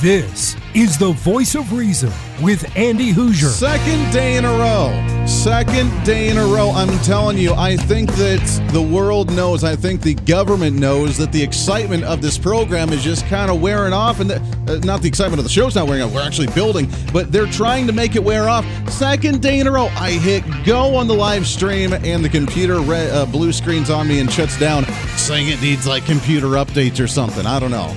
This 0.00 0.56
is 0.74 0.96
the 0.96 1.12
voice 1.12 1.54
of 1.54 1.74
reason 1.74 2.10
with 2.40 2.74
Andy 2.74 3.12
Hooser. 3.12 3.50
Second 3.50 4.10
day 4.10 4.38
in 4.38 4.46
a 4.46 4.48
row. 4.48 5.26
Second 5.26 5.90
day 6.04 6.30
in 6.30 6.38
a 6.38 6.44
row. 6.46 6.70
I'm 6.70 6.88
telling 7.00 7.36
you, 7.36 7.52
I 7.52 7.76
think 7.76 8.10
that 8.12 8.70
the 8.72 8.80
world 8.80 9.30
knows, 9.30 9.62
I 9.62 9.76
think 9.76 10.00
the 10.00 10.14
government 10.14 10.78
knows 10.78 11.18
that 11.18 11.32
the 11.32 11.42
excitement 11.42 12.04
of 12.04 12.22
this 12.22 12.38
program 12.38 12.94
is 12.94 13.04
just 13.04 13.26
kind 13.26 13.50
of 13.50 13.60
wearing 13.60 13.92
off. 13.92 14.20
And 14.20 14.32
uh, 14.32 14.78
not 14.84 15.02
the 15.02 15.08
excitement 15.08 15.38
of 15.38 15.44
the 15.44 15.50
show's 15.50 15.74
not 15.74 15.86
wearing 15.86 16.02
off, 16.02 16.14
we're 16.14 16.26
actually 16.26 16.48
building, 16.54 16.88
but 17.12 17.30
they're 17.30 17.44
trying 17.44 17.86
to 17.86 17.92
make 17.92 18.16
it 18.16 18.24
wear 18.24 18.48
off. 18.48 18.64
Second 18.88 19.42
day 19.42 19.60
in 19.60 19.66
a 19.66 19.70
row. 19.70 19.88
I 19.96 20.12
hit 20.12 20.44
go 20.64 20.94
on 20.94 21.08
the 21.08 21.14
live 21.14 21.46
stream, 21.46 21.92
and 21.92 22.24
the 22.24 22.30
computer 22.30 22.80
red, 22.80 23.10
uh, 23.10 23.26
blue 23.26 23.52
screens 23.52 23.90
on 23.90 24.08
me 24.08 24.20
and 24.20 24.32
shuts 24.32 24.58
down, 24.58 24.86
saying 25.18 25.48
it 25.48 25.60
needs 25.60 25.86
like 25.86 26.06
computer 26.06 26.46
updates 26.46 27.04
or 27.04 27.06
something. 27.06 27.44
I 27.44 27.60
don't 27.60 27.70
know. 27.70 27.94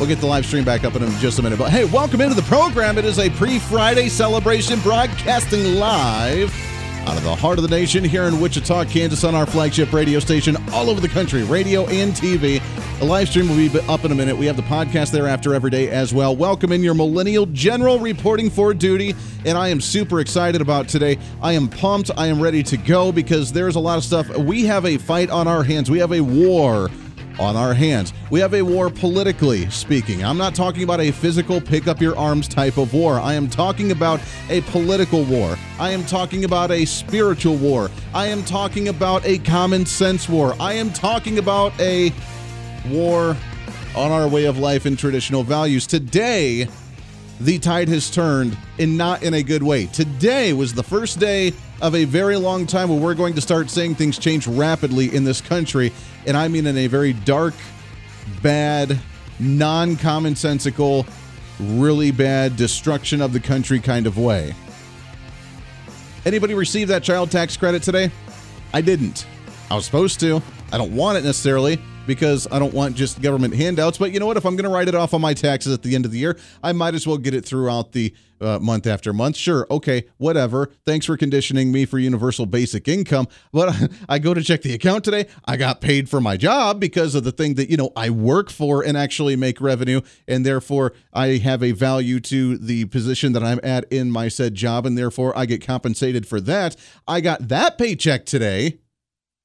We'll 0.00 0.08
get 0.08 0.18
the 0.18 0.26
live 0.26 0.46
stream 0.46 0.64
back 0.64 0.84
up 0.84 0.96
in 0.96 1.02
just 1.18 1.38
a 1.40 1.42
minute. 1.42 1.58
But 1.58 1.70
hey, 1.70 1.84
welcome 1.84 2.22
into 2.22 2.34
the 2.34 2.40
program. 2.42 2.96
It 2.96 3.04
is 3.04 3.18
a 3.18 3.28
pre 3.28 3.58
Friday 3.58 4.08
celebration 4.08 4.80
broadcasting 4.80 5.74
live 5.74 6.50
out 7.06 7.18
of 7.18 7.22
the 7.22 7.34
heart 7.34 7.58
of 7.58 7.68
the 7.68 7.68
nation 7.68 8.02
here 8.02 8.22
in 8.22 8.40
Wichita, 8.40 8.86
Kansas, 8.86 9.24
on 9.24 9.34
our 9.34 9.44
flagship 9.44 9.92
radio 9.92 10.18
station 10.18 10.56
all 10.72 10.88
over 10.88 11.02
the 11.02 11.08
country, 11.08 11.42
radio 11.42 11.86
and 11.88 12.14
TV. 12.14 12.62
The 12.98 13.04
live 13.04 13.28
stream 13.28 13.50
will 13.50 13.56
be 13.56 13.78
up 13.88 14.06
in 14.06 14.10
a 14.10 14.14
minute. 14.14 14.38
We 14.38 14.46
have 14.46 14.56
the 14.56 14.62
podcast 14.62 15.10
thereafter 15.10 15.54
every 15.54 15.70
day 15.70 15.90
as 15.90 16.14
well. 16.14 16.34
Welcome 16.34 16.72
in 16.72 16.82
your 16.82 16.94
Millennial 16.94 17.44
General 17.44 17.98
reporting 17.98 18.48
for 18.48 18.72
duty, 18.72 19.14
and 19.44 19.58
I 19.58 19.68
am 19.68 19.82
super 19.82 20.20
excited 20.20 20.62
about 20.62 20.88
today. 20.88 21.18
I 21.42 21.52
am 21.52 21.68
pumped. 21.68 22.10
I 22.16 22.28
am 22.28 22.40
ready 22.40 22.62
to 22.62 22.78
go 22.78 23.12
because 23.12 23.52
there's 23.52 23.76
a 23.76 23.80
lot 23.80 23.98
of 23.98 24.04
stuff. 24.04 24.34
We 24.38 24.64
have 24.64 24.86
a 24.86 24.96
fight 24.96 25.28
on 25.28 25.46
our 25.46 25.62
hands. 25.62 25.90
We 25.90 25.98
have 25.98 26.12
a 26.12 26.22
war 26.22 26.88
on 27.40 27.56
our 27.56 27.74
hands. 27.74 28.12
We 28.30 28.38
have 28.40 28.54
a 28.54 28.62
war 28.62 28.90
politically 28.90 29.68
speaking. 29.70 30.22
I'm 30.22 30.36
not 30.36 30.54
talking 30.54 30.82
about 30.82 31.00
a 31.00 31.10
physical 31.10 31.60
pick 31.60 31.88
up 31.88 32.00
your 32.00 32.16
arms 32.16 32.46
type 32.46 32.76
of 32.76 32.92
war. 32.92 33.18
I 33.18 33.32
am 33.32 33.48
talking 33.48 33.90
about 33.90 34.20
a 34.50 34.60
political 34.62 35.24
war. 35.24 35.56
I 35.78 35.90
am 35.90 36.04
talking 36.04 36.44
about 36.44 36.70
a 36.70 36.84
spiritual 36.84 37.56
war. 37.56 37.90
I 38.14 38.26
am 38.26 38.44
talking 38.44 38.88
about 38.88 39.24
a 39.24 39.38
common 39.38 39.86
sense 39.86 40.28
war. 40.28 40.54
I 40.60 40.74
am 40.74 40.92
talking 40.92 41.38
about 41.38 41.72
a 41.80 42.12
war 42.90 43.36
on 43.96 44.12
our 44.12 44.28
way 44.28 44.44
of 44.44 44.58
life 44.58 44.84
and 44.84 44.98
traditional 44.98 45.42
values. 45.42 45.86
Today, 45.86 46.68
the 47.40 47.58
tide 47.58 47.88
has 47.88 48.10
turned 48.10 48.56
and 48.78 48.98
not 48.98 49.22
in 49.22 49.32
a 49.34 49.42
good 49.42 49.62
way. 49.62 49.86
Today 49.86 50.52
was 50.52 50.74
the 50.74 50.82
first 50.82 51.18
day 51.18 51.54
of 51.80 51.94
a 51.94 52.04
very 52.04 52.36
long 52.36 52.66
time 52.66 52.88
where 52.88 52.98
we're 52.98 53.14
going 53.14 53.34
to 53.34 53.40
start 53.40 53.70
seeing 53.70 53.94
things 53.94 54.18
change 54.18 54.46
rapidly 54.46 55.14
in 55.14 55.24
this 55.24 55.40
country. 55.40 55.92
And 56.26 56.36
I 56.36 56.48
mean 56.48 56.66
in 56.66 56.76
a 56.76 56.86
very 56.86 57.12
dark, 57.12 57.54
bad, 58.42 58.98
non 59.38 59.96
commonsensical, 59.96 61.06
really 61.58 62.10
bad 62.10 62.56
destruction 62.56 63.20
of 63.20 63.32
the 63.32 63.40
country 63.40 63.80
kind 63.80 64.06
of 64.06 64.18
way. 64.18 64.54
Anybody 66.24 66.54
receive 66.54 66.88
that 66.88 67.02
child 67.02 67.30
tax 67.30 67.56
credit 67.56 67.82
today? 67.82 68.10
I 68.74 68.82
didn't. 68.82 69.26
I 69.70 69.74
was 69.74 69.86
supposed 69.86 70.20
to. 70.20 70.42
I 70.72 70.78
don't 70.78 70.94
want 70.94 71.18
it 71.18 71.24
necessarily 71.24 71.80
because 72.06 72.46
I 72.50 72.58
don't 72.58 72.74
want 72.74 72.96
just 72.96 73.20
government 73.20 73.54
handouts. 73.54 73.98
But 73.98 74.12
you 74.12 74.20
know 74.20 74.26
what? 74.26 74.36
If 74.36 74.44
I'm 74.44 74.56
going 74.56 74.64
to 74.64 74.70
write 74.70 74.88
it 74.88 74.94
off 74.94 75.14
on 75.14 75.20
my 75.20 75.34
taxes 75.34 75.72
at 75.72 75.82
the 75.82 75.94
end 75.94 76.04
of 76.04 76.12
the 76.12 76.18
year, 76.18 76.38
I 76.62 76.72
might 76.72 76.94
as 76.94 77.06
well 77.06 77.18
get 77.18 77.34
it 77.34 77.44
throughout 77.44 77.92
the 77.92 78.14
uh, 78.40 78.58
month 78.58 78.86
after 78.86 79.12
month. 79.12 79.36
Sure, 79.36 79.66
okay, 79.70 80.04
whatever. 80.16 80.70
Thanks 80.86 81.06
for 81.06 81.16
conditioning 81.16 81.70
me 81.70 81.84
for 81.84 81.98
universal 81.98 82.46
basic 82.46 82.88
income. 82.88 83.28
But 83.52 83.74
I 84.08 84.18
go 84.18 84.34
to 84.34 84.42
check 84.42 84.62
the 84.62 84.72
account 84.72 85.04
today. 85.04 85.26
I 85.44 85.56
got 85.56 85.80
paid 85.80 86.08
for 86.08 86.20
my 86.20 86.36
job 86.36 86.80
because 86.80 87.14
of 87.14 87.24
the 87.24 87.32
thing 87.32 87.54
that, 87.54 87.70
you 87.70 87.76
know, 87.76 87.92
I 87.96 88.10
work 88.10 88.50
for 88.50 88.82
and 88.82 88.96
actually 88.96 89.36
make 89.36 89.60
revenue. 89.60 90.00
And 90.26 90.44
therefore, 90.44 90.94
I 91.12 91.36
have 91.38 91.62
a 91.62 91.72
value 91.72 92.20
to 92.20 92.56
the 92.56 92.86
position 92.86 93.32
that 93.34 93.42
I'm 93.44 93.60
at 93.62 93.90
in 93.92 94.10
my 94.10 94.28
said 94.28 94.54
job. 94.54 94.86
And 94.86 94.96
therefore, 94.96 95.36
I 95.36 95.46
get 95.46 95.64
compensated 95.64 96.26
for 96.26 96.40
that. 96.40 96.76
I 97.06 97.20
got 97.20 97.48
that 97.48 97.78
paycheck 97.78 98.26
today 98.26 98.78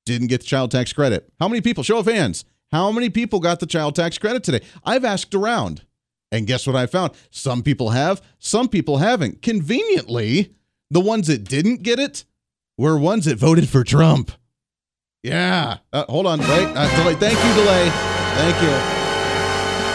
didn't 0.06 0.28
get 0.28 0.42
the 0.42 0.48
child 0.48 0.72
tax 0.72 0.94
credit. 0.94 1.32
How 1.40 1.48
many 1.48 1.62
people? 1.62 1.84
Show 1.84 2.00
of 2.00 2.06
hands. 2.06 2.46
How 2.72 2.92
many 2.92 3.10
people 3.10 3.40
got 3.40 3.60
the 3.60 3.66
child 3.66 3.96
tax 3.96 4.18
credit 4.18 4.44
today? 4.44 4.62
I've 4.84 5.06
asked 5.06 5.34
around. 5.34 5.84
And 6.32 6.48
guess 6.48 6.68
what 6.68 6.76
I 6.76 6.86
found? 6.88 7.14
Some 7.30 7.64
people 7.64 7.92
have, 7.92 8.22
some 8.40 8.68
people 8.68 8.98
haven't. 8.98 9.42
Conveniently, 9.42 10.54
the 10.90 11.00
ones 11.00 11.28
that 11.28 11.44
didn't 11.44 11.84
get 11.84 12.00
it 12.00 12.26
were 12.78 12.98
ones 12.98 13.26
that 13.26 13.38
voted 13.38 13.70
for 13.70 13.84
Trump. 13.84 14.32
Yeah. 15.24 15.78
Uh, 15.94 16.06
hold 16.10 16.28
on. 16.28 16.40
Wait. 16.40 16.50
Uh, 16.50 16.98
delay. 16.98 17.16
Thank 17.16 17.44
you, 17.44 17.54
delay. 17.64 17.90
Thank 17.90 18.62
you. 18.62 18.95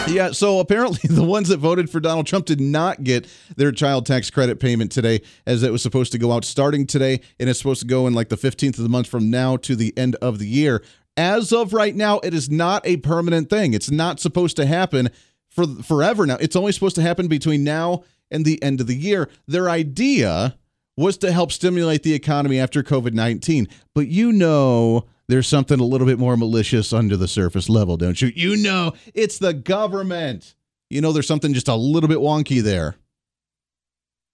Yeah, 0.07 0.31
so 0.31 0.59
apparently 0.59 0.99
the 1.15 1.23
ones 1.23 1.47
that 1.49 1.57
voted 1.57 1.89
for 1.89 1.99
Donald 1.99 2.27
Trump 2.27 2.45
did 2.45 2.59
not 2.59 3.03
get 3.03 3.27
their 3.55 3.71
child 3.71 4.05
tax 4.05 4.29
credit 4.29 4.59
payment 4.59 4.91
today, 4.91 5.21
as 5.45 5.63
it 5.63 5.71
was 5.71 5.81
supposed 5.81 6.11
to 6.11 6.17
go 6.17 6.31
out 6.31 6.43
starting 6.43 6.85
today, 6.85 7.21
and 7.39 7.49
it's 7.49 7.59
supposed 7.59 7.81
to 7.81 7.87
go 7.87 8.07
in 8.07 8.13
like 8.13 8.29
the 8.29 8.35
15th 8.35 8.77
of 8.77 8.83
the 8.83 8.89
month 8.89 9.07
from 9.07 9.29
now 9.29 9.57
to 9.57 9.75
the 9.75 9.97
end 9.97 10.15
of 10.15 10.39
the 10.39 10.47
year. 10.47 10.83
As 11.15 11.53
of 11.53 11.73
right 11.73 11.95
now, 11.95 12.19
it 12.19 12.33
is 12.33 12.49
not 12.49 12.85
a 12.85 12.97
permanent 12.97 13.49
thing. 13.49 13.73
It's 13.73 13.91
not 13.91 14.19
supposed 14.19 14.57
to 14.57 14.65
happen 14.65 15.09
for 15.49 15.65
forever 15.67 16.25
now. 16.25 16.37
It's 16.39 16.55
only 16.55 16.71
supposed 16.71 16.95
to 16.95 17.01
happen 17.01 17.27
between 17.27 17.63
now 17.63 18.03
and 18.29 18.43
the 18.43 18.61
end 18.63 18.81
of 18.81 18.87
the 18.87 18.95
year. 18.95 19.29
Their 19.47 19.69
idea 19.69 20.57
was 20.97 21.17
to 21.19 21.31
help 21.31 21.51
stimulate 21.51 22.03
the 22.03 22.13
economy 22.13 22.59
after 22.59 22.83
COVID 22.83 23.13
19. 23.13 23.67
But 23.93 24.07
you 24.07 24.31
know, 24.31 25.05
there's 25.31 25.47
something 25.47 25.79
a 25.79 25.83
little 25.83 26.07
bit 26.07 26.19
more 26.19 26.35
malicious 26.35 26.93
under 26.93 27.15
the 27.15 27.27
surface 27.27 27.69
level, 27.69 27.97
don't 27.97 28.21
you? 28.21 28.31
You 28.35 28.57
know, 28.57 28.93
it's 29.13 29.37
the 29.37 29.53
government. 29.53 30.55
You 30.89 31.01
know, 31.01 31.11
there's 31.11 31.27
something 31.27 31.53
just 31.53 31.67
a 31.67 31.75
little 31.75 32.09
bit 32.09 32.17
wonky 32.17 32.61
there. 32.61 32.95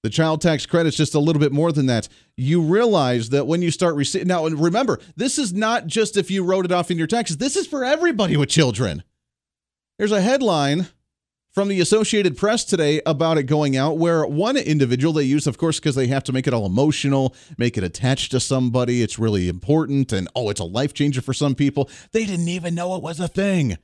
The 0.03 0.09
child 0.09 0.41
tax 0.41 0.65
credit's 0.65 0.97
just 0.97 1.15
a 1.15 1.19
little 1.19 1.39
bit 1.39 1.51
more 1.51 1.71
than 1.71 1.87
that. 1.87 2.07
You 2.35 2.61
realize 2.61 3.29
that 3.29 3.45
when 3.45 3.61
you 3.61 3.71
start 3.71 3.95
receiving 3.95 4.27
now, 4.27 4.45
and 4.45 4.59
remember, 4.59 4.99
this 5.15 5.37
is 5.37 5.53
not 5.53 5.87
just 5.87 6.17
if 6.17 6.31
you 6.31 6.43
wrote 6.43 6.65
it 6.65 6.71
off 6.71 6.89
in 6.91 6.97
your 6.97 7.07
taxes. 7.07 7.37
This 7.37 7.55
is 7.55 7.67
for 7.67 7.83
everybody 7.83 8.37
with 8.37 8.49
children. 8.49 9.03
There's 9.97 10.11
a 10.11 10.21
headline 10.21 10.87
from 11.57 11.69
the 11.69 11.81
Associated 11.81 12.37
Press 12.37 12.63
today 12.63 13.01
about 13.03 13.39
it 13.39 13.45
going 13.45 13.75
out, 13.75 13.97
where 13.97 14.27
one 14.27 14.55
individual 14.57 15.11
they 15.11 15.23
use, 15.23 15.47
of 15.47 15.57
course, 15.57 15.79
because 15.79 15.95
they 15.95 16.05
have 16.05 16.23
to 16.25 16.31
make 16.31 16.45
it 16.45 16.53
all 16.53 16.67
emotional, 16.67 17.35
make 17.57 17.79
it 17.79 17.83
attached 17.83 18.29
to 18.29 18.39
somebody. 18.39 19.01
It's 19.01 19.17
really 19.17 19.49
important. 19.49 20.13
And 20.13 20.27
oh, 20.35 20.51
it's 20.51 20.59
a 20.59 20.65
life 20.65 20.93
changer 20.93 21.19
for 21.19 21.33
some 21.33 21.55
people. 21.55 21.89
They 22.11 22.27
didn't 22.27 22.47
even 22.47 22.75
know 22.75 22.95
it 22.95 23.01
was 23.01 23.19
a 23.19 23.27
thing. 23.27 23.79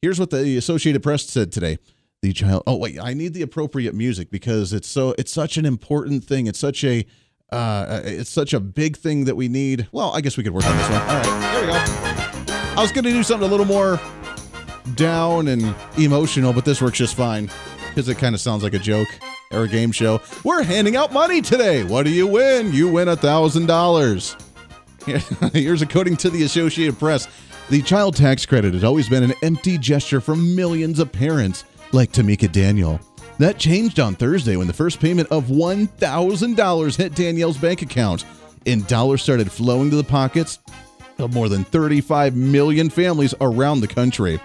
Here's 0.00 0.20
what 0.20 0.30
the 0.30 0.56
Associated 0.56 1.02
Press 1.02 1.24
said 1.24 1.50
today. 1.50 1.78
The 2.20 2.32
child. 2.32 2.62
Oh 2.68 2.76
wait, 2.76 3.00
I 3.00 3.14
need 3.14 3.34
the 3.34 3.42
appropriate 3.42 3.96
music 3.96 4.30
because 4.30 4.72
it's 4.72 4.86
so 4.86 5.12
it's 5.18 5.32
such 5.32 5.56
an 5.56 5.66
important 5.66 6.22
thing. 6.22 6.46
It's 6.46 6.60
such 6.60 6.84
a 6.84 7.04
uh, 7.50 8.02
it's 8.04 8.30
such 8.30 8.54
a 8.54 8.60
big 8.60 8.96
thing 8.96 9.24
that 9.24 9.34
we 9.34 9.48
need. 9.48 9.88
Well, 9.90 10.12
I 10.12 10.20
guess 10.20 10.36
we 10.36 10.44
could 10.44 10.54
work 10.54 10.66
on 10.66 10.76
this 10.76 10.88
one. 10.88 11.00
All 11.00 11.08
right, 11.08 11.52
there 11.52 11.60
we 11.62 11.66
go. 11.66 12.52
I 12.54 12.76
was 12.78 12.92
going 12.92 13.04
to 13.06 13.10
do 13.10 13.24
something 13.24 13.48
a 13.48 13.50
little 13.50 13.66
more 13.66 14.00
down 14.94 15.48
and 15.48 15.74
emotional, 15.98 16.52
but 16.52 16.64
this 16.64 16.82
works 16.82 16.98
just 16.98 17.14
fine 17.14 17.50
because 17.88 18.08
it 18.08 18.18
kind 18.18 18.34
of 18.34 18.40
sounds 18.40 18.62
like 18.62 18.74
a 18.74 18.78
joke 18.78 19.08
or 19.50 19.62
a 19.62 19.68
game 19.68 19.92
show. 19.92 20.20
We're 20.44 20.62
handing 20.62 20.96
out 20.96 21.12
money 21.12 21.42
today. 21.42 21.84
What 21.84 22.04
do 22.04 22.10
you 22.10 22.26
win? 22.26 22.72
You 22.72 22.88
win 22.88 23.08
a 23.08 23.16
thousand 23.16 23.66
dollars. 23.66 24.36
Here's 25.52 25.82
according 25.82 26.16
to 26.18 26.30
the 26.30 26.44
Associated 26.44 26.98
Press. 26.98 27.28
The 27.70 27.82
child 27.82 28.16
tax 28.16 28.46
credit 28.46 28.74
has 28.74 28.84
always 28.84 29.08
been 29.08 29.22
an 29.22 29.34
empty 29.42 29.78
gesture 29.78 30.20
for 30.20 30.36
millions 30.36 30.98
of 30.98 31.12
parents, 31.12 31.64
like 31.92 32.12
Tamika 32.12 32.50
Daniel. 32.50 33.00
That 33.38 33.58
changed 33.58 33.98
on 33.98 34.14
Thursday 34.14 34.56
when 34.56 34.66
the 34.66 34.72
first 34.72 35.00
payment 35.00 35.28
of 35.30 35.46
$1,000 35.46 36.96
hit 36.96 37.14
Danielle's 37.14 37.58
bank 37.58 37.82
account, 37.82 38.24
and 38.66 38.86
dollars 38.86 39.22
started 39.22 39.50
flowing 39.50 39.90
to 39.90 39.96
the 39.96 40.04
pockets 40.04 40.60
of 41.18 41.34
more 41.34 41.48
than 41.48 41.64
35 41.64 42.36
million 42.36 42.90
families 42.90 43.34
around 43.40 43.80
the 43.80 43.88
country. 43.88 44.38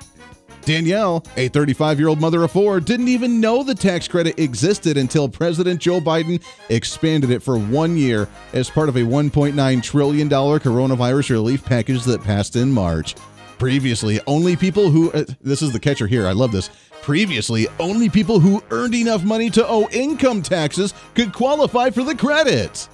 Danielle, 0.68 1.24
a 1.38 1.48
35 1.48 1.98
year 1.98 2.10
old 2.10 2.20
mother 2.20 2.44
of 2.44 2.52
four, 2.52 2.82
didn't 2.82 3.08
even 3.08 3.40
know 3.40 3.64
the 3.64 3.74
tax 3.74 4.06
credit 4.06 4.38
existed 4.38 4.98
until 4.98 5.30
President 5.30 5.80
Joe 5.80 6.02
Biden 6.02 6.44
expanded 6.68 7.32
it 7.32 7.42
for 7.42 7.58
one 7.58 7.96
year 7.96 8.28
as 8.52 8.70
part 8.70 8.90
of 8.90 8.98
a 8.98 9.00
$1.9 9.00 9.82
trillion 9.82 10.28
coronavirus 10.28 11.30
relief 11.30 11.64
package 11.64 12.04
that 12.04 12.22
passed 12.22 12.58
in 12.58 12.70
March. 12.70 13.16
Previously, 13.58 14.20
only 14.28 14.58
people 14.58 14.90
who, 14.90 15.10
uh, 15.14 15.24
this 15.42 15.62
is 15.62 15.72
the 15.72 15.80
catcher 15.80 16.06
here, 16.06 16.28
I 16.28 16.34
love 16.34 16.52
this. 16.52 16.70
Previously, 17.02 17.70
only 17.80 18.10
people 18.10 18.42
who 18.42 18.62
earned 18.70 18.94
enough 18.94 19.24
money 19.24 19.50
to 19.52 19.66
owe 19.66 19.88
income 19.92 20.42
taxes 20.42 20.94
could 21.16 21.32
qualify 21.32 21.92
for 21.92 22.04
the 22.04 22.14
credit. 22.14 22.90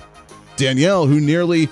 Danielle, 0.57 1.07
who 1.07 1.19
nearly 1.19 1.67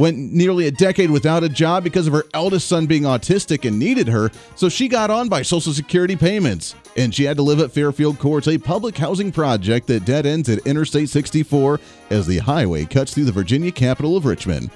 went 0.00 0.16
nearly 0.16 0.66
a 0.66 0.70
decade 0.70 1.10
without 1.10 1.44
a 1.44 1.48
job 1.48 1.84
because 1.84 2.06
of 2.06 2.14
her 2.14 2.24
eldest 2.32 2.66
son 2.66 2.86
being 2.86 3.02
autistic 3.02 3.68
and 3.68 3.78
needed 3.78 4.08
her, 4.08 4.30
so 4.56 4.68
she 4.68 4.88
got 4.88 5.10
on 5.10 5.28
by 5.28 5.42
Social 5.42 5.74
Security 5.74 6.16
payments. 6.16 6.74
And 6.96 7.14
she 7.14 7.24
had 7.24 7.36
to 7.36 7.42
live 7.42 7.60
at 7.60 7.70
Fairfield 7.70 8.18
Courts, 8.18 8.48
a 8.48 8.58
public 8.58 8.96
housing 8.96 9.30
project 9.30 9.86
that 9.88 10.06
dead 10.06 10.24
ends 10.24 10.48
at 10.48 10.66
Interstate 10.66 11.10
64 11.10 11.78
as 12.08 12.26
the 12.26 12.38
highway 12.38 12.86
cuts 12.86 13.14
through 13.14 13.26
the 13.26 13.32
Virginia 13.32 13.70
capital 13.70 14.16
of 14.16 14.24
Richmond. 14.24 14.70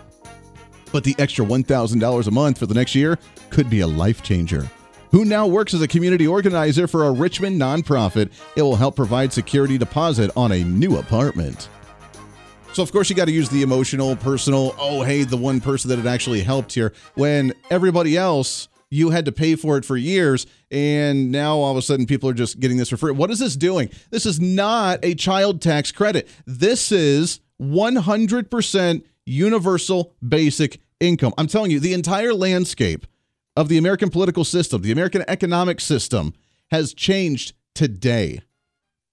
But 0.92 1.02
the 1.02 1.16
extra 1.18 1.44
$1,000 1.44 2.26
a 2.26 2.30
month 2.30 2.58
for 2.58 2.66
the 2.66 2.74
next 2.74 2.94
year 2.94 3.18
could 3.50 3.68
be 3.68 3.80
a 3.80 3.86
life 3.86 4.22
changer 4.22 4.70
who 5.10 5.24
now 5.24 5.46
works 5.46 5.72
as 5.72 5.80
a 5.80 5.86
community 5.86 6.26
organizer 6.26 6.88
for 6.88 7.04
a 7.04 7.12
Richmond 7.12 7.60
nonprofit. 7.60 8.32
It 8.56 8.62
will 8.62 8.74
help 8.74 8.96
provide 8.96 9.32
security 9.32 9.78
deposit 9.78 10.28
on 10.36 10.50
a 10.50 10.64
new 10.64 10.96
apartment. 10.96 11.68
So, 12.74 12.82
of 12.82 12.90
course, 12.90 13.08
you 13.08 13.14
got 13.14 13.26
to 13.26 13.32
use 13.32 13.48
the 13.50 13.62
emotional, 13.62 14.16
personal, 14.16 14.74
oh, 14.80 15.02
hey, 15.02 15.22
the 15.22 15.36
one 15.36 15.60
person 15.60 15.90
that 15.90 16.00
it 16.00 16.06
actually 16.06 16.42
helped 16.42 16.74
here, 16.74 16.92
when 17.14 17.52
everybody 17.70 18.16
else, 18.16 18.66
you 18.90 19.10
had 19.10 19.26
to 19.26 19.32
pay 19.32 19.54
for 19.54 19.76
it 19.76 19.84
for 19.84 19.96
years, 19.96 20.44
and 20.72 21.30
now 21.30 21.54
all 21.54 21.70
of 21.70 21.76
a 21.76 21.82
sudden 21.82 22.04
people 22.04 22.28
are 22.28 22.34
just 22.34 22.58
getting 22.58 22.76
this 22.76 22.88
for 22.88 22.96
free. 22.96 23.12
What 23.12 23.30
is 23.30 23.38
this 23.38 23.54
doing? 23.54 23.90
This 24.10 24.26
is 24.26 24.40
not 24.40 24.98
a 25.04 25.14
child 25.14 25.62
tax 25.62 25.92
credit. 25.92 26.28
This 26.46 26.90
is 26.90 27.38
100% 27.62 29.04
universal 29.24 30.12
basic 30.26 30.80
income. 30.98 31.32
I'm 31.38 31.46
telling 31.46 31.70
you, 31.70 31.78
the 31.78 31.94
entire 31.94 32.34
landscape 32.34 33.06
of 33.56 33.68
the 33.68 33.78
American 33.78 34.10
political 34.10 34.42
system, 34.42 34.82
the 34.82 34.90
American 34.90 35.24
economic 35.28 35.80
system, 35.80 36.34
has 36.72 36.92
changed 36.92 37.52
today. 37.76 38.40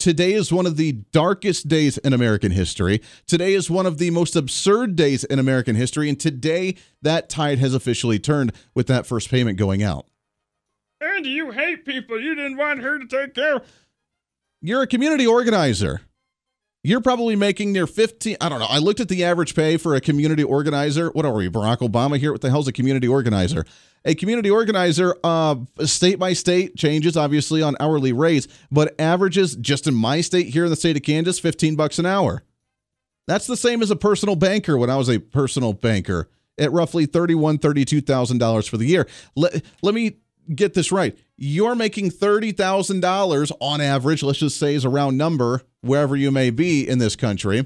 Today 0.02 0.34
is 0.34 0.52
one 0.52 0.66
of 0.66 0.78
the 0.78 0.94
darkest 1.12 1.68
days 1.68 2.00
in 2.00 2.12
American 2.12 2.52
history. 2.52 3.04
Today 3.28 3.54
is 3.54 3.70
one 3.70 3.86
of 3.86 4.00
the 4.00 4.10
most 4.10 4.36
absurd 4.36 4.96
days 4.96 5.24
in 5.24 5.38
American 5.38 5.76
history. 5.76 6.10
And 6.10 6.20
today, 6.20 6.74
that 7.04 7.30
tide 7.30 7.60
has 7.60 7.76
officially 7.76 8.18
turned 8.18 8.52
with 8.74 8.88
that 8.88 9.06
first 9.06 9.30
payment 9.30 9.60
going 9.60 9.84
out. 9.84 10.08
And 11.00 11.24
you 11.28 11.52
hate 11.52 11.86
people. 11.86 12.20
You 12.20 12.34
didn't 12.34 12.58
want 12.58 12.82
her 12.82 12.98
to 12.98 13.06
take 13.06 13.36
care 13.36 13.58
of. 13.58 13.72
You're 14.60 14.82
a 14.82 14.88
community 14.88 15.28
organizer. 15.28 16.02
You're 16.84 17.02
probably 17.02 17.36
making 17.36 17.74
near 17.74 17.86
15. 17.86 18.38
I 18.42 18.50
don't 18.50 18.60
know. 18.60 18.68
I 18.68 18.80
looked 18.80 19.00
at 19.00 19.08
the 19.08 19.24
average 19.24 19.54
pay 19.54 19.78
for 19.78 19.96
a 19.96 20.02
community 20.02 20.44
organizer. 20.44 21.12
What 21.12 21.26
are 21.26 21.34
we, 21.34 21.48
Barack 21.48 21.78
Obama 21.78 22.18
here? 22.18 22.32
What 22.32 22.42
the 22.42 22.50
hell's 22.50 22.68
a 22.68 22.72
community 22.72 23.08
organizer? 23.08 23.66
a 24.06 24.16
community 24.16 24.50
organizer 24.50 25.16
uh, 25.24 25.56
state 25.86 26.18
by 26.18 26.34
state 26.34 26.76
changes 26.76 27.16
obviously 27.16 27.62
on 27.62 27.76
hourly 27.80 28.14
rates 28.14 28.48
but 28.72 29.00
averages 29.00 29.56
just 29.56 29.88
in 29.88 29.94
my 29.94 30.22
state 30.22 30.48
here 30.48 30.64
in 30.64 30.70
the 30.70 30.76
state 30.76 30.96
of 30.96 31.04
kansas 31.04 31.40
15 31.40 31.76
bucks 31.76 32.00
an 32.00 32.06
hour 32.06 32.44
that's 33.28 33.48
the 33.48 33.58
same 33.58 33.82
as 33.82 33.92
a 33.92 33.96
personal 33.96 34.36
banker 34.36 34.78
when 34.78 34.90
i 34.90 34.96
was 34.96 35.10
a 35.10 35.20
personal 35.20 35.74
banker 35.74 36.30
at 36.58 36.72
roughly 36.72 37.06
31 37.06 37.60
$32000 37.60 38.70
for 38.70 38.78
the 38.78 38.86
year 38.86 39.08
let, 39.36 39.64
let 39.82 39.94
me 39.94 40.18
get 40.56 40.74
this 40.74 40.92
right 40.92 41.18
you're 41.38 41.76
making 41.76 42.10
$30000 42.10 43.52
on 43.60 43.82
average 43.82 44.24
let's 44.24 44.40
just 44.40 44.58
say 44.58 44.76
is 44.76 44.86
a 44.86 44.90
round 44.90 45.18
number 45.18 45.62
wherever 45.82 46.16
you 46.16 46.32
may 46.32 46.50
be 46.50 46.88
in 46.88 47.00
this 47.00 47.16
country 47.16 47.66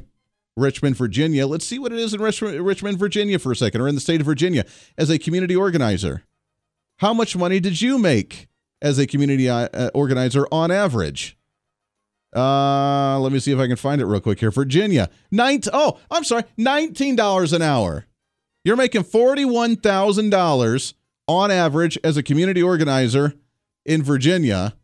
Richmond, 0.57 0.95
Virginia. 0.95 1.47
Let's 1.47 1.67
see 1.67 1.79
what 1.79 1.91
it 1.91 1.99
is 1.99 2.13
in 2.13 2.21
Richmond, 2.21 2.97
Virginia 2.97 3.39
for 3.39 3.51
a 3.51 3.55
second, 3.55 3.81
or 3.81 3.87
in 3.87 3.95
the 3.95 4.01
state 4.01 4.21
of 4.21 4.25
Virginia 4.25 4.65
as 4.97 5.09
a 5.09 5.19
community 5.19 5.55
organizer. 5.55 6.23
How 6.99 7.13
much 7.13 7.35
money 7.35 7.59
did 7.59 7.81
you 7.81 7.97
make 7.97 8.47
as 8.81 8.97
a 8.97 9.05
community 9.05 9.49
uh, 9.49 9.67
uh, 9.73 9.89
organizer 9.93 10.47
on 10.51 10.71
average? 10.71 11.37
Uh, 12.33 13.19
let 13.19 13.31
me 13.31 13.39
see 13.39 13.51
if 13.51 13.59
I 13.59 13.67
can 13.67 13.75
find 13.75 14.01
it 14.01 14.05
real 14.05 14.21
quick 14.21 14.39
here. 14.39 14.51
Virginia, 14.51 15.09
nine. 15.31 15.61
Oh, 15.73 15.99
I'm 16.09 16.23
sorry, 16.23 16.43
nineteen 16.57 17.15
dollars 17.15 17.53
an 17.53 17.61
hour. 17.61 18.05
You're 18.63 18.75
making 18.75 19.03
forty-one 19.03 19.77
thousand 19.77 20.31
dollars 20.31 20.95
on 21.27 21.51
average 21.51 21.97
as 22.03 22.17
a 22.17 22.23
community 22.23 22.61
organizer 22.61 23.33
in 23.85 24.03
Virginia. 24.03 24.75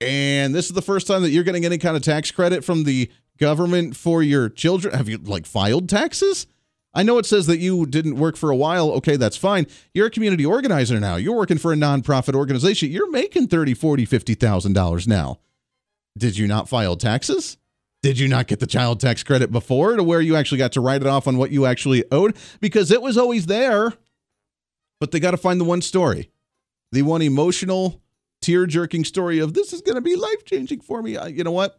And 0.00 0.54
this 0.54 0.66
is 0.66 0.72
the 0.72 0.82
first 0.82 1.06
time 1.06 1.22
that 1.22 1.30
you're 1.30 1.44
getting 1.44 1.64
any 1.64 1.78
kind 1.78 1.96
of 1.96 2.02
tax 2.02 2.30
credit 2.30 2.64
from 2.64 2.84
the 2.84 3.10
government 3.38 3.96
for 3.96 4.22
your 4.22 4.48
children? 4.48 4.94
Have 4.94 5.08
you 5.08 5.18
like 5.18 5.46
filed 5.46 5.88
taxes? 5.88 6.46
I 6.94 7.02
know 7.02 7.18
it 7.18 7.26
says 7.26 7.46
that 7.46 7.58
you 7.58 7.86
didn't 7.86 8.16
work 8.16 8.36
for 8.36 8.50
a 8.50 8.56
while. 8.56 8.90
Okay, 8.92 9.16
that's 9.16 9.36
fine. 9.36 9.66
You're 9.94 10.06
a 10.06 10.10
community 10.10 10.44
organizer 10.44 10.98
now. 10.98 11.16
You're 11.16 11.36
working 11.36 11.58
for 11.58 11.72
a 11.72 11.76
nonprofit 11.76 12.34
organization. 12.34 12.90
You're 12.90 13.10
making 13.10 13.48
30, 13.48 13.74
40, 13.74 14.04
50,000 14.04 14.72
dollars 14.72 15.06
now. 15.06 15.38
Did 16.16 16.36
you 16.36 16.46
not 16.46 16.68
file 16.68 16.96
taxes? 16.96 17.56
Did 18.02 18.18
you 18.18 18.28
not 18.28 18.46
get 18.46 18.60
the 18.60 18.66
child 18.66 19.00
tax 19.00 19.22
credit 19.22 19.50
before 19.52 19.96
to 19.96 20.02
where 20.02 20.20
you 20.20 20.36
actually 20.36 20.58
got 20.58 20.72
to 20.72 20.80
write 20.80 21.02
it 21.02 21.06
off 21.06 21.26
on 21.26 21.36
what 21.36 21.50
you 21.50 21.66
actually 21.66 22.04
owed? 22.10 22.36
Because 22.60 22.90
it 22.90 23.02
was 23.02 23.18
always 23.18 23.46
there. 23.46 23.92
But 25.00 25.12
they 25.12 25.20
got 25.20 25.30
to 25.32 25.36
find 25.36 25.60
the 25.60 25.64
one 25.64 25.82
story, 25.82 26.30
the 26.92 27.02
one 27.02 27.22
emotional, 27.22 28.02
tear 28.42 28.66
jerking 28.66 29.04
story 29.04 29.38
of 29.38 29.54
this 29.54 29.72
is 29.72 29.80
going 29.80 29.94
to 29.94 30.00
be 30.00 30.16
life 30.16 30.44
changing 30.44 30.80
for 30.80 31.02
me. 31.02 31.18
you 31.28 31.44
know 31.44 31.52
what? 31.52 31.78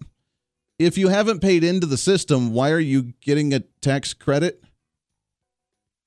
if 0.79 0.97
you 0.97 1.09
haven't 1.09 1.41
paid 1.41 1.63
into 1.63 1.85
the 1.85 1.97
system, 1.97 2.53
why 2.53 2.71
are 2.71 2.79
you 2.79 3.13
getting 3.21 3.53
a 3.53 3.59
tax 3.81 4.13
credit? 4.13 4.63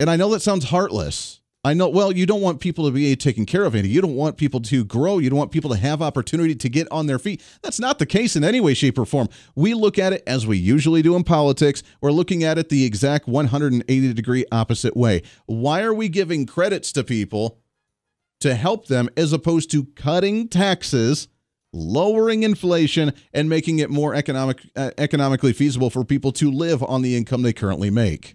And 0.00 0.08
I 0.10 0.16
know 0.16 0.30
that 0.30 0.40
sounds 0.40 0.64
heartless. 0.64 1.41
I 1.64 1.74
know, 1.74 1.88
well, 1.88 2.10
you 2.10 2.26
don't 2.26 2.40
want 2.40 2.58
people 2.58 2.86
to 2.86 2.90
be 2.90 3.14
taken 3.14 3.46
care 3.46 3.64
of, 3.64 3.76
Andy. 3.76 3.88
You 3.88 4.00
don't 4.00 4.16
want 4.16 4.36
people 4.36 4.60
to 4.62 4.84
grow. 4.84 5.18
You 5.18 5.30
don't 5.30 5.38
want 5.38 5.52
people 5.52 5.70
to 5.70 5.76
have 5.76 6.02
opportunity 6.02 6.56
to 6.56 6.68
get 6.68 6.88
on 6.90 7.06
their 7.06 7.20
feet. 7.20 7.40
That's 7.62 7.78
not 7.78 8.00
the 8.00 8.06
case 8.06 8.34
in 8.34 8.42
any 8.42 8.60
way, 8.60 8.74
shape, 8.74 8.98
or 8.98 9.04
form. 9.04 9.28
We 9.54 9.74
look 9.74 9.96
at 9.96 10.12
it 10.12 10.24
as 10.26 10.44
we 10.44 10.58
usually 10.58 11.02
do 11.02 11.14
in 11.14 11.22
politics. 11.22 11.84
We're 12.00 12.10
looking 12.10 12.42
at 12.42 12.58
it 12.58 12.68
the 12.68 12.84
exact 12.84 13.28
180 13.28 14.12
degree 14.12 14.44
opposite 14.50 14.96
way. 14.96 15.22
Why 15.46 15.82
are 15.82 15.94
we 15.94 16.08
giving 16.08 16.46
credits 16.46 16.90
to 16.92 17.04
people 17.04 17.60
to 18.40 18.56
help 18.56 18.88
them 18.88 19.08
as 19.16 19.32
opposed 19.32 19.70
to 19.70 19.84
cutting 19.94 20.48
taxes 20.48 21.28
lowering 21.72 22.42
inflation 22.42 23.12
and 23.32 23.48
making 23.48 23.78
it 23.78 23.88
more 23.88 24.14
economic 24.14 24.60
uh, 24.76 24.90
economically 24.98 25.52
feasible 25.52 25.90
for 25.90 26.04
people 26.04 26.32
to 26.32 26.50
live 26.50 26.82
on 26.82 27.02
the 27.02 27.16
income 27.16 27.42
they 27.42 27.52
currently 27.52 27.88
make. 27.88 28.34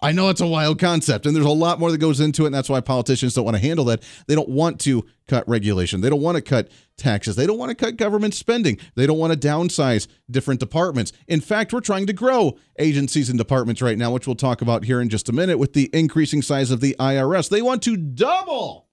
I 0.00 0.12
know 0.12 0.28
it's 0.28 0.40
a 0.40 0.46
wild 0.46 0.78
concept 0.78 1.26
and 1.26 1.34
there's 1.34 1.44
a 1.44 1.50
lot 1.50 1.80
more 1.80 1.90
that 1.90 1.98
goes 1.98 2.20
into 2.20 2.44
it 2.44 2.46
and 2.46 2.54
that's 2.54 2.68
why 2.68 2.80
politicians 2.80 3.34
don't 3.34 3.44
want 3.44 3.56
to 3.56 3.62
handle 3.62 3.84
that. 3.86 4.04
They 4.28 4.36
don't 4.36 4.48
want 4.48 4.78
to 4.82 5.04
cut 5.26 5.48
regulation. 5.48 6.00
They 6.00 6.08
don't 6.08 6.20
want 6.20 6.36
to 6.36 6.42
cut 6.42 6.70
taxes. 6.96 7.34
They 7.34 7.46
don't 7.46 7.58
want 7.58 7.70
to 7.70 7.74
cut 7.74 7.96
government 7.96 8.34
spending. 8.34 8.78
They 8.94 9.06
don't 9.06 9.18
want 9.18 9.32
to 9.32 9.48
downsize 9.48 10.06
different 10.30 10.60
departments. 10.60 11.12
In 11.26 11.40
fact, 11.40 11.72
we're 11.72 11.80
trying 11.80 12.06
to 12.06 12.12
grow 12.12 12.56
agencies 12.78 13.28
and 13.28 13.36
departments 13.36 13.82
right 13.82 13.98
now, 13.98 14.12
which 14.12 14.28
we'll 14.28 14.36
talk 14.36 14.62
about 14.62 14.84
here 14.84 15.00
in 15.00 15.08
just 15.08 15.28
a 15.28 15.32
minute 15.32 15.58
with 15.58 15.72
the 15.72 15.90
increasing 15.92 16.42
size 16.42 16.70
of 16.70 16.80
the 16.80 16.94
IRS. 17.00 17.48
They 17.48 17.62
want 17.62 17.82
to 17.82 17.96
double 17.96 18.88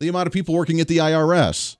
the 0.00 0.08
amount 0.08 0.26
of 0.26 0.34
people 0.34 0.54
working 0.54 0.80
at 0.80 0.88
the 0.88 0.98
IRS. 0.98 1.76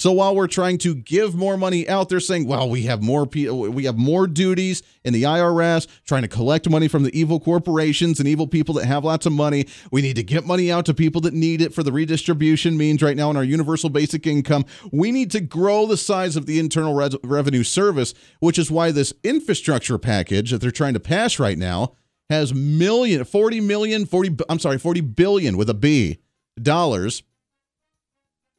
So 0.00 0.12
while 0.12 0.34
we're 0.34 0.46
trying 0.46 0.78
to 0.78 0.94
give 0.94 1.34
more 1.34 1.58
money 1.58 1.86
out, 1.86 2.08
they're 2.08 2.20
saying, 2.20 2.46
"Well, 2.46 2.70
we 2.70 2.84
have 2.84 3.02
more 3.02 3.26
people, 3.26 3.70
we 3.70 3.84
have 3.84 3.98
more 3.98 4.26
duties 4.26 4.82
in 5.04 5.12
the 5.12 5.26
IRS, 5.26 5.86
trying 6.06 6.22
to 6.22 6.28
collect 6.28 6.70
money 6.70 6.88
from 6.88 7.02
the 7.02 7.14
evil 7.14 7.38
corporations 7.38 8.18
and 8.18 8.26
evil 8.26 8.46
people 8.46 8.74
that 8.76 8.86
have 8.86 9.04
lots 9.04 9.26
of 9.26 9.34
money. 9.34 9.66
We 9.92 10.00
need 10.00 10.16
to 10.16 10.22
get 10.22 10.46
money 10.46 10.72
out 10.72 10.86
to 10.86 10.94
people 10.94 11.20
that 11.20 11.34
need 11.34 11.60
it 11.60 11.74
for 11.74 11.82
the 11.82 11.92
redistribution 11.92 12.78
means 12.78 13.02
right 13.02 13.14
now 13.14 13.30
in 13.30 13.36
our 13.36 13.44
universal 13.44 13.90
basic 13.90 14.26
income. 14.26 14.64
We 14.90 15.12
need 15.12 15.30
to 15.32 15.40
grow 15.42 15.84
the 15.84 15.98
size 15.98 16.34
of 16.34 16.46
the 16.46 16.58
Internal 16.58 16.94
Re- 16.94 17.10
Revenue 17.22 17.62
Service, 17.62 18.14
which 18.38 18.58
is 18.58 18.70
why 18.70 18.92
this 18.92 19.12
infrastructure 19.22 19.98
package 19.98 20.50
that 20.50 20.62
they're 20.62 20.70
trying 20.70 20.94
to 20.94 21.00
pass 21.00 21.38
right 21.38 21.58
now 21.58 21.92
has 22.30 22.54
million, 22.54 23.22
40 23.22 23.60
million, 23.60 24.06
40 24.06 24.36
I'm 24.48 24.60
sorry, 24.60 24.78
40 24.78 25.02
billion 25.02 25.58
with 25.58 25.68
a 25.68 25.74
B 25.74 26.20
dollars 26.58 27.22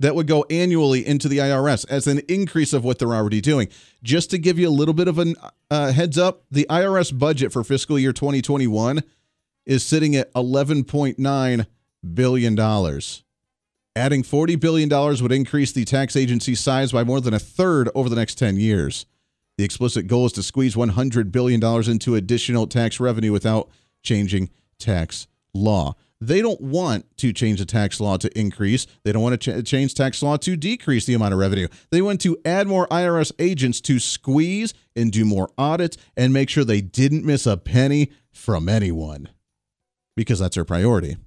that 0.01 0.15
would 0.15 0.27
go 0.27 0.43
annually 0.49 1.05
into 1.05 1.29
the 1.29 1.37
IRS 1.37 1.85
as 1.87 2.07
an 2.07 2.19
increase 2.27 2.73
of 2.73 2.83
what 2.83 2.97
they're 2.97 3.13
already 3.13 3.39
doing. 3.39 3.69
Just 4.01 4.31
to 4.31 4.39
give 4.39 4.57
you 4.57 4.67
a 4.67 4.71
little 4.71 4.95
bit 4.95 5.07
of 5.07 5.19
a 5.19 5.35
uh, 5.69 5.91
heads 5.91 6.17
up, 6.17 6.43
the 6.49 6.65
IRS 6.69 7.17
budget 7.17 7.53
for 7.53 7.63
fiscal 7.63 7.99
year 7.99 8.11
2021 8.11 9.03
is 9.65 9.83
sitting 9.83 10.15
at 10.15 10.33
11.9 10.33 11.65
billion 12.13 12.55
dollars. 12.55 13.23
Adding 13.95 14.23
$40 14.23 14.59
billion 14.59 14.89
would 14.89 15.31
increase 15.31 15.71
the 15.71 15.85
tax 15.85 16.15
agency 16.15 16.55
size 16.55 16.93
by 16.93 17.03
more 17.03 17.21
than 17.21 17.33
a 17.33 17.39
third 17.39 17.89
over 17.93 18.09
the 18.09 18.15
next 18.15 18.35
10 18.35 18.55
years. 18.55 19.05
The 19.57 19.65
explicit 19.65 20.07
goal 20.07 20.25
is 20.25 20.31
to 20.33 20.43
squeeze 20.43 20.75
$100 20.75 21.31
billion 21.31 21.61
into 21.89 22.15
additional 22.15 22.67
tax 22.67 22.99
revenue 22.99 23.33
without 23.33 23.69
changing 24.01 24.49
tax 24.79 25.27
law. 25.53 25.95
They 26.21 26.41
don't 26.41 26.61
want 26.61 27.17
to 27.17 27.33
change 27.33 27.59
the 27.59 27.65
tax 27.65 27.99
law 27.99 28.15
to 28.17 28.39
increase. 28.39 28.85
They 29.03 29.11
don't 29.11 29.23
want 29.23 29.41
to 29.41 29.61
ch- 29.61 29.67
change 29.67 29.95
tax 29.95 30.21
law 30.21 30.37
to 30.37 30.55
decrease 30.55 31.05
the 31.05 31.15
amount 31.15 31.33
of 31.33 31.39
revenue. 31.39 31.67
They 31.89 32.03
want 32.03 32.21
to 32.21 32.37
add 32.45 32.67
more 32.67 32.87
IRS 32.89 33.31
agents 33.39 33.81
to 33.81 33.97
squeeze 33.99 34.75
and 34.95 35.11
do 35.11 35.25
more 35.25 35.49
audits 35.57 35.97
and 36.15 36.31
make 36.31 36.49
sure 36.49 36.63
they 36.63 36.81
didn't 36.81 37.25
miss 37.25 37.47
a 37.47 37.57
penny 37.57 38.11
from 38.31 38.69
anyone 38.69 39.29
because 40.15 40.39
that's 40.39 40.55
their 40.55 40.63
priority. 40.65 41.17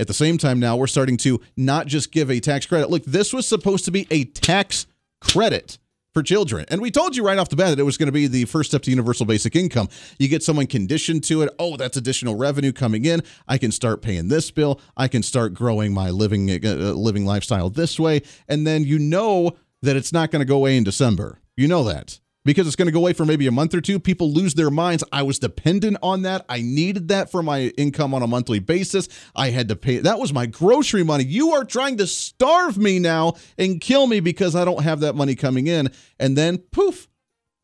At 0.00 0.08
the 0.08 0.14
same 0.14 0.36
time, 0.36 0.58
now 0.58 0.76
we're 0.76 0.86
starting 0.86 1.16
to 1.18 1.40
not 1.56 1.86
just 1.86 2.10
give 2.10 2.30
a 2.30 2.40
tax 2.40 2.66
credit. 2.66 2.90
Look, 2.90 3.04
this 3.04 3.32
was 3.32 3.46
supposed 3.46 3.84
to 3.84 3.90
be 3.90 4.08
a 4.10 4.24
tax 4.24 4.86
credit, 5.20 5.78
for 6.12 6.22
children. 6.22 6.64
And 6.68 6.80
we 6.80 6.90
told 6.90 7.16
you 7.16 7.24
right 7.24 7.38
off 7.38 7.48
the 7.48 7.56
bat 7.56 7.70
that 7.70 7.78
it 7.78 7.84
was 7.84 7.96
going 7.96 8.08
to 8.08 8.12
be 8.12 8.26
the 8.26 8.44
first 8.46 8.70
step 8.70 8.82
to 8.82 8.90
universal 8.90 9.26
basic 9.26 9.54
income. 9.54 9.88
You 10.18 10.28
get 10.28 10.42
someone 10.42 10.66
conditioned 10.66 11.24
to 11.24 11.42
it. 11.42 11.50
Oh, 11.58 11.76
that's 11.76 11.96
additional 11.96 12.36
revenue 12.36 12.72
coming 12.72 13.04
in. 13.04 13.22
I 13.46 13.58
can 13.58 13.72
start 13.72 14.02
paying 14.02 14.28
this 14.28 14.50
bill. 14.50 14.80
I 14.96 15.08
can 15.08 15.22
start 15.22 15.54
growing 15.54 15.92
my 15.92 16.10
living 16.10 16.50
uh, 16.50 16.92
living 16.94 17.26
lifestyle 17.26 17.70
this 17.70 17.98
way. 17.98 18.22
And 18.48 18.66
then 18.66 18.84
you 18.84 18.98
know 18.98 19.56
that 19.82 19.96
it's 19.96 20.12
not 20.12 20.30
going 20.30 20.40
to 20.40 20.46
go 20.46 20.56
away 20.56 20.76
in 20.76 20.84
December. 20.84 21.40
You 21.56 21.68
know 21.68 21.84
that 21.84 22.20
because 22.44 22.66
it's 22.66 22.76
going 22.76 22.86
to 22.86 22.92
go 22.92 23.00
away 23.00 23.12
for 23.12 23.26
maybe 23.26 23.46
a 23.46 23.52
month 23.52 23.74
or 23.74 23.80
two. 23.80 24.00
People 24.00 24.32
lose 24.32 24.54
their 24.54 24.70
minds. 24.70 25.04
I 25.12 25.22
was 25.22 25.38
dependent 25.38 25.98
on 26.02 26.22
that. 26.22 26.44
I 26.48 26.62
needed 26.62 27.08
that 27.08 27.30
for 27.30 27.42
my 27.42 27.72
income 27.76 28.14
on 28.14 28.22
a 28.22 28.26
monthly 28.26 28.58
basis. 28.58 29.08
I 29.36 29.50
had 29.50 29.68
to 29.68 29.76
pay. 29.76 29.98
That 29.98 30.18
was 30.18 30.32
my 30.32 30.46
grocery 30.46 31.02
money. 31.02 31.24
You 31.24 31.50
are 31.52 31.64
trying 31.64 31.98
to 31.98 32.06
starve 32.06 32.78
me 32.78 32.98
now 32.98 33.34
and 33.58 33.80
kill 33.80 34.06
me 34.06 34.20
because 34.20 34.56
I 34.56 34.64
don't 34.64 34.82
have 34.82 35.00
that 35.00 35.14
money 35.14 35.34
coming 35.34 35.66
in. 35.66 35.90
And 36.18 36.36
then 36.36 36.58
poof, 36.58 37.08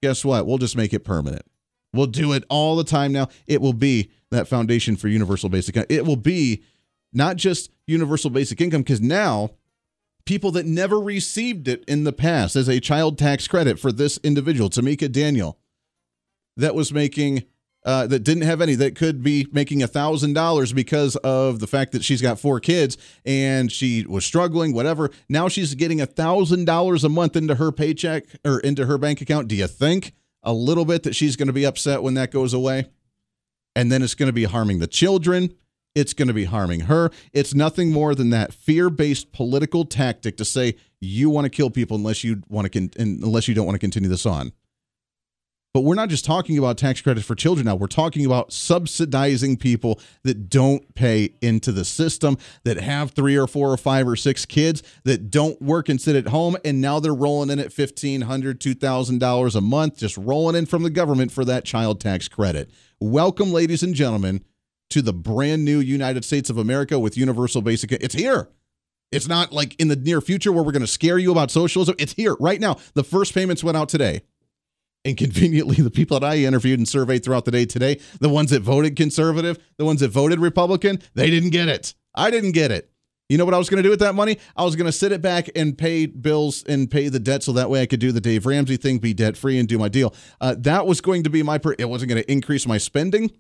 guess 0.03 0.25
what? 0.25 0.47
We'll 0.47 0.59
just 0.59 0.77
make 0.77 0.93
it 0.93 1.01
permanent. 1.01 1.43
We'll 1.93 2.07
do 2.07 2.33
it 2.33 2.45
all 2.51 2.77
the 2.77 2.85
time 2.85 3.13
now. 3.13 3.29
It 3.47 3.63
will 3.63 3.73
be 3.73 4.11
that 4.31 4.49
foundation 4.49 4.97
for 4.97 5.09
universal 5.09 5.49
basic. 5.49 5.77
It 5.89 6.05
will 6.05 6.17
be 6.17 6.63
not 7.13 7.37
just 7.37 7.71
universal 7.87 8.29
basic 8.29 8.61
income 8.61 8.83
because 8.83 9.01
now 9.01 9.53
people 10.27 10.51
that 10.51 10.67
never 10.67 11.01
received 11.01 11.69
it 11.69 11.85
in 11.87 12.05
the 12.05 12.13
past 12.13 12.57
as 12.57 12.69
a 12.69 12.81
child 12.81 13.17
tax 13.17 13.49
credit 13.49 13.79
for 13.79 13.91
this 13.91 14.19
individual, 14.23 14.69
Tamika 14.69 15.11
Daniel, 15.11 15.59
that 16.57 16.75
was 16.75 16.93
making 16.93 17.45
uh, 17.85 18.05
that 18.09 18.25
didn't 18.25 18.43
have 18.43 18.61
any 18.61 18.75
that 18.75 18.97
could 18.97 19.23
be 19.23 19.47
making 19.53 19.81
a 19.81 19.87
thousand 19.87 20.33
dollars 20.33 20.73
because 20.73 21.15
of 21.17 21.61
the 21.61 21.69
fact 21.69 21.93
that 21.93 22.03
she's 22.03 22.21
got 22.21 22.41
four 22.41 22.59
kids 22.59 22.99
and 23.25 23.71
she 23.71 24.05
was 24.09 24.27
struggling 24.27 24.75
whatever. 24.75 25.11
Now 25.29 25.47
she's 25.47 25.75
getting 25.75 26.01
a 26.01 26.07
thousand 26.07 26.65
dollars 26.65 27.05
a 27.05 27.09
month 27.09 27.37
into 27.37 27.55
her 27.55 27.71
paycheck 27.71 28.25
or 28.45 28.59
into 28.59 28.87
her 28.87 28.99
bank 28.99 29.21
account. 29.21 29.47
Do 29.47 29.55
you 29.55 29.69
think 29.69 30.15
a 30.43 30.53
little 30.53 30.85
bit 30.85 31.05
that 31.05 31.15
she's 31.15 31.37
going 31.37 31.47
to 31.47 31.53
be 31.53 31.65
upset 31.65 32.03
when 32.03 32.15
that 32.15 32.33
goes 32.33 32.53
away? 32.53 32.87
And 33.77 33.93
then 33.93 34.03
it's 34.03 34.15
going 34.17 34.29
to 34.29 34.33
be 34.33 34.45
harming 34.45 34.81
the 34.81 34.89
children 34.89 35.55
it's 35.97 36.13
going 36.13 36.29
to 36.29 36.35
be 36.35 36.45
harming 36.45 36.81
her. 36.81 37.11
It's 37.33 37.55
nothing 37.55 37.91
more 37.91 38.15
than 38.15 38.31
that 38.31 38.53
fear-based 38.53 39.33
political 39.33 39.85
tactic 39.85 40.37
to 40.37 40.45
say 40.45 40.77
you 41.01 41.31
want 41.31 41.47
to 41.47 41.51
kill 41.51 41.71
people 41.71 41.97
unless 41.97 42.23
you 42.23 42.43
want 42.49 42.71
to 42.71 42.71
con- 42.71 42.91
unless 42.99 43.49
you 43.49 43.55
don't 43.55 43.67
want 43.67 43.75
to 43.75 43.81
continue 43.81 44.09
this 44.09 44.27
on. 44.27 44.53
But 45.73 45.83
we're 45.83 45.95
not 45.95 46.09
just 46.09 46.25
talking 46.25 46.57
about 46.57 46.79
tax 46.79 47.03
credits 47.03 47.27
for 47.27 47.35
children 47.35 47.67
now. 47.67 47.77
We're 47.77 47.87
talking 47.87 48.25
about 48.25 48.51
subsidizing 48.51 49.59
people 49.59 50.01
that 50.23 50.49
don't 50.49 50.95
pay 50.95 51.35
into 51.43 51.71
the 51.71 51.85
system, 51.85 52.39
that 52.65 52.79
have 52.79 53.11
three 53.11 53.37
or 53.37 53.47
four 53.47 53.71
or 53.71 53.77
five 53.77 54.09
or 54.09 54.17
six 54.17 54.47
kids, 54.47 54.83
that 55.05 55.31
don't 55.31 55.61
work 55.61 55.91
and 55.91 56.01
sit 56.01 56.17
at 56.17 56.29
home, 56.29 56.57
and 56.65 56.81
now 56.81 56.99
they're 56.99 57.13
rolling 57.13 57.51
in 57.51 57.59
at 57.59 57.69
$1,500, 57.69 58.23
$2,000 58.25 59.55
a 59.55 59.61
month, 59.61 59.99
just 59.99 60.17
rolling 60.17 60.57
in 60.57 60.65
from 60.65 60.83
the 60.83 60.89
government 60.89 61.31
for 61.31 61.45
that 61.45 61.67
child 61.67 62.01
tax 62.01 62.27
credit. 62.27 62.71
Welcome, 62.99 63.53
ladies 63.53 63.83
and 63.83 63.95
gentlemen, 63.95 64.43
to 64.91 65.03
the 65.03 65.13
brand 65.13 65.65
new 65.65 65.81
United 65.81 66.25
States 66.25 66.51
of 66.51 66.59
America 66.59 66.99
with 66.99 67.17
universal 67.17 67.63
basic. 67.63 67.93
It's 67.93 68.15
here. 68.15 68.49
It's 69.13 69.29
not 69.29 69.53
like 69.53 69.79
in 69.81 69.89
the 69.89 69.97
near 69.97 70.21
future 70.21 70.53
where 70.53 70.65
we're 70.65 70.73
going 70.73 70.81
to 70.81 70.87
scare 70.87 71.19
you 71.19 71.31
about 71.33 71.51
socialism. 71.51 71.95
It's 71.99 72.13
here 72.13 72.37
right 72.41 72.61
now. 72.61 72.77
The 72.95 73.05
first 73.05 73.35
payments 73.35 73.63
went 73.63 73.77
out 73.77 73.89
today. 73.89 74.23
And 75.05 75.17
conveniently, 75.17 75.77
the 75.83 75.91
people 75.91 76.19
that 76.19 76.27
I 76.27 76.39
interviewed 76.39 76.81
and 76.81 76.89
surveyed 76.89 77.25
throughout 77.25 77.45
the 77.45 77.53
day 77.53 77.65
today, 77.65 78.01
the 78.21 78.29
ones 78.29 78.51
that 78.51 78.63
voted 78.63 78.97
conservative, 78.97 79.59
the 79.79 79.85
ones 79.85 80.01
that 80.01 80.09
voted 80.09 80.41
Republican, 80.41 81.01
they 81.15 81.31
didn't 81.31 81.51
get 81.51 81.69
it. 81.69 81.95
I 82.15 82.31
didn't 82.31 82.53
get 82.53 82.73
it. 82.73 82.91
You 83.29 83.39
know 83.39 83.45
what 83.45 83.55
I 83.55 83.59
was 83.59 83.69
going 83.69 83.79
to 83.79 83.83
do 83.83 83.91
with 83.91 83.99
that 84.01 84.15
money? 84.15 84.39
I 84.57 84.65
was 84.65 84.77
going 84.77 84.87
to 84.87 84.93
sit 84.93 85.11
it 85.11 85.21
back 85.21 85.49
and 85.57 85.77
pay 85.77 86.07
bills 86.07 86.63
and 86.65 86.89
pay 86.89 87.09
the 87.09 87.19
debt 87.19 87.43
so 87.43 87.53
that 87.53 87.69
way 87.69 87.83
I 87.83 87.87
could 87.87 87.99
do 87.99 88.13
the 88.13 88.21
Dave 88.21 88.47
Ramsey 88.47 88.77
thing, 88.77 88.99
be 88.99 89.15
debt 89.15 89.37
free, 89.37 89.59
and 89.59 89.69
do 89.69 89.79
my 89.79 89.89
deal. 89.89 90.15
Uh, 90.41 90.55
that 90.59 90.87
was 90.87 91.01
going 91.01 91.25
to 91.25 91.31
be 91.31 91.43
my. 91.43 91.59
Per- 91.59 91.75
it 91.77 91.89
wasn't 91.89 92.11
going 92.11 92.23
to 92.23 92.31
increase 92.31 92.69
my 92.69 92.79
spending. 92.79 93.33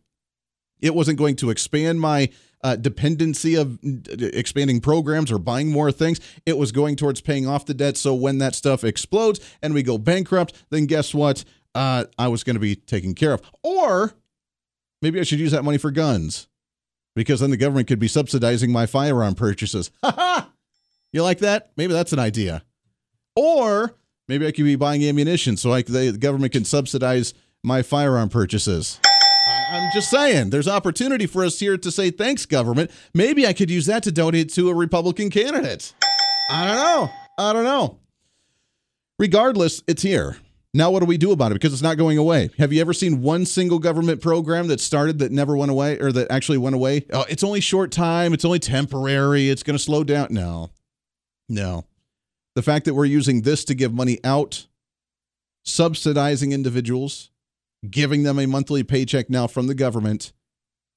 It 0.80 0.94
wasn't 0.94 1.18
going 1.18 1.36
to 1.36 1.50
expand 1.50 2.00
my 2.00 2.30
uh, 2.62 2.76
dependency 2.76 3.54
of 3.54 3.78
expanding 4.18 4.80
programs 4.80 5.30
or 5.30 5.38
buying 5.38 5.70
more 5.70 5.92
things. 5.92 6.20
It 6.44 6.58
was 6.58 6.72
going 6.72 6.96
towards 6.96 7.20
paying 7.20 7.46
off 7.46 7.66
the 7.66 7.74
debt. 7.74 7.96
So 7.96 8.14
when 8.14 8.38
that 8.38 8.54
stuff 8.54 8.84
explodes 8.84 9.40
and 9.62 9.74
we 9.74 9.82
go 9.82 9.98
bankrupt, 9.98 10.52
then 10.70 10.86
guess 10.86 11.14
what? 11.14 11.44
Uh, 11.74 12.04
I 12.18 12.28
was 12.28 12.42
going 12.42 12.54
to 12.54 12.60
be 12.60 12.74
taken 12.74 13.14
care 13.14 13.32
of. 13.32 13.42
Or 13.62 14.14
maybe 15.02 15.20
I 15.20 15.22
should 15.22 15.38
use 15.38 15.52
that 15.52 15.64
money 15.64 15.78
for 15.78 15.90
guns 15.90 16.48
because 17.14 17.40
then 17.40 17.50
the 17.50 17.56
government 17.56 17.88
could 17.88 17.98
be 17.98 18.08
subsidizing 18.08 18.72
my 18.72 18.86
firearm 18.86 19.34
purchases. 19.34 19.90
Ha 20.02 20.12
ha! 20.12 20.50
You 21.12 21.22
like 21.22 21.38
that? 21.38 21.70
Maybe 21.76 21.92
that's 21.92 22.12
an 22.12 22.18
idea. 22.18 22.62
Or 23.34 23.94
maybe 24.28 24.46
I 24.46 24.52
could 24.52 24.64
be 24.64 24.76
buying 24.76 25.04
ammunition 25.04 25.56
so 25.56 25.70
like 25.70 25.86
the 25.86 26.12
government 26.12 26.52
can 26.52 26.64
subsidize 26.64 27.32
my 27.62 27.82
firearm 27.82 28.28
purchases. 28.28 29.00
I'm 29.46 29.90
just 29.92 30.10
saying, 30.10 30.50
there's 30.50 30.68
opportunity 30.68 31.26
for 31.26 31.44
us 31.44 31.58
here 31.58 31.76
to 31.76 31.90
say 31.90 32.10
thanks, 32.10 32.46
government. 32.46 32.90
Maybe 33.14 33.46
I 33.46 33.52
could 33.52 33.70
use 33.70 33.86
that 33.86 34.02
to 34.04 34.12
donate 34.12 34.52
to 34.54 34.68
a 34.70 34.74
Republican 34.74 35.30
candidate. 35.30 35.94
I 36.50 36.66
don't 36.66 36.76
know. 36.76 37.10
I 37.38 37.52
don't 37.52 37.64
know. 37.64 37.98
Regardless, 39.18 39.82
it's 39.86 40.02
here. 40.02 40.36
Now, 40.74 40.90
what 40.90 41.00
do 41.00 41.06
we 41.06 41.16
do 41.16 41.32
about 41.32 41.52
it? 41.52 41.54
Because 41.54 41.72
it's 41.72 41.82
not 41.82 41.96
going 41.96 42.18
away. 42.18 42.50
Have 42.58 42.72
you 42.72 42.80
ever 42.82 42.92
seen 42.92 43.22
one 43.22 43.46
single 43.46 43.78
government 43.78 44.20
program 44.20 44.68
that 44.68 44.80
started 44.80 45.20
that 45.20 45.32
never 45.32 45.56
went 45.56 45.70
away 45.70 45.98
or 45.98 46.12
that 46.12 46.30
actually 46.30 46.58
went 46.58 46.74
away? 46.74 47.06
Oh, 47.12 47.24
it's 47.30 47.42
only 47.42 47.60
short 47.60 47.90
time. 47.90 48.34
It's 48.34 48.44
only 48.44 48.58
temporary. 48.58 49.48
It's 49.48 49.62
going 49.62 49.76
to 49.76 49.82
slow 49.82 50.04
down. 50.04 50.28
No, 50.30 50.70
no. 51.48 51.86
The 52.56 52.62
fact 52.62 52.84
that 52.84 52.94
we're 52.94 53.06
using 53.06 53.42
this 53.42 53.64
to 53.66 53.74
give 53.74 53.94
money 53.94 54.18
out, 54.22 54.66
subsidizing 55.64 56.52
individuals, 56.52 57.30
giving 57.90 58.22
them 58.22 58.38
a 58.38 58.46
monthly 58.46 58.82
paycheck 58.82 59.30
now 59.30 59.46
from 59.46 59.66
the 59.66 59.74
government, 59.74 60.32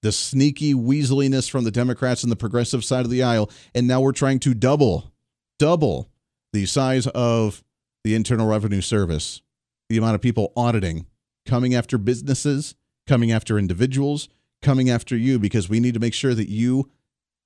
the 0.01 0.12
sneaky 0.12 0.74
weaseliness 0.74 1.50
from 1.50 1.63
the 1.63 1.72
Democrats 1.72 2.24
and 2.24 2.31
the 2.31 2.38
progressive 2.38 2.84
side 2.84 3.05
of 3.05 3.12
the 3.12 3.24
aisle, 3.24 3.50
and 3.75 3.88
now 3.88 4.01
we're 4.01 4.12
trying 4.12 4.39
to 4.39 4.53
double, 4.53 5.12
double 5.58 6.10
the 6.53 6.65
size 6.65 7.08
of 7.08 7.63
the 8.03 8.15
Internal 8.15 8.48
Revenue 8.48 8.81
Service, 8.81 9.41
the 9.89 9.98
amount 9.98 10.15
of 10.15 10.22
people 10.22 10.53
auditing, 10.55 11.05
coming 11.46 11.75
after 11.75 11.98
businesses, 11.98 12.75
coming 13.08 13.31
after 13.31 13.58
individuals, 13.58 14.29
coming 14.62 14.89
after 14.89 15.17
you, 15.17 15.39
because 15.39 15.69
we 15.69 15.79
need 15.79 15.93
to 15.93 16.00
make 16.00 16.13
sure 16.13 16.34
that 16.34 16.50
you 16.50 16.89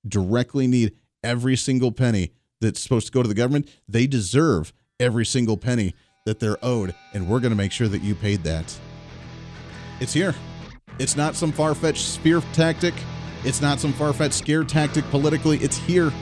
directly 0.06 0.66
need 0.66 0.94
every 1.22 1.56
single 1.56 1.90
penny 1.90 2.32
that's 2.60 2.80
supposed 2.80 3.06
to 3.06 3.12
go 3.12 3.22
to 3.22 3.28
the 3.28 3.34
government. 3.34 3.68
They 3.88 4.06
deserve 4.06 4.72
every 5.00 5.26
single 5.26 5.56
penny 5.56 5.94
that 6.26 6.40
they're 6.40 6.58
owed, 6.62 6.94
and 7.12 7.28
we're 7.28 7.40
going 7.40 7.50
to 7.50 7.56
make 7.56 7.72
sure 7.72 7.88
that 7.88 8.02
you 8.02 8.14
paid 8.14 8.44
that. 8.44 8.78
It's 10.00 10.12
here. 10.12 10.34
It's 10.98 11.16
not 11.16 11.34
some 11.34 11.52
far 11.52 11.74
fetched 11.74 12.06
spear 12.06 12.40
tactic. 12.52 12.94
It's 13.44 13.60
not 13.60 13.80
some 13.80 13.92
far 13.92 14.12
fetched 14.12 14.34
scare 14.34 14.64
tactic 14.64 15.04
politically. 15.10 15.58
It's 15.58 15.76
here. 15.76 16.12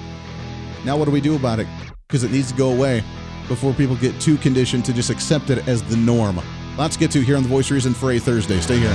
Now, 0.84 0.96
what 0.96 1.04
do 1.04 1.10
we 1.10 1.20
do 1.20 1.36
about 1.36 1.60
it? 1.60 1.66
Because 2.08 2.24
it 2.24 2.32
needs 2.32 2.50
to 2.50 2.58
go 2.58 2.72
away 2.72 3.02
before 3.48 3.72
people 3.72 3.96
get 3.96 4.18
too 4.20 4.36
conditioned 4.38 4.84
to 4.86 4.92
just 4.92 5.10
accept 5.10 5.50
it 5.50 5.66
as 5.68 5.82
the 5.82 5.96
norm. 5.96 6.40
Lots 6.76 6.96
to 6.96 7.00
get 7.00 7.10
to 7.12 7.20
here 7.20 7.36
on 7.36 7.42
The 7.42 7.48
Voice 7.48 7.70
Reason 7.70 7.94
for 7.94 8.12
a 8.12 8.18
Thursday. 8.18 8.60
Stay 8.60 8.78
here. 8.78 8.88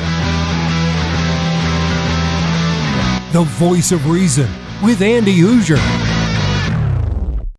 The 3.33 3.43
Voice 3.43 3.91
of 3.91 4.09
Reason 4.09 4.49
with 4.83 5.01
Andy 5.01 5.37
Hooser. 5.37 5.77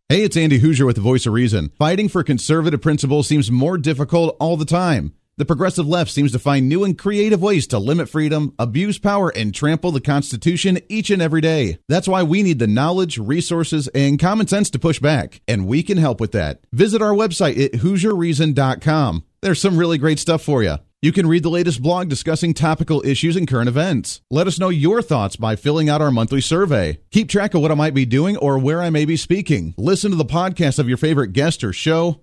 Hey, 0.08 0.22
it's 0.22 0.36
Andy 0.36 0.58
Hooser 0.60 0.86
with 0.86 0.96
The 0.96 1.02
Voice 1.02 1.26
of 1.26 1.34
Reason. 1.34 1.70
Fighting 1.78 2.08
for 2.08 2.22
conservative 2.24 2.80
principles 2.80 3.28
seems 3.28 3.50
more 3.50 3.78
difficult 3.78 4.36
all 4.40 4.56
the 4.56 4.64
time. 4.64 5.12
The 5.38 5.44
progressive 5.46 5.86
left 5.86 6.10
seems 6.10 6.32
to 6.32 6.40
find 6.40 6.68
new 6.68 6.82
and 6.82 6.98
creative 6.98 7.40
ways 7.40 7.68
to 7.68 7.78
limit 7.78 8.08
freedom, 8.08 8.54
abuse 8.58 8.98
power, 8.98 9.28
and 9.28 9.54
trample 9.54 9.92
the 9.92 10.00
Constitution 10.00 10.80
each 10.88 11.10
and 11.10 11.22
every 11.22 11.40
day. 11.40 11.78
That's 11.88 12.08
why 12.08 12.24
we 12.24 12.42
need 12.42 12.58
the 12.58 12.66
knowledge, 12.66 13.18
resources, 13.18 13.86
and 13.94 14.18
common 14.18 14.48
sense 14.48 14.68
to 14.70 14.80
push 14.80 14.98
back, 14.98 15.40
and 15.46 15.68
we 15.68 15.84
can 15.84 15.96
help 15.96 16.20
with 16.20 16.32
that. 16.32 16.62
Visit 16.72 17.00
our 17.00 17.14
website 17.14 17.64
at 17.64 17.80
HooserReason.com. 17.80 19.22
There's 19.40 19.60
some 19.60 19.78
really 19.78 19.96
great 19.96 20.18
stuff 20.18 20.42
for 20.42 20.64
you. 20.64 20.78
You 21.00 21.12
can 21.12 21.28
read 21.28 21.44
the 21.44 21.48
latest 21.48 21.80
blog 21.80 22.08
discussing 22.08 22.54
topical 22.54 23.06
issues 23.06 23.36
and 23.36 23.46
current 23.46 23.68
events. 23.68 24.20
Let 24.32 24.48
us 24.48 24.58
know 24.58 24.68
your 24.68 25.00
thoughts 25.00 25.36
by 25.36 25.54
filling 25.54 25.88
out 25.88 26.02
our 26.02 26.10
monthly 26.10 26.40
survey. 26.40 26.98
Keep 27.12 27.28
track 27.28 27.54
of 27.54 27.62
what 27.62 27.70
I 27.70 27.76
might 27.76 27.94
be 27.94 28.04
doing 28.04 28.36
or 28.36 28.58
where 28.58 28.82
I 28.82 28.90
may 28.90 29.04
be 29.04 29.16
speaking. 29.16 29.74
Listen 29.78 30.10
to 30.10 30.16
the 30.16 30.24
podcast 30.24 30.80
of 30.80 30.88
your 30.88 30.96
favorite 30.96 31.32
guest 31.32 31.62
or 31.62 31.72
show, 31.72 32.22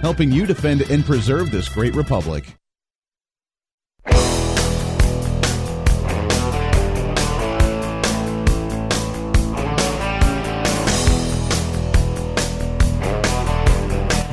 helping 0.00 0.32
you 0.32 0.46
defend 0.46 0.82
and 0.82 1.04
preserve 1.04 1.50
this 1.50 1.68
great 1.68 1.94
republic. 1.94 2.56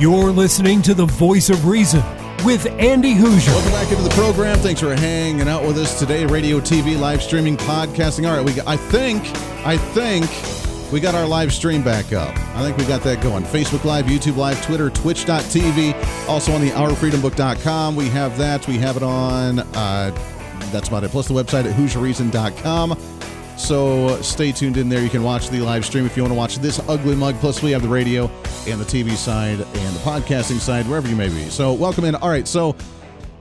You're 0.00 0.30
listening 0.30 0.80
to 0.82 0.94
the 0.94 1.06
voice 1.06 1.50
of 1.50 1.66
reason 1.66 2.04
with 2.44 2.66
Andy 2.78 3.14
Hooser. 3.14 3.48
Welcome 3.48 3.72
back 3.72 3.90
into 3.90 4.04
the 4.04 4.10
program. 4.10 4.56
Thanks 4.58 4.80
for 4.80 4.94
hanging 4.94 5.48
out 5.48 5.64
with 5.64 5.76
us 5.76 5.98
today. 5.98 6.24
Radio, 6.24 6.60
TV, 6.60 6.96
live 6.96 7.20
streaming, 7.20 7.56
podcasting. 7.56 8.28
All 8.30 8.36
right, 8.36 8.46
we 8.46 8.54
got, 8.54 8.68
I 8.68 8.76
think, 8.76 9.24
I 9.66 9.76
think 9.76 10.30
we 10.92 11.00
got 11.00 11.14
our 11.14 11.26
live 11.26 11.52
stream 11.52 11.82
back 11.82 12.12
up. 12.12 12.36
I 12.56 12.62
think 12.62 12.76
we 12.76 12.84
got 12.86 13.02
that 13.02 13.22
going. 13.22 13.44
Facebook 13.44 13.84
Live, 13.84 14.06
YouTube 14.06 14.36
Live, 14.36 14.64
Twitter, 14.64 14.90
Twitch.tv. 14.90 16.28
Also 16.28 16.52
on 16.52 16.60
the 16.60 16.70
OurFreedomBook.com. 16.70 17.96
We 17.96 18.08
have 18.08 18.38
that. 18.38 18.66
We 18.66 18.78
have 18.78 18.96
it 18.96 19.02
on. 19.02 19.60
Uh, 19.60 20.10
that's 20.72 20.88
about 20.88 21.04
it. 21.04 21.10
Plus 21.10 21.28
the 21.28 21.34
website 21.34 21.64
at 21.64 21.74
HooserReason.com. 21.76 22.98
So 23.58 24.20
stay 24.22 24.52
tuned 24.52 24.76
in 24.76 24.88
there. 24.88 25.02
You 25.02 25.10
can 25.10 25.22
watch 25.22 25.48
the 25.50 25.60
live 25.60 25.84
stream 25.84 26.06
if 26.06 26.16
you 26.16 26.22
want 26.22 26.32
to 26.32 26.38
watch 26.38 26.56
this 26.56 26.78
ugly 26.88 27.16
mug. 27.16 27.34
Plus, 27.36 27.60
we 27.62 27.72
have 27.72 27.82
the 27.82 27.88
radio 27.88 28.30
and 28.68 28.80
the 28.80 28.84
TV 28.84 29.16
side 29.16 29.60
and 29.60 29.96
the 29.96 30.00
podcasting 30.00 30.60
side, 30.60 30.86
wherever 30.86 31.08
you 31.08 31.16
may 31.16 31.28
be. 31.28 31.50
So, 31.50 31.72
welcome 31.72 32.04
in. 32.04 32.14
All 32.14 32.28
right. 32.28 32.46
So, 32.46 32.76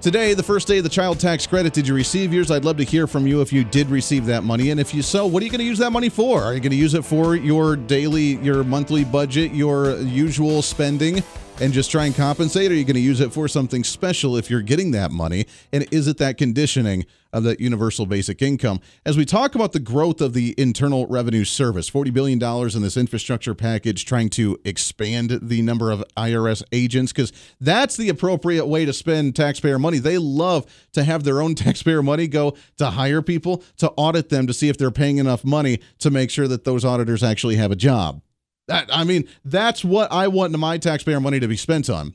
today, 0.02 0.34
the 0.34 0.44
first 0.44 0.68
day 0.68 0.78
of 0.78 0.84
the 0.84 0.90
child 0.90 1.20
tax 1.20 1.48
credit. 1.48 1.74
Did 1.74 1.88
you 1.88 1.94
receive 1.94 2.34
yours? 2.34 2.52
I'd 2.52 2.66
love 2.66 2.78
to 2.78 2.84
hear 2.84 3.08
from 3.08 3.28
you 3.28 3.42
if 3.42 3.52
you 3.52 3.64
did 3.64 3.90
receive 3.90 4.26
that 4.28 4.44
money. 4.44 4.72
And 4.72 4.80
if 4.80 4.94
you 4.94 5.02
so, 5.02 5.26
what 5.26 5.42
are 5.42 5.46
you 5.46 5.52
going 5.52 5.60
to 5.60 5.66
use 5.66 5.80
that 5.80 5.92
money 5.92 6.10
for? 6.10 6.44
Are 6.44 6.54
you 6.54 6.60
going 6.60 6.72
to 6.72 6.78
use 6.78 6.94
it 6.94 7.04
for 7.04 7.36
your 7.36 7.76
daily, 7.76 8.36
your 8.38 8.64
monthly 8.64 9.04
budget, 9.04 9.54
your 9.54 9.98
usual 10.00 10.62
spending? 10.62 11.24
And 11.60 11.74
just 11.74 11.90
try 11.90 12.06
and 12.06 12.16
compensate? 12.16 12.72
Or 12.72 12.76
are 12.76 12.78
you 12.78 12.84
going 12.84 12.96
to 12.96 13.00
use 13.00 13.20
it 13.20 13.34
for 13.34 13.48
something 13.48 13.84
special 13.84 14.38
if 14.38 14.50
you're 14.50 14.62
getting 14.62 14.92
that 14.92 15.12
money? 15.12 15.46
And 15.74 15.88
is 15.92 16.08
it 16.08 16.18
that 16.18 16.38
conditioning 16.38 17.06
of 17.34 17.44
that 17.44 17.60
universal 17.60 18.06
basic 18.06 18.42
income? 18.42 18.80
As 19.06 19.18
we 19.18 19.26
talk 19.26 19.56
about 19.56 19.72
the 19.72 19.80
growth 19.80 20.22
of 20.22 20.34
the 20.34 20.54
Internal 20.58 21.08
Revenue 21.08 21.44
Service, 21.44 21.90
$40 21.90 22.14
billion 22.14 22.42
in 22.42 22.82
this 22.82 22.98
infrastructure 22.98 23.56
package, 23.56 24.06
trying 24.06 24.30
to 24.32 24.60
expand 24.66 25.40
the 25.42 25.62
number 25.62 25.92
of 25.92 26.04
IRS 26.16 26.64
agents, 26.72 27.12
because 27.12 27.34
that's 27.60 27.98
the 27.98 28.10
appropriate 28.10 28.68
way 28.68 28.86
to 28.86 28.94
spend 28.94 29.36
taxpayer 29.36 29.80
money. 29.80 29.98
They 29.98 30.18
love 30.18 30.66
to 30.94 31.04
have 31.04 31.24
their 31.24 31.42
own 31.42 31.56
taxpayer 31.56 32.04
money 32.04 32.28
go 32.28 32.56
to 32.78 32.92
hire 32.92 33.22
people 33.22 33.64
to 33.78 33.90
audit 33.92 34.30
them 34.30 34.48
to 34.48 34.54
see 34.54 34.70
if 34.70 34.78
they're 34.78 34.92
paying 34.92 35.18
enough 35.18 35.44
money 35.44 35.80
to 36.00 36.12
make 36.12 36.30
sure 36.30 36.48
that 36.48 36.66
those 36.66 36.86
auditors 36.86 37.24
actually 37.24 37.56
have 37.56 37.72
a 37.72 37.76
job. 37.76 38.22
That 38.68 38.90
I 38.92 39.04
mean, 39.04 39.28
that's 39.46 39.84
what 39.84 40.12
I 40.12 40.28
want 40.28 40.58
my 40.58 40.78
taxpayer 40.78 41.20
money 41.20 41.40
to 41.40 41.48
be 41.48 41.58
spent 41.58 41.90
on. 41.90 42.14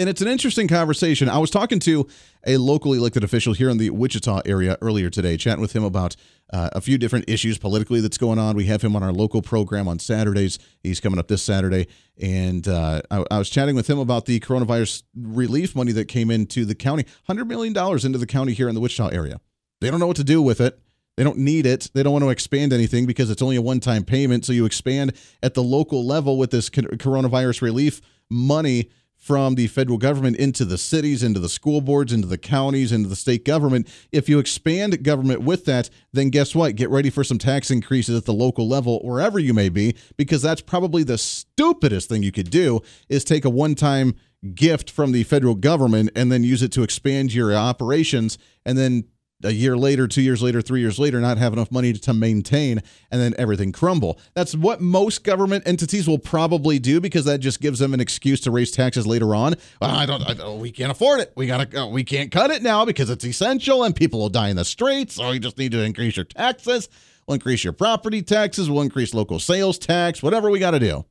And 0.00 0.08
it's 0.08 0.22
an 0.22 0.28
interesting 0.28 0.68
conversation. 0.68 1.28
I 1.28 1.38
was 1.38 1.50
talking 1.50 1.80
to 1.80 2.06
a 2.46 2.56
locally 2.56 2.98
elected 2.98 3.24
official 3.24 3.52
here 3.52 3.68
in 3.68 3.78
the 3.78 3.90
Wichita 3.90 4.42
area 4.46 4.78
earlier 4.80 5.10
today, 5.10 5.36
chatting 5.36 5.60
with 5.60 5.74
him 5.74 5.82
about 5.82 6.14
uh, 6.52 6.70
a 6.72 6.80
few 6.80 6.98
different 6.98 7.28
issues 7.28 7.58
politically 7.58 8.00
that's 8.00 8.16
going 8.16 8.38
on. 8.38 8.54
We 8.54 8.66
have 8.66 8.80
him 8.80 8.94
on 8.94 9.02
our 9.02 9.12
local 9.12 9.42
program 9.42 9.88
on 9.88 9.98
Saturdays. 9.98 10.60
He's 10.84 11.00
coming 11.00 11.18
up 11.18 11.26
this 11.26 11.42
Saturday. 11.42 11.88
And 12.16 12.68
uh, 12.68 13.02
I, 13.10 13.24
I, 13.28 13.38
was 13.38 13.50
chatting 13.50 13.74
with 13.74 13.90
him 13.90 13.98
about 13.98 14.26
the 14.26 14.38
coronavirus 14.38 15.02
relief 15.16 15.74
money 15.74 15.90
that 15.90 16.06
came 16.06 16.30
into 16.30 16.64
the 16.64 16.76
county 16.76 17.04
$100 17.28 17.48
million 17.48 17.76
into 17.76 18.18
the 18.18 18.26
county 18.26 18.52
here 18.52 18.68
in 18.68 18.76
the 18.76 18.80
Wichita 18.80 19.08
area. 19.08 19.40
They 19.80 19.90
don't 19.90 19.98
know 19.98 20.06
what 20.06 20.16
to 20.16 20.24
do 20.24 20.40
with 20.40 20.60
it. 20.60 20.78
They 21.18 21.24
don't 21.24 21.38
need 21.38 21.66
it. 21.66 21.90
They 21.94 22.04
don't 22.04 22.12
want 22.12 22.24
to 22.24 22.28
expand 22.28 22.72
anything 22.72 23.04
because 23.04 23.28
it's 23.28 23.42
only 23.42 23.56
a 23.56 23.60
one 23.60 23.80
time 23.80 24.04
payment. 24.04 24.44
So 24.44 24.52
you 24.52 24.64
expand 24.64 25.14
at 25.42 25.54
the 25.54 25.64
local 25.64 26.06
level 26.06 26.38
with 26.38 26.52
this 26.52 26.70
coronavirus 26.70 27.60
relief 27.60 28.00
money 28.30 28.88
from 29.16 29.56
the 29.56 29.66
federal 29.66 29.98
government 29.98 30.36
into 30.36 30.64
the 30.64 30.78
cities, 30.78 31.24
into 31.24 31.40
the 31.40 31.48
school 31.48 31.80
boards, 31.80 32.12
into 32.12 32.28
the 32.28 32.38
counties, 32.38 32.92
into 32.92 33.08
the 33.08 33.16
state 33.16 33.44
government. 33.44 33.88
If 34.12 34.28
you 34.28 34.38
expand 34.38 35.02
government 35.02 35.40
with 35.40 35.64
that, 35.64 35.90
then 36.12 36.30
guess 36.30 36.54
what? 36.54 36.76
Get 36.76 36.88
ready 36.88 37.10
for 37.10 37.24
some 37.24 37.38
tax 37.38 37.72
increases 37.72 38.16
at 38.16 38.24
the 38.24 38.32
local 38.32 38.68
level, 38.68 39.00
wherever 39.00 39.40
you 39.40 39.52
may 39.52 39.70
be, 39.70 39.96
because 40.16 40.40
that's 40.40 40.62
probably 40.62 41.02
the 41.02 41.18
stupidest 41.18 42.08
thing 42.08 42.22
you 42.22 42.30
could 42.30 42.50
do 42.50 42.80
is 43.08 43.24
take 43.24 43.44
a 43.44 43.50
one 43.50 43.74
time 43.74 44.14
gift 44.54 44.88
from 44.88 45.10
the 45.10 45.24
federal 45.24 45.56
government 45.56 46.10
and 46.14 46.30
then 46.30 46.44
use 46.44 46.62
it 46.62 46.70
to 46.70 46.84
expand 46.84 47.34
your 47.34 47.52
operations 47.52 48.38
and 48.64 48.78
then 48.78 49.02
a 49.44 49.52
year 49.52 49.76
later, 49.76 50.08
two 50.08 50.22
years 50.22 50.42
later, 50.42 50.60
three 50.60 50.80
years 50.80 50.98
later, 50.98 51.20
not 51.20 51.38
have 51.38 51.52
enough 51.52 51.70
money 51.70 51.92
to 51.92 52.14
maintain, 52.14 52.82
and 53.10 53.20
then 53.20 53.34
everything 53.38 53.72
crumble. 53.72 54.18
That's 54.34 54.54
what 54.54 54.80
most 54.80 55.22
government 55.22 55.66
entities 55.66 56.08
will 56.08 56.18
probably 56.18 56.78
do 56.78 57.00
because 57.00 57.24
that 57.26 57.38
just 57.38 57.60
gives 57.60 57.78
them 57.78 57.94
an 57.94 58.00
excuse 58.00 58.40
to 58.40 58.50
raise 58.50 58.70
taxes 58.70 59.06
later 59.06 59.34
on. 59.34 59.54
Well, 59.80 59.90
I 59.90 60.06
don't, 60.06 60.22
I, 60.22 60.54
we 60.54 60.72
can't 60.72 60.90
afford 60.90 61.20
it. 61.20 61.32
We 61.36 61.46
gotta, 61.46 61.82
uh, 61.82 61.86
we 61.86 62.02
can't 62.02 62.32
cut 62.32 62.50
it 62.50 62.62
now 62.62 62.84
because 62.84 63.10
it's 63.10 63.24
essential, 63.24 63.84
and 63.84 63.94
people 63.94 64.18
will 64.20 64.28
die 64.28 64.48
in 64.48 64.56
the 64.56 64.64
streets. 64.64 65.14
So 65.14 65.30
you 65.30 65.38
just 65.38 65.58
need 65.58 65.72
to 65.72 65.82
increase 65.82 66.16
your 66.16 66.24
taxes. 66.24 66.88
We'll 67.26 67.34
increase 67.34 67.62
your 67.62 67.74
property 67.74 68.22
taxes. 68.22 68.70
We'll 68.70 68.82
increase 68.82 69.14
local 69.14 69.38
sales 69.38 69.78
tax. 69.78 70.22
Whatever 70.22 70.50
we 70.50 70.58
got 70.58 70.72
to 70.72 70.80
do. 70.80 71.04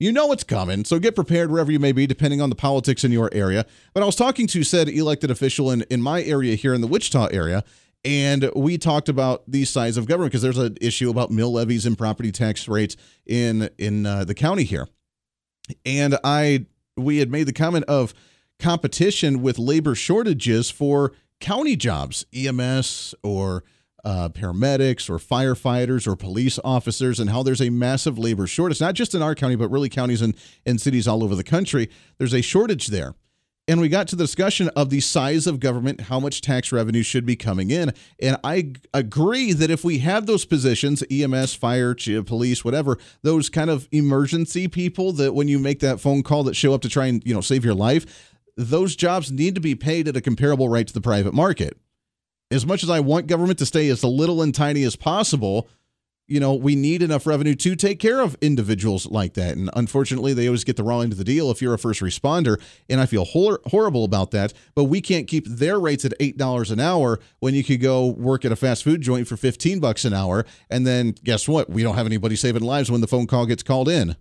You 0.00 0.12
know 0.12 0.30
it's 0.30 0.44
coming, 0.44 0.84
so 0.84 1.00
get 1.00 1.16
prepared 1.16 1.50
wherever 1.50 1.72
you 1.72 1.80
may 1.80 1.90
be, 1.90 2.06
depending 2.06 2.40
on 2.40 2.50
the 2.50 2.56
politics 2.56 3.02
in 3.02 3.10
your 3.10 3.28
area. 3.32 3.66
But 3.94 4.04
I 4.04 4.06
was 4.06 4.14
talking 4.14 4.46
to 4.48 4.62
said 4.62 4.88
elected 4.88 5.28
official 5.28 5.72
in, 5.72 5.82
in 5.90 6.00
my 6.00 6.22
area 6.22 6.54
here 6.54 6.72
in 6.72 6.80
the 6.80 6.86
Wichita 6.86 7.26
area, 7.32 7.64
and 8.04 8.48
we 8.54 8.78
talked 8.78 9.08
about 9.08 9.42
the 9.48 9.64
size 9.64 9.96
of 9.96 10.06
government 10.06 10.30
because 10.30 10.42
there's 10.42 10.58
an 10.58 10.76
issue 10.80 11.10
about 11.10 11.32
mill 11.32 11.52
levies 11.52 11.84
and 11.84 11.98
property 11.98 12.30
tax 12.30 12.68
rates 12.68 12.96
in 13.26 13.70
in 13.76 14.06
uh, 14.06 14.24
the 14.24 14.34
county 14.34 14.62
here. 14.62 14.86
And 15.84 16.16
I 16.22 16.66
we 16.96 17.18
had 17.18 17.30
made 17.30 17.48
the 17.48 17.52
comment 17.52 17.84
of 17.86 18.14
competition 18.60 19.42
with 19.42 19.58
labor 19.58 19.96
shortages 19.96 20.70
for 20.70 21.12
county 21.40 21.74
jobs, 21.74 22.24
EMS 22.32 23.16
or 23.24 23.64
uh, 24.04 24.28
paramedics 24.28 25.10
or 25.10 25.18
firefighters 25.18 26.06
or 26.06 26.16
police 26.16 26.58
officers 26.64 27.18
and 27.18 27.30
how 27.30 27.42
there's 27.42 27.60
a 27.60 27.70
massive 27.70 28.18
labor 28.18 28.46
shortage, 28.46 28.80
not 28.80 28.94
just 28.94 29.14
in 29.14 29.22
our 29.22 29.34
county, 29.34 29.56
but 29.56 29.70
really 29.70 29.88
counties 29.88 30.22
and, 30.22 30.36
and 30.64 30.80
cities 30.80 31.08
all 31.08 31.24
over 31.24 31.34
the 31.34 31.44
country. 31.44 31.90
There's 32.18 32.34
a 32.34 32.42
shortage 32.42 32.88
there. 32.88 33.14
And 33.66 33.82
we 33.82 33.90
got 33.90 34.08
to 34.08 34.16
the 34.16 34.24
discussion 34.24 34.70
of 34.70 34.88
the 34.88 35.00
size 35.00 35.46
of 35.46 35.60
government, 35.60 36.00
how 36.02 36.18
much 36.18 36.40
tax 36.40 36.72
revenue 36.72 37.02
should 37.02 37.26
be 37.26 37.36
coming 37.36 37.70
in. 37.70 37.92
And 38.18 38.38
I 38.42 38.72
agree 38.94 39.52
that 39.52 39.70
if 39.70 39.84
we 39.84 39.98
have 39.98 40.24
those 40.24 40.46
positions, 40.46 41.04
EMS, 41.10 41.54
fire, 41.54 41.94
police, 42.24 42.64
whatever, 42.64 42.96
those 43.22 43.50
kind 43.50 43.68
of 43.68 43.86
emergency 43.92 44.68
people 44.68 45.12
that 45.12 45.34
when 45.34 45.48
you 45.48 45.58
make 45.58 45.80
that 45.80 46.00
phone 46.00 46.22
call 46.22 46.44
that 46.44 46.56
show 46.56 46.72
up 46.72 46.80
to 46.80 46.88
try 46.88 47.06
and, 47.06 47.22
you 47.26 47.34
know, 47.34 47.42
save 47.42 47.62
your 47.62 47.74
life, 47.74 48.32
those 48.56 48.96
jobs 48.96 49.30
need 49.30 49.54
to 49.54 49.60
be 49.60 49.74
paid 49.74 50.08
at 50.08 50.16
a 50.16 50.22
comparable 50.22 50.70
rate 50.70 50.86
to 50.86 50.94
the 50.94 51.02
private 51.02 51.34
market 51.34 51.76
as 52.50 52.66
much 52.66 52.82
as 52.82 52.90
I 52.90 53.00
want 53.00 53.26
government 53.26 53.58
to 53.58 53.66
stay 53.66 53.88
as 53.88 54.02
little 54.02 54.42
and 54.42 54.54
tiny 54.54 54.82
as 54.84 54.96
possible, 54.96 55.68
you 56.28 56.40
know, 56.40 56.54
we 56.54 56.76
need 56.76 57.02
enough 57.02 57.26
revenue 57.26 57.54
to 57.54 57.74
take 57.74 57.98
care 57.98 58.20
of 58.20 58.36
individuals 58.42 59.06
like 59.06 59.32
that. 59.34 59.56
And 59.56 59.70
unfortunately, 59.74 60.34
they 60.34 60.46
always 60.46 60.62
get 60.62 60.76
the 60.76 60.82
wrong 60.84 61.04
end 61.04 61.12
of 61.12 61.18
the 61.18 61.24
deal 61.24 61.50
if 61.50 61.62
you're 61.62 61.72
a 61.72 61.78
first 61.78 62.02
responder. 62.02 62.60
And 62.88 63.00
I 63.00 63.06
feel 63.06 63.24
hor- 63.24 63.60
horrible 63.66 64.04
about 64.04 64.30
that. 64.32 64.52
But 64.74 64.84
we 64.84 65.00
can't 65.00 65.26
keep 65.26 65.46
their 65.46 65.80
rates 65.80 66.04
at 66.04 66.12
$8 66.20 66.70
an 66.70 66.80
hour 66.80 67.18
when 67.40 67.54
you 67.54 67.64
could 67.64 67.80
go 67.80 68.06
work 68.06 68.44
at 68.44 68.52
a 68.52 68.56
fast 68.56 68.84
food 68.84 69.00
joint 69.00 69.26
for 69.26 69.38
15 69.38 69.80
bucks 69.80 70.04
an 70.04 70.12
hour. 70.12 70.44
And 70.68 70.86
then 70.86 71.12
guess 71.24 71.48
what? 71.48 71.70
We 71.70 71.82
don't 71.82 71.96
have 71.96 72.06
anybody 72.06 72.36
saving 72.36 72.62
lives 72.62 72.90
when 72.90 73.00
the 73.00 73.08
phone 73.08 73.26
call 73.26 73.46
gets 73.46 73.62
called 73.62 73.88
in. 73.88 74.14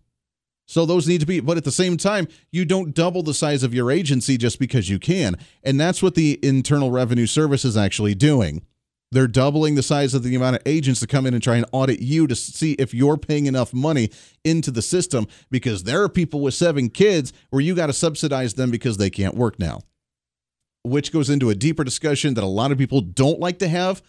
So 0.67 0.85
those 0.85 1.07
need 1.07 1.21
to 1.21 1.25
be, 1.25 1.39
but 1.39 1.55
at 1.55 1.63
the 1.63 1.71
same 1.71 1.95
time, 1.95 2.27
you 2.51 2.65
don't 2.65 2.93
double 2.93 3.23
the 3.23 3.33
size 3.33 3.63
of 3.63 3.73
your 3.73 3.89
agency 3.89 4.37
just 4.37 4.59
because 4.59 4.89
you 4.89 4.99
can. 4.99 5.35
And 5.63 5.79
that's 5.79 6.03
what 6.03 6.15
the 6.15 6.37
Internal 6.43 6.91
Revenue 6.91 7.25
Service 7.25 7.63
is 7.63 7.77
actually 7.77 8.15
doing. 8.15 8.61
They're 9.09 9.27
doubling 9.27 9.75
the 9.75 9.83
size 9.83 10.13
of 10.13 10.23
the 10.23 10.35
amount 10.35 10.57
of 10.57 10.61
agents 10.65 10.99
to 10.99 11.07
come 11.07 11.25
in 11.25 11.33
and 11.33 11.41
try 11.41 11.55
and 11.55 11.65
audit 11.71 12.01
you 12.01 12.27
to 12.27 12.35
see 12.35 12.73
if 12.73 12.93
you're 12.93 13.15
paying 13.15 13.45
enough 13.45 13.73
money 13.73 14.09
into 14.43 14.69
the 14.69 14.81
system 14.81 15.27
because 15.49 15.83
there 15.83 16.03
are 16.03 16.09
people 16.09 16.41
with 16.41 16.53
seven 16.53 16.89
kids 16.89 17.31
where 17.49 17.61
you 17.61 17.73
got 17.73 17.87
to 17.87 17.93
subsidize 17.93 18.55
them 18.55 18.69
because 18.69 18.97
they 18.97 19.09
can't 19.09 19.35
work 19.35 19.57
now. 19.59 19.79
Which 20.83 21.13
goes 21.13 21.29
into 21.29 21.49
a 21.49 21.55
deeper 21.55 21.85
discussion 21.85 22.33
that 22.33 22.43
a 22.43 22.47
lot 22.47 22.73
of 22.73 22.77
people 22.77 22.99
don't 22.99 23.39
like 23.39 23.59
to 23.59 23.69
have 23.69 24.01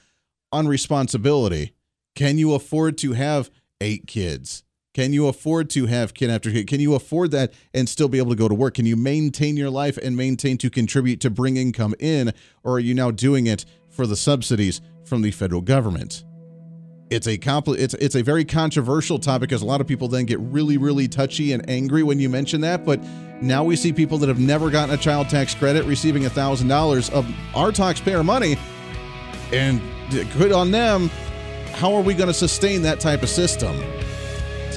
on 0.50 0.66
responsibility. 0.66 1.74
Can 2.16 2.36
you 2.36 2.54
afford 2.54 2.98
to 2.98 3.12
have 3.12 3.50
eight 3.80 4.08
kids? 4.08 4.64
Can 4.98 5.12
you 5.12 5.28
afford 5.28 5.70
to 5.70 5.86
have 5.86 6.12
kid 6.12 6.28
after 6.28 6.50
kid? 6.50 6.66
Can 6.66 6.80
you 6.80 6.96
afford 6.96 7.30
that 7.30 7.52
and 7.72 7.88
still 7.88 8.08
be 8.08 8.18
able 8.18 8.30
to 8.30 8.36
go 8.36 8.48
to 8.48 8.54
work? 8.56 8.74
Can 8.74 8.84
you 8.84 8.96
maintain 8.96 9.56
your 9.56 9.70
life 9.70 9.96
and 9.96 10.16
maintain 10.16 10.58
to 10.58 10.68
contribute 10.68 11.20
to 11.20 11.30
bring 11.30 11.56
income 11.56 11.94
in? 12.00 12.34
Or 12.64 12.72
are 12.72 12.78
you 12.80 12.94
now 12.94 13.12
doing 13.12 13.46
it 13.46 13.64
for 13.88 14.08
the 14.08 14.16
subsidies 14.16 14.80
from 15.04 15.22
the 15.22 15.30
federal 15.30 15.60
government? 15.60 16.24
It's 17.10 17.28
a 17.28 17.38
compl- 17.38 17.78
it's 17.78 17.94
it's 17.94 18.16
a 18.16 18.24
very 18.24 18.44
controversial 18.44 19.20
topic 19.20 19.50
because 19.50 19.62
a 19.62 19.66
lot 19.66 19.80
of 19.80 19.86
people 19.86 20.08
then 20.08 20.24
get 20.24 20.40
really 20.40 20.78
really 20.78 21.06
touchy 21.06 21.52
and 21.52 21.70
angry 21.70 22.02
when 22.02 22.18
you 22.18 22.28
mention 22.28 22.60
that. 22.62 22.84
But 22.84 23.00
now 23.40 23.62
we 23.62 23.76
see 23.76 23.92
people 23.92 24.18
that 24.18 24.28
have 24.28 24.40
never 24.40 24.68
gotten 24.68 24.92
a 24.92 24.98
child 24.98 25.28
tax 25.28 25.54
credit 25.54 25.84
receiving 25.84 26.28
thousand 26.28 26.66
dollars 26.66 27.08
of 27.10 27.24
our 27.54 27.70
taxpayer 27.70 28.24
money, 28.24 28.56
and 29.52 29.80
good 30.36 30.50
on 30.50 30.72
them. 30.72 31.08
How 31.74 31.94
are 31.94 32.02
we 32.02 32.14
going 32.14 32.26
to 32.26 32.34
sustain 32.34 32.82
that 32.82 32.98
type 32.98 33.22
of 33.22 33.28
system? 33.28 33.80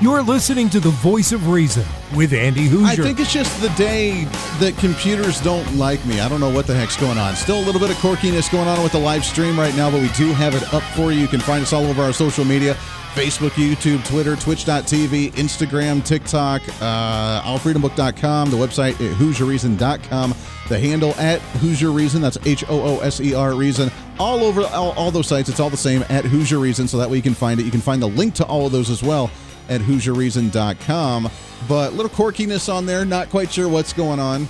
You're 0.00 0.22
listening 0.22 0.70
to 0.70 0.78
the 0.78 0.90
voice 0.90 1.32
of 1.32 1.48
reason 1.48 1.84
with 2.14 2.32
Andy 2.32 2.68
Hooser. 2.68 2.86
I 2.86 2.94
think 2.94 3.18
it's 3.18 3.32
just 3.32 3.60
the 3.60 3.68
day 3.70 4.26
that 4.60 4.76
computers 4.78 5.40
don't 5.40 5.74
like 5.74 6.04
me. 6.06 6.20
I 6.20 6.28
don't 6.28 6.38
know 6.38 6.54
what 6.54 6.68
the 6.68 6.74
heck's 6.76 6.96
going 6.96 7.18
on. 7.18 7.34
Still 7.34 7.58
a 7.58 7.64
little 7.64 7.80
bit 7.80 7.90
of 7.90 7.96
quirkiness 7.96 8.48
going 8.48 8.68
on 8.68 8.80
with 8.84 8.92
the 8.92 9.00
live 9.00 9.24
stream 9.24 9.58
right 9.58 9.74
now, 9.74 9.90
but 9.90 10.00
we 10.00 10.06
do 10.10 10.32
have 10.34 10.54
it 10.54 10.72
up 10.72 10.84
for 10.94 11.10
you. 11.10 11.18
You 11.18 11.26
can 11.26 11.40
find 11.40 11.64
us 11.64 11.72
all 11.72 11.84
over 11.84 12.00
our 12.00 12.12
social 12.12 12.44
media. 12.44 12.74
Facebook, 13.14 13.50
YouTube, 13.50 14.06
Twitter, 14.06 14.36
Twitch.tv, 14.36 15.32
Instagram, 15.32 16.04
TikTok, 16.04 16.62
uh, 16.80 17.42
allfreedombook.com, 17.42 18.50
the 18.50 18.56
website 18.56 18.92
at 18.92 19.16
HooserReason.com, 19.16 20.34
the 20.68 20.78
handle 20.78 21.10
at 21.14 21.40
Hooser 21.54 21.92
Reason, 21.92 22.22
that's 22.22 22.38
H 22.46 22.62
O 22.68 22.80
O 22.80 23.00
S 23.00 23.20
E 23.20 23.34
R 23.34 23.54
Reason, 23.56 23.90
all 24.20 24.44
over 24.44 24.62
all, 24.66 24.92
all 24.92 25.10
those 25.10 25.26
sites. 25.26 25.48
It's 25.48 25.58
all 25.58 25.70
the 25.70 25.76
same 25.76 26.02
at 26.02 26.22
Hooser 26.22 26.60
Reason, 26.60 26.86
so 26.86 26.98
that 26.98 27.10
way 27.10 27.16
you 27.16 27.22
can 27.22 27.34
find 27.34 27.58
it. 27.58 27.64
You 27.64 27.72
can 27.72 27.80
find 27.80 28.00
the 28.00 28.08
link 28.08 28.34
to 28.34 28.44
all 28.44 28.66
of 28.66 28.70
those 28.70 28.90
as 28.90 29.02
well 29.02 29.28
at 29.68 29.80
HooserReason.com. 29.80 31.30
But 31.68 31.92
little 31.94 32.10
quirkiness 32.10 32.72
on 32.72 32.86
there, 32.86 33.04
not 33.04 33.30
quite 33.30 33.52
sure 33.52 33.68
what's 33.68 33.92
going 33.92 34.20
on. 34.20 34.48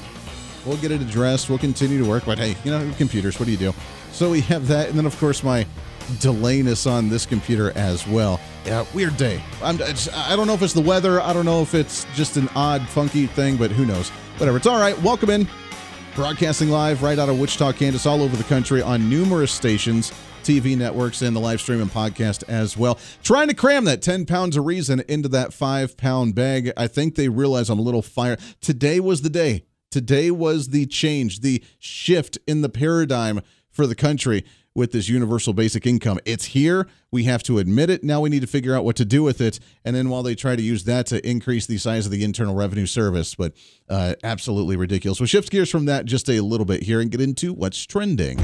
We'll 0.66 0.76
get 0.76 0.90
it 0.90 1.00
addressed. 1.00 1.48
We'll 1.48 1.58
continue 1.58 1.98
to 1.98 2.08
work, 2.08 2.24
but 2.26 2.38
hey, 2.38 2.56
you 2.64 2.70
know, 2.70 2.92
computers, 2.98 3.38
what 3.38 3.46
do 3.46 3.52
you 3.52 3.58
do? 3.58 3.74
So 4.12 4.30
we 4.30 4.40
have 4.42 4.66
that, 4.68 4.88
and 4.88 4.98
then 4.98 5.06
of 5.06 5.18
course 5.18 5.42
my 5.42 5.66
delayness 6.20 6.86
on 6.86 7.08
this 7.08 7.26
computer 7.26 7.72
as 7.76 8.06
well. 8.06 8.40
Yeah, 8.64 8.84
weird 8.94 9.16
day. 9.16 9.42
I'm, 9.62 9.78
I 9.82 10.36
don't 10.36 10.46
know 10.46 10.54
if 10.54 10.62
it's 10.62 10.72
the 10.72 10.80
weather. 10.80 11.20
I 11.20 11.32
don't 11.32 11.44
know 11.44 11.62
if 11.62 11.74
it's 11.74 12.04
just 12.14 12.36
an 12.36 12.48
odd, 12.54 12.86
funky 12.88 13.26
thing, 13.26 13.56
but 13.56 13.70
who 13.70 13.86
knows? 13.86 14.10
Whatever. 14.38 14.56
It's 14.56 14.66
all 14.66 14.80
right. 14.80 15.00
Welcome 15.02 15.30
in. 15.30 15.48
Broadcasting 16.14 16.68
live 16.68 17.02
right 17.02 17.18
out 17.18 17.28
of 17.28 17.38
Wichita, 17.38 17.72
Kansas, 17.72 18.04
all 18.04 18.22
over 18.22 18.36
the 18.36 18.44
country 18.44 18.82
on 18.82 19.08
numerous 19.08 19.52
stations, 19.52 20.12
TV 20.48 20.78
networks, 20.78 21.20
and 21.20 21.36
the 21.36 21.40
live 21.40 21.60
stream 21.60 21.82
and 21.82 21.90
podcast 21.90 22.42
as 22.48 22.74
well. 22.74 22.98
Trying 23.22 23.48
to 23.48 23.54
cram 23.54 23.84
that 23.84 24.00
10 24.00 24.24
pounds 24.24 24.56
of 24.56 24.64
reason 24.64 25.02
into 25.06 25.28
that 25.28 25.52
five 25.52 25.98
pound 25.98 26.34
bag. 26.34 26.72
I 26.74 26.86
think 26.86 27.16
they 27.16 27.28
realize 27.28 27.68
I'm 27.68 27.78
a 27.78 27.82
little 27.82 28.00
fire. 28.00 28.38
Today 28.62 28.98
was 28.98 29.20
the 29.20 29.28
day. 29.28 29.64
Today 29.90 30.30
was 30.30 30.68
the 30.68 30.86
change, 30.86 31.40
the 31.40 31.62
shift 31.78 32.38
in 32.46 32.62
the 32.62 32.70
paradigm 32.70 33.42
for 33.70 33.86
the 33.86 33.94
country 33.94 34.42
with 34.74 34.92
this 34.92 35.10
universal 35.10 35.52
basic 35.52 35.86
income. 35.86 36.18
It's 36.24 36.46
here. 36.46 36.88
We 37.10 37.24
have 37.24 37.42
to 37.42 37.58
admit 37.58 37.90
it. 37.90 38.02
Now 38.02 38.22
we 38.22 38.30
need 38.30 38.40
to 38.40 38.46
figure 38.46 38.74
out 38.74 38.86
what 38.86 38.96
to 38.96 39.04
do 39.04 39.22
with 39.22 39.42
it. 39.42 39.60
And 39.84 39.94
then 39.94 40.08
while 40.08 40.22
they 40.22 40.34
try 40.34 40.56
to 40.56 40.62
use 40.62 40.84
that 40.84 41.04
to 41.06 41.28
increase 41.28 41.66
the 41.66 41.76
size 41.76 42.06
of 42.06 42.12
the 42.12 42.24
Internal 42.24 42.54
Revenue 42.54 42.86
Service, 42.86 43.34
but 43.34 43.52
uh, 43.90 44.14
absolutely 44.24 44.76
ridiculous. 44.76 45.20
We'll 45.20 45.26
shift 45.26 45.50
gears 45.50 45.68
from 45.68 45.84
that 45.86 46.06
just 46.06 46.30
a 46.30 46.40
little 46.40 46.66
bit 46.66 46.84
here 46.84 47.00
and 47.02 47.10
get 47.10 47.20
into 47.20 47.52
what's 47.52 47.84
trending. 47.84 48.38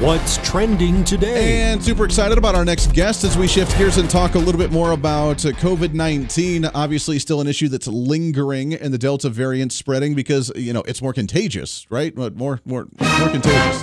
What's 0.00 0.38
trending 0.38 1.04
today? 1.04 1.60
And 1.60 1.84
super 1.84 2.06
excited 2.06 2.38
about 2.38 2.54
our 2.54 2.64
next 2.64 2.94
guest 2.94 3.22
as 3.22 3.36
we 3.36 3.46
shift 3.46 3.76
gears 3.76 3.98
and 3.98 4.08
talk 4.08 4.34
a 4.34 4.38
little 4.38 4.58
bit 4.58 4.72
more 4.72 4.92
about 4.92 5.44
uh, 5.44 5.50
COVID 5.50 5.92
19. 5.92 6.64
Obviously, 6.64 7.18
still 7.18 7.42
an 7.42 7.46
issue 7.46 7.68
that's 7.68 7.86
lingering 7.86 8.72
and 8.72 8.94
the 8.94 8.98
Delta 8.98 9.28
variant 9.28 9.74
spreading 9.74 10.14
because, 10.14 10.50
you 10.56 10.72
know, 10.72 10.80
it's 10.86 11.02
more 11.02 11.12
contagious, 11.12 11.86
right? 11.90 12.16
More, 12.16 12.30
more, 12.30 12.60
more 12.64 12.88
contagious. 13.28 13.82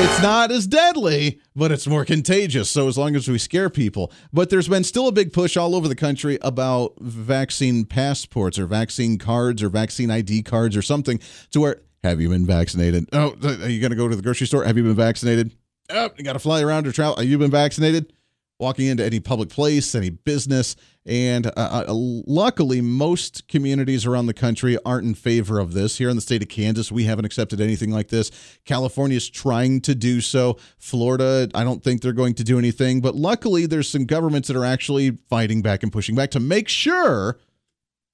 it's 0.00 0.20
not 0.20 0.50
as 0.50 0.66
deadly, 0.66 1.40
but 1.54 1.70
it's 1.70 1.86
more 1.86 2.04
contagious. 2.04 2.68
So 2.68 2.88
as 2.88 2.98
long 2.98 3.14
as 3.14 3.28
we 3.28 3.38
scare 3.38 3.70
people, 3.70 4.10
but 4.32 4.50
there's 4.50 4.66
been 4.66 4.82
still 4.82 5.06
a 5.06 5.12
big 5.12 5.32
push 5.32 5.56
all 5.56 5.76
over 5.76 5.86
the 5.86 5.94
country 5.94 6.36
about 6.42 6.94
vaccine 6.98 7.84
passports 7.84 8.58
or 8.58 8.66
vaccine 8.66 9.18
cards 9.18 9.62
or 9.62 9.68
vaccine 9.68 10.10
ID 10.10 10.42
cards 10.42 10.76
or 10.76 10.82
something 10.82 11.20
to 11.52 11.60
where 11.60 11.82
have 12.02 12.20
you 12.20 12.28
been 12.28 12.46
vaccinated? 12.46 13.08
Oh, 13.12 13.34
are 13.42 13.68
you 13.68 13.80
going 13.80 13.90
to 13.90 13.96
go 13.96 14.08
to 14.08 14.16
the 14.16 14.22
grocery 14.22 14.46
store? 14.46 14.64
Have 14.64 14.76
you 14.76 14.82
been 14.82 14.94
vaccinated? 14.94 15.52
Oh, 15.90 16.10
you 16.16 16.24
got 16.24 16.34
to 16.34 16.38
fly 16.38 16.60
around 16.62 16.86
or 16.86 16.92
travel. 16.92 17.16
Have 17.16 17.26
you 17.26 17.38
been 17.38 17.50
vaccinated? 17.50 18.12
Walking 18.58 18.86
into 18.86 19.04
any 19.04 19.18
public 19.18 19.48
place, 19.48 19.94
any 19.94 20.10
business, 20.10 20.76
and 21.04 21.48
uh, 21.48 21.50
uh, 21.56 21.84
luckily, 21.88 22.80
most 22.80 23.48
communities 23.48 24.06
around 24.06 24.26
the 24.26 24.34
country 24.34 24.78
aren't 24.86 25.04
in 25.04 25.14
favor 25.14 25.58
of 25.58 25.72
this. 25.72 25.98
Here 25.98 26.08
in 26.08 26.14
the 26.14 26.22
state 26.22 26.42
of 26.42 26.48
Kansas, 26.48 26.92
we 26.92 27.04
haven't 27.04 27.24
accepted 27.24 27.60
anything 27.60 27.90
like 27.90 28.08
this. 28.08 28.30
California 28.64 29.16
is 29.16 29.28
trying 29.28 29.80
to 29.80 29.96
do 29.96 30.20
so. 30.20 30.58
Florida, 30.78 31.48
I 31.56 31.64
don't 31.64 31.82
think 31.82 32.02
they're 32.02 32.12
going 32.12 32.34
to 32.34 32.44
do 32.44 32.56
anything. 32.56 33.00
But 33.00 33.16
luckily, 33.16 33.66
there's 33.66 33.88
some 33.88 34.04
governments 34.04 34.46
that 34.46 34.56
are 34.56 34.64
actually 34.64 35.18
fighting 35.28 35.60
back 35.60 35.82
and 35.82 35.92
pushing 35.92 36.14
back 36.14 36.30
to 36.30 36.40
make 36.40 36.68
sure 36.68 37.40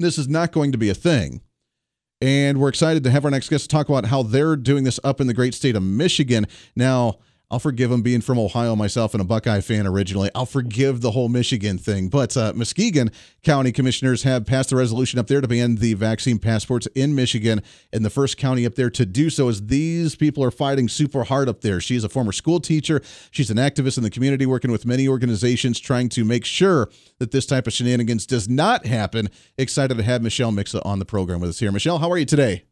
this 0.00 0.16
is 0.16 0.28
not 0.28 0.52
going 0.52 0.72
to 0.72 0.78
be 0.78 0.88
a 0.88 0.94
thing. 0.94 1.42
And 2.20 2.58
we're 2.58 2.68
excited 2.68 3.04
to 3.04 3.10
have 3.10 3.24
our 3.24 3.30
next 3.30 3.48
guest 3.48 3.70
talk 3.70 3.88
about 3.88 4.06
how 4.06 4.24
they're 4.24 4.56
doing 4.56 4.82
this 4.82 4.98
up 5.04 5.20
in 5.20 5.28
the 5.28 5.34
great 5.34 5.54
state 5.54 5.76
of 5.76 5.82
Michigan. 5.84 6.46
Now, 6.74 7.18
I'll 7.50 7.58
forgive 7.58 7.90
him 7.90 8.02
being 8.02 8.20
from 8.20 8.38
Ohio 8.38 8.76
myself 8.76 9.14
and 9.14 9.22
a 9.22 9.24
Buckeye 9.24 9.62
fan 9.62 9.86
originally. 9.86 10.30
I'll 10.34 10.44
forgive 10.44 11.00
the 11.00 11.12
whole 11.12 11.30
Michigan 11.30 11.78
thing. 11.78 12.08
But 12.08 12.36
uh, 12.36 12.52
Muskegon 12.54 13.10
County 13.42 13.72
commissioners 13.72 14.22
have 14.24 14.44
passed 14.44 14.70
a 14.70 14.76
resolution 14.76 15.18
up 15.18 15.28
there 15.28 15.40
to 15.40 15.48
ban 15.48 15.76
the 15.76 15.94
vaccine 15.94 16.38
passports 16.38 16.86
in 16.94 17.14
Michigan. 17.14 17.62
And 17.90 18.04
the 18.04 18.10
first 18.10 18.36
county 18.36 18.66
up 18.66 18.74
there 18.74 18.90
to 18.90 19.06
do 19.06 19.30
so 19.30 19.48
is 19.48 19.66
these 19.66 20.14
people 20.14 20.44
are 20.44 20.50
fighting 20.50 20.88
super 20.88 21.24
hard 21.24 21.48
up 21.48 21.62
there. 21.62 21.80
She 21.80 21.96
is 21.96 22.04
a 22.04 22.10
former 22.10 22.32
school 22.32 22.60
teacher. 22.60 23.00
She's 23.30 23.50
an 23.50 23.56
activist 23.56 23.96
in 23.96 24.02
the 24.02 24.10
community 24.10 24.44
working 24.44 24.70
with 24.70 24.84
many 24.84 25.08
organizations 25.08 25.80
trying 25.80 26.10
to 26.10 26.26
make 26.26 26.44
sure 26.44 26.90
that 27.18 27.30
this 27.30 27.46
type 27.46 27.66
of 27.66 27.72
shenanigans 27.72 28.26
does 28.26 28.46
not 28.46 28.84
happen. 28.84 29.30
Excited 29.56 29.96
to 29.96 30.02
have 30.02 30.20
Michelle 30.20 30.52
Mixa 30.52 30.84
on 30.84 30.98
the 30.98 31.06
program 31.06 31.40
with 31.40 31.48
us 31.48 31.60
here. 31.60 31.72
Michelle, 31.72 31.98
how 31.98 32.10
are 32.10 32.18
you 32.18 32.26
today? 32.26 32.64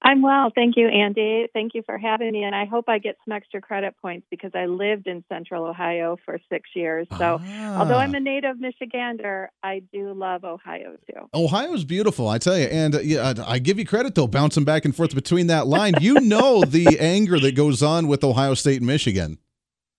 I'm 0.00 0.22
well. 0.22 0.50
Thank 0.54 0.76
you, 0.76 0.86
Andy. 0.88 1.48
Thank 1.52 1.74
you 1.74 1.82
for 1.84 1.98
having 1.98 2.32
me. 2.32 2.44
And 2.44 2.54
I 2.54 2.66
hope 2.66 2.88
I 2.88 2.98
get 2.98 3.16
some 3.24 3.32
extra 3.32 3.60
credit 3.60 3.96
points 4.00 4.26
because 4.30 4.52
I 4.54 4.66
lived 4.66 5.08
in 5.08 5.24
central 5.28 5.64
Ohio 5.64 6.16
for 6.24 6.38
six 6.50 6.70
years. 6.74 7.08
So, 7.18 7.40
ah. 7.42 7.78
although 7.78 7.96
I'm 7.96 8.14
a 8.14 8.20
native 8.20 8.56
Michigander, 8.56 9.48
I 9.62 9.82
do 9.92 10.12
love 10.12 10.44
Ohio 10.44 10.96
too. 11.10 11.28
Ohio's 11.34 11.84
beautiful, 11.84 12.28
I 12.28 12.38
tell 12.38 12.56
you. 12.56 12.66
And 12.66 12.94
uh, 12.94 13.00
yeah, 13.00 13.34
I 13.44 13.58
give 13.58 13.78
you 13.78 13.84
credit, 13.84 14.14
though, 14.14 14.28
bouncing 14.28 14.64
back 14.64 14.84
and 14.84 14.94
forth 14.94 15.14
between 15.14 15.48
that 15.48 15.66
line. 15.66 15.94
You 16.00 16.20
know 16.20 16.62
the 16.66 16.98
anger 17.00 17.40
that 17.40 17.56
goes 17.56 17.82
on 17.82 18.06
with 18.06 18.22
Ohio 18.22 18.54
State 18.54 18.78
and 18.78 18.86
Michigan. 18.86 19.38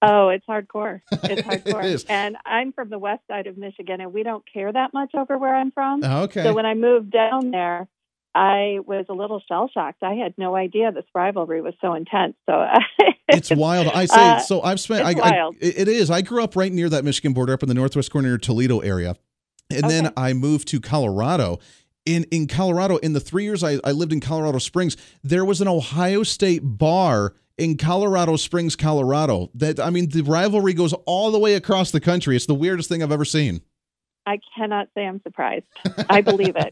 Oh, 0.02 0.30
it's 0.30 0.46
hardcore. 0.46 1.02
It's 1.12 1.42
hardcore. 1.48 1.84
it. 1.84 2.06
And 2.08 2.38
I'm 2.46 2.72
from 2.72 2.90
the 2.90 3.00
west 3.00 3.24
side 3.28 3.48
of 3.48 3.58
Michigan, 3.58 4.00
and 4.00 4.14
we 4.14 4.24
don't 4.24 4.44
care 4.52 4.72
that 4.72 4.94
much 4.94 5.12
over 5.14 5.38
where 5.38 5.54
I'm 5.54 5.72
from. 5.72 6.04
Okay. 6.04 6.44
So 6.44 6.54
when 6.54 6.66
I 6.66 6.74
moved 6.74 7.12
down 7.12 7.52
there, 7.52 7.90
I 8.36 8.80
was 8.86 9.06
a 9.10 9.14
little 9.14 9.42
shell 9.48 9.70
shocked. 9.74 10.04
I 10.04 10.14
had 10.14 10.34
no 10.38 10.56
idea 10.56 10.92
this 10.92 11.06
rivalry 11.16 11.62
was 11.62 11.74
so 11.82 11.94
intense. 11.94 12.36
So 12.48 12.64
it's 13.30 13.50
wild. 13.50 13.88
I 13.88 14.06
say 14.06 14.30
uh, 14.30 14.40
so. 14.40 14.62
I've 14.62 14.80
spent. 14.80 15.06
I, 15.06 15.20
I, 15.20 15.50
it 15.60 15.88
is. 15.88 16.12
I 16.12 16.22
grew 16.22 16.44
up 16.44 16.56
right 16.56 16.72
near 16.72 16.90
that 16.90 17.04
Michigan 17.04 17.34
border, 17.34 17.54
up 17.54 17.64
in 17.64 17.70
the 17.70 17.76
northwest 17.76 18.12
corner 18.12 18.36
of 18.36 18.42
Toledo 18.42 18.80
area, 18.80 19.16
and 19.70 19.86
okay. 19.86 19.88
then 19.88 20.14
I 20.16 20.34
moved 20.34 20.68
to 20.70 20.80
Colorado. 20.80 21.60
In 22.06 22.24
in 22.26 22.48
Colorado, 22.48 22.98
in 22.98 23.14
the 23.14 23.20
three 23.20 23.44
years 23.44 23.64
I, 23.64 23.80
I 23.84 23.92
lived 23.92 24.14
in 24.14 24.20
Colorado 24.20 24.60
Springs, 24.60 24.96
there 25.24 25.44
was 25.44 25.60
an 25.60 25.68
Ohio 25.68 26.24
State 26.24 26.62
bar 26.64 27.34
in 27.58 27.78
Colorado 27.78 28.36
Springs, 28.36 28.76
Colorado. 28.76 29.50
That 29.56 29.80
I 29.80 29.90
mean, 29.90 30.10
the 30.10 30.22
rivalry 30.22 30.74
goes 30.74 30.94
all 31.06 31.32
the 31.32 31.40
way 31.40 31.56
across 31.56 31.92
the 31.92 32.00
country. 32.00 32.36
It's 32.36 32.46
the 32.46 32.56
weirdest 32.56 32.90
thing 32.90 33.04
I've 33.04 33.12
ever 33.12 33.26
seen. 33.26 33.62
I 34.30 34.40
cannot 34.56 34.90
say 34.94 35.08
I'm 35.08 35.20
surprised. 35.24 35.66
I 36.08 36.22
believe 36.22 36.56
it. 36.56 36.72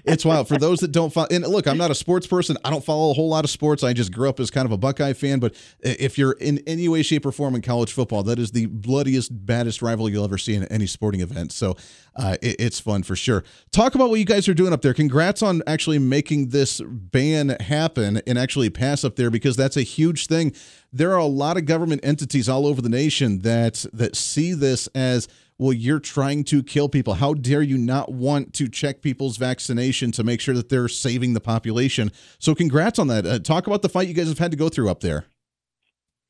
it's 0.04 0.24
wild. 0.24 0.46
For 0.46 0.58
those 0.58 0.78
that 0.78 0.92
don't 0.92 1.12
follow, 1.12 1.26
and 1.28 1.44
look, 1.44 1.66
I'm 1.66 1.76
not 1.76 1.90
a 1.90 1.94
sports 1.94 2.24
person. 2.24 2.56
I 2.64 2.70
don't 2.70 2.84
follow 2.84 3.10
a 3.10 3.14
whole 3.14 3.28
lot 3.28 3.42
of 3.42 3.50
sports. 3.50 3.82
I 3.82 3.92
just 3.92 4.12
grew 4.12 4.28
up 4.28 4.38
as 4.38 4.48
kind 4.48 4.64
of 4.64 4.70
a 4.70 4.76
Buckeye 4.76 5.12
fan. 5.12 5.40
But 5.40 5.56
if 5.80 6.16
you're 6.16 6.32
in 6.34 6.60
any 6.68 6.86
way, 6.86 7.02
shape, 7.02 7.26
or 7.26 7.32
form 7.32 7.56
in 7.56 7.62
college 7.62 7.92
football, 7.92 8.22
that 8.22 8.38
is 8.38 8.52
the 8.52 8.66
bloodiest, 8.66 9.44
baddest 9.44 9.82
rival 9.82 10.08
you'll 10.08 10.22
ever 10.22 10.38
see 10.38 10.54
in 10.54 10.66
any 10.66 10.86
sporting 10.86 11.20
event. 11.20 11.50
So 11.50 11.76
uh, 12.14 12.36
it, 12.40 12.54
it's 12.60 12.78
fun 12.78 13.02
for 13.02 13.16
sure. 13.16 13.42
Talk 13.72 13.96
about 13.96 14.10
what 14.10 14.20
you 14.20 14.24
guys 14.24 14.48
are 14.48 14.54
doing 14.54 14.72
up 14.72 14.80
there. 14.80 14.94
Congrats 14.94 15.42
on 15.42 15.62
actually 15.66 15.98
making 15.98 16.50
this 16.50 16.80
ban 16.80 17.56
happen 17.58 18.22
and 18.24 18.38
actually 18.38 18.70
pass 18.70 19.02
up 19.02 19.16
there 19.16 19.30
because 19.30 19.56
that's 19.56 19.76
a 19.76 19.82
huge 19.82 20.28
thing. 20.28 20.54
There 20.92 21.12
are 21.12 21.18
a 21.18 21.26
lot 21.26 21.56
of 21.56 21.66
government 21.66 22.02
entities 22.04 22.48
all 22.48 22.68
over 22.68 22.80
the 22.80 22.88
nation 22.88 23.40
that 23.40 23.84
that 23.92 24.14
see 24.14 24.52
this 24.52 24.86
as 24.94 25.26
well, 25.58 25.72
you're 25.72 26.00
trying 26.00 26.44
to 26.44 26.62
kill 26.62 26.88
people. 26.88 27.14
How 27.14 27.34
dare 27.34 27.62
you 27.62 27.76
not 27.76 28.12
want 28.12 28.54
to 28.54 28.68
check 28.68 29.02
people's 29.02 29.36
vaccination 29.36 30.12
to 30.12 30.22
make 30.22 30.40
sure 30.40 30.54
that 30.54 30.68
they're 30.68 30.88
saving 30.88 31.34
the 31.34 31.40
population? 31.40 32.12
So, 32.38 32.54
congrats 32.54 32.98
on 32.98 33.08
that. 33.08 33.26
Uh, 33.26 33.38
talk 33.40 33.66
about 33.66 33.82
the 33.82 33.88
fight 33.88 34.08
you 34.08 34.14
guys 34.14 34.28
have 34.28 34.38
had 34.38 34.52
to 34.52 34.56
go 34.56 34.68
through 34.68 34.88
up 34.88 35.00
there. 35.00 35.26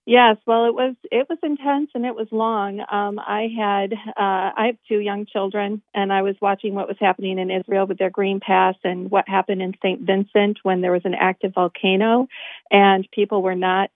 Yes, 0.07 0.39
well, 0.47 0.65
it 0.65 0.75
was 0.75 0.95
it 1.13 1.27
was 1.29 1.39
intense 1.43 1.91
and 1.95 2.07
it 2.07 2.15
was 2.15 2.29
long. 2.31 2.81
Um, 2.81 3.19
I 3.19 3.49
had 3.55 3.93
uh, 3.93 4.57
I 4.57 4.67
have 4.69 4.77
two 4.89 5.01
young 5.01 5.27
children, 5.27 5.83
and 5.93 6.11
I 6.11 6.23
was 6.23 6.35
watching 6.41 6.75
what 6.75 6.89
was 6.89 6.97
happening 6.99 7.39
in 7.39 7.51
Israel 7.51 7.87
with 7.87 7.99
their 7.99 8.09
Green 8.09 8.41
Pass 8.41 8.77
and 8.85 9.11
what 9.11 9.29
happened 9.29 9.61
in 9.61 9.75
St. 9.85 10.01
Vincent 10.01 10.61
when 10.63 10.81
there 10.81 10.93
was 10.93 11.03
an 11.05 11.13
active 11.13 11.53
volcano, 11.55 12.27
and 12.71 13.07
people 13.13 13.43
were 13.43 13.55
not 13.55 13.91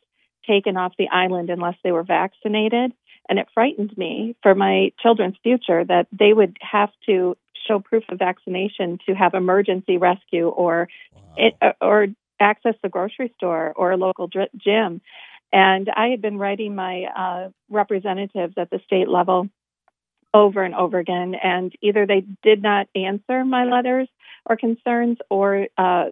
taken 0.47 0.77
off 0.77 0.93
the 0.99 1.09
island 1.09 1.49
unless 1.49 1.77
they 1.83 1.93
were 1.93 2.03
vaccinated. 2.03 2.93
And 3.29 3.39
it 3.39 3.49
frightened 3.55 3.97
me 3.97 4.37
for 4.43 4.55
my 4.55 4.93
children's 5.01 5.37
future 5.43 5.85
that 5.85 6.07
they 6.13 6.33
would 6.33 6.57
have 6.61 6.91
to 7.07 7.37
show 7.67 7.79
proof 7.79 8.05
of 8.09 8.19
vaccination 8.19 8.99
to 9.07 9.15
have 9.15 9.35
emergency 9.35 9.97
rescue 9.97 10.49
or 10.49 10.89
wow. 11.15 11.21
it, 11.37 11.55
uh, 11.63 11.73
or 11.81 12.09
access 12.41 12.75
the 12.83 12.89
grocery 12.89 13.33
store 13.37 13.73
or 13.77 13.93
a 13.93 13.97
local 13.97 14.29
gym. 14.29 15.01
And 15.53 15.91
I 15.95 16.09
had 16.09 16.23
been 16.23 16.39
writing 16.39 16.75
my 16.75 17.05
uh, 17.05 17.51
representatives 17.71 18.55
at 18.57 18.71
the 18.71 18.81
state 18.85 19.09
level 19.09 19.49
over 20.35 20.63
and 20.63 20.75
over 20.75 20.99
again, 20.99 21.35
and 21.35 21.73
either 21.83 22.07
they 22.07 22.25
did 22.43 22.63
not 22.63 22.89
answer 22.95 23.45
my 23.45 23.65
letters 23.65 24.09
or 24.47 24.57
concerns, 24.57 25.19
or 25.29 25.69
uh, 25.77 26.07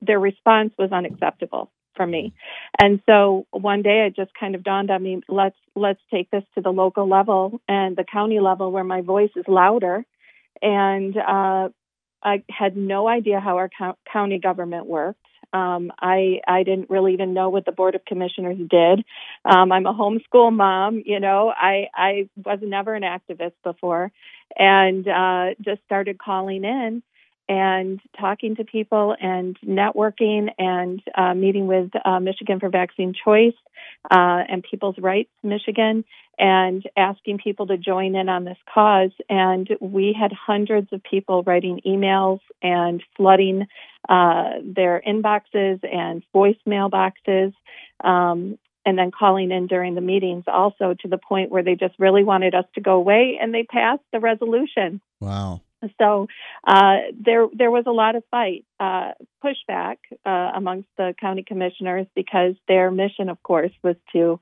their 0.00 0.18
response 0.18 0.72
was 0.78 0.92
unacceptable 0.92 1.70
for 2.00 2.06
me. 2.06 2.32
And 2.80 3.02
so 3.04 3.46
one 3.50 3.82
day 3.82 4.06
it 4.06 4.16
just 4.16 4.30
kind 4.40 4.54
of 4.54 4.62
dawned 4.64 4.90
on 4.90 5.02
me, 5.02 5.20
let's 5.28 5.56
let's 5.76 6.00
take 6.10 6.30
this 6.30 6.44
to 6.54 6.62
the 6.62 6.70
local 6.70 7.06
level 7.06 7.60
and 7.68 7.94
the 7.94 8.04
county 8.10 8.40
level 8.40 8.72
where 8.72 8.84
my 8.84 9.02
voice 9.02 9.28
is 9.36 9.44
louder. 9.46 10.06
And 10.62 11.14
uh, 11.14 11.68
I 12.22 12.42
had 12.48 12.74
no 12.74 13.06
idea 13.06 13.38
how 13.38 13.58
our 13.58 13.68
co- 13.78 13.98
county 14.10 14.38
government 14.38 14.86
worked. 14.86 15.20
Um, 15.52 15.92
I 16.00 16.40
I 16.48 16.62
didn't 16.62 16.88
really 16.88 17.12
even 17.12 17.34
know 17.34 17.50
what 17.50 17.66
the 17.66 17.72
board 17.72 17.94
of 17.94 18.04
commissioners 18.06 18.56
did. 18.56 19.04
Um, 19.44 19.72
I'm 19.72 19.84
a 19.84 19.92
homeschool 19.92 20.52
mom, 20.54 21.02
you 21.04 21.20
know. 21.20 21.52
I 21.54 21.88
I 21.94 22.28
was 22.46 22.60
never 22.62 22.94
an 22.94 23.02
activist 23.02 23.56
before, 23.62 24.10
and 24.56 25.06
uh, 25.06 25.54
just 25.60 25.82
started 25.84 26.18
calling 26.18 26.64
in 26.64 27.02
and 27.50 28.00
talking 28.18 28.54
to 28.54 28.64
people 28.64 29.16
and 29.20 29.58
networking 29.66 30.50
and 30.56 31.02
uh, 31.18 31.34
meeting 31.34 31.66
with 31.66 31.90
uh, 32.04 32.20
Michigan 32.20 32.60
for 32.60 32.68
Vaccine 32.68 33.12
Choice 33.12 33.56
uh, 34.08 34.46
and 34.48 34.62
People's 34.62 34.94
Rights 34.98 35.32
Michigan 35.42 36.04
and 36.38 36.84
asking 36.96 37.38
people 37.38 37.66
to 37.66 37.76
join 37.76 38.14
in 38.14 38.28
on 38.28 38.44
this 38.44 38.56
cause. 38.72 39.10
And 39.28 39.68
we 39.80 40.16
had 40.18 40.30
hundreds 40.32 40.92
of 40.92 41.02
people 41.02 41.42
writing 41.42 41.80
emails 41.84 42.38
and 42.62 43.02
flooding 43.16 43.66
uh, 44.08 44.50
their 44.64 45.02
inboxes 45.04 45.80
and 45.82 46.22
voicemail 46.32 46.88
boxes. 46.88 47.52
Um, 48.02 48.58
and 48.86 48.96
then 48.96 49.10
calling 49.10 49.50
in 49.50 49.66
during 49.66 49.94
the 49.94 50.00
meetings 50.00 50.44
also 50.46 50.94
to 51.00 51.08
the 51.08 51.18
point 51.18 51.50
where 51.50 51.62
they 51.62 51.74
just 51.74 51.94
really 51.98 52.24
wanted 52.24 52.54
us 52.54 52.64
to 52.74 52.80
go 52.80 52.94
away 52.94 53.38
and 53.40 53.52
they 53.52 53.62
passed 53.62 54.02
the 54.10 54.20
resolution. 54.20 55.02
Wow. 55.20 55.60
So 55.98 56.28
uh, 56.66 56.96
there 57.18 57.46
there 57.52 57.70
was 57.70 57.84
a 57.86 57.92
lot 57.92 58.16
of 58.16 58.22
fight 58.30 58.64
uh, 58.78 59.12
pushback 59.42 59.96
uh, 60.26 60.52
amongst 60.54 60.88
the 60.96 61.14
county 61.18 61.42
commissioners 61.42 62.06
because 62.14 62.54
their 62.68 62.90
mission, 62.90 63.28
of 63.28 63.42
course, 63.42 63.72
was 63.82 63.96
to 64.12 64.40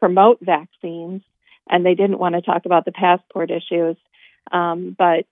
promote 0.00 0.38
vaccines, 0.40 1.22
and 1.68 1.86
they 1.86 1.94
didn't 1.94 2.18
want 2.18 2.34
to 2.34 2.42
talk 2.42 2.66
about 2.66 2.84
the 2.84 2.92
passport 2.92 3.50
issues. 3.50 3.96
Um, 4.50 4.94
but 4.98 5.24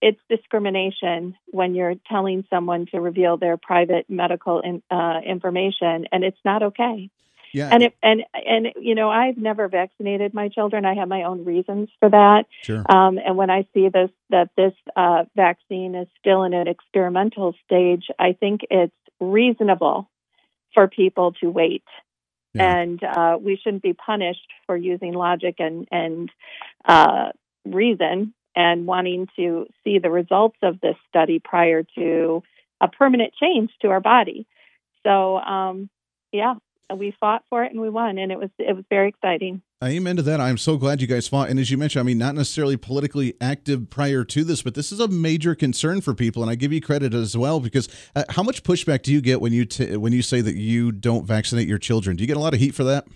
it's 0.00 0.20
discrimination 0.28 1.36
when 1.46 1.74
you're 1.74 1.94
telling 2.08 2.44
someone 2.50 2.86
to 2.92 3.00
reveal 3.00 3.36
their 3.36 3.56
private 3.56 4.06
medical 4.08 4.60
in, 4.60 4.82
uh, 4.90 5.20
information, 5.24 6.06
and 6.12 6.24
it's 6.24 6.38
not 6.44 6.62
okay. 6.62 7.10
Yeah. 7.52 7.68
And 7.70 7.82
it, 7.82 7.94
and 8.02 8.22
and 8.34 8.68
you 8.80 8.94
know, 8.94 9.10
I've 9.10 9.36
never 9.36 9.68
vaccinated 9.68 10.32
my 10.32 10.48
children. 10.48 10.84
I 10.84 10.94
have 10.94 11.08
my 11.08 11.24
own 11.24 11.44
reasons 11.44 11.90
for 12.00 12.08
that. 12.08 12.44
Sure. 12.62 12.84
Um, 12.88 13.18
and 13.18 13.36
when 13.36 13.50
I 13.50 13.66
see 13.74 13.88
this 13.88 14.10
that 14.30 14.50
this 14.56 14.72
uh, 14.96 15.24
vaccine 15.36 15.94
is 15.94 16.08
still 16.18 16.44
in 16.44 16.54
an 16.54 16.68
experimental 16.68 17.54
stage, 17.64 18.06
I 18.18 18.32
think 18.32 18.62
it's 18.70 18.92
reasonable 19.20 20.08
for 20.74 20.88
people 20.88 21.32
to 21.40 21.50
wait. 21.50 21.84
Yeah. 22.54 22.76
And 22.76 23.02
uh, 23.02 23.38
we 23.40 23.58
shouldn't 23.62 23.82
be 23.82 23.94
punished 23.94 24.48
for 24.66 24.76
using 24.76 25.12
logic 25.12 25.56
and 25.58 25.86
and 25.90 26.30
uh, 26.86 27.30
reason 27.64 28.34
and 28.54 28.86
wanting 28.86 29.28
to 29.36 29.66
see 29.84 29.98
the 29.98 30.10
results 30.10 30.58
of 30.62 30.80
this 30.80 30.96
study 31.08 31.40
prior 31.42 31.84
to 31.96 32.42
a 32.80 32.88
permanent 32.88 33.32
change 33.40 33.70
to 33.80 33.88
our 33.88 34.00
body. 34.00 34.46
So, 35.04 35.38
um, 35.38 35.88
yeah, 36.32 36.54
we 36.98 37.14
fought 37.18 37.44
for 37.48 37.64
it 37.64 37.72
and 37.72 37.80
we 37.80 37.90
won, 37.90 38.18
and 38.18 38.32
it 38.32 38.38
was 38.38 38.50
it 38.58 38.74
was 38.74 38.84
very 38.90 39.08
exciting. 39.08 39.62
Amen 39.82 40.16
to 40.16 40.22
that. 40.22 40.40
I'm 40.40 40.58
so 40.58 40.76
glad 40.76 41.00
you 41.00 41.08
guys 41.08 41.26
fought. 41.26 41.50
And 41.50 41.58
as 41.58 41.70
you 41.70 41.76
mentioned, 41.76 42.00
I 42.00 42.04
mean, 42.04 42.18
not 42.18 42.36
necessarily 42.36 42.76
politically 42.76 43.34
active 43.40 43.90
prior 43.90 44.22
to 44.24 44.44
this, 44.44 44.62
but 44.62 44.74
this 44.74 44.92
is 44.92 45.00
a 45.00 45.08
major 45.08 45.56
concern 45.56 46.00
for 46.00 46.14
people. 46.14 46.40
And 46.42 46.50
I 46.50 46.54
give 46.54 46.72
you 46.72 46.80
credit 46.80 47.14
as 47.14 47.36
well 47.36 47.58
because 47.58 47.88
uh, 48.14 48.22
how 48.28 48.44
much 48.44 48.62
pushback 48.62 49.02
do 49.02 49.12
you 49.12 49.20
get 49.20 49.40
when 49.40 49.52
you 49.52 49.64
t- 49.64 49.96
when 49.96 50.12
you 50.12 50.22
say 50.22 50.40
that 50.40 50.54
you 50.54 50.92
don't 50.92 51.26
vaccinate 51.26 51.66
your 51.66 51.78
children? 51.78 52.16
Do 52.16 52.22
you 52.22 52.28
get 52.28 52.36
a 52.36 52.40
lot 52.40 52.54
of 52.54 52.60
heat 52.60 52.74
for 52.74 52.84
that? 52.84 53.06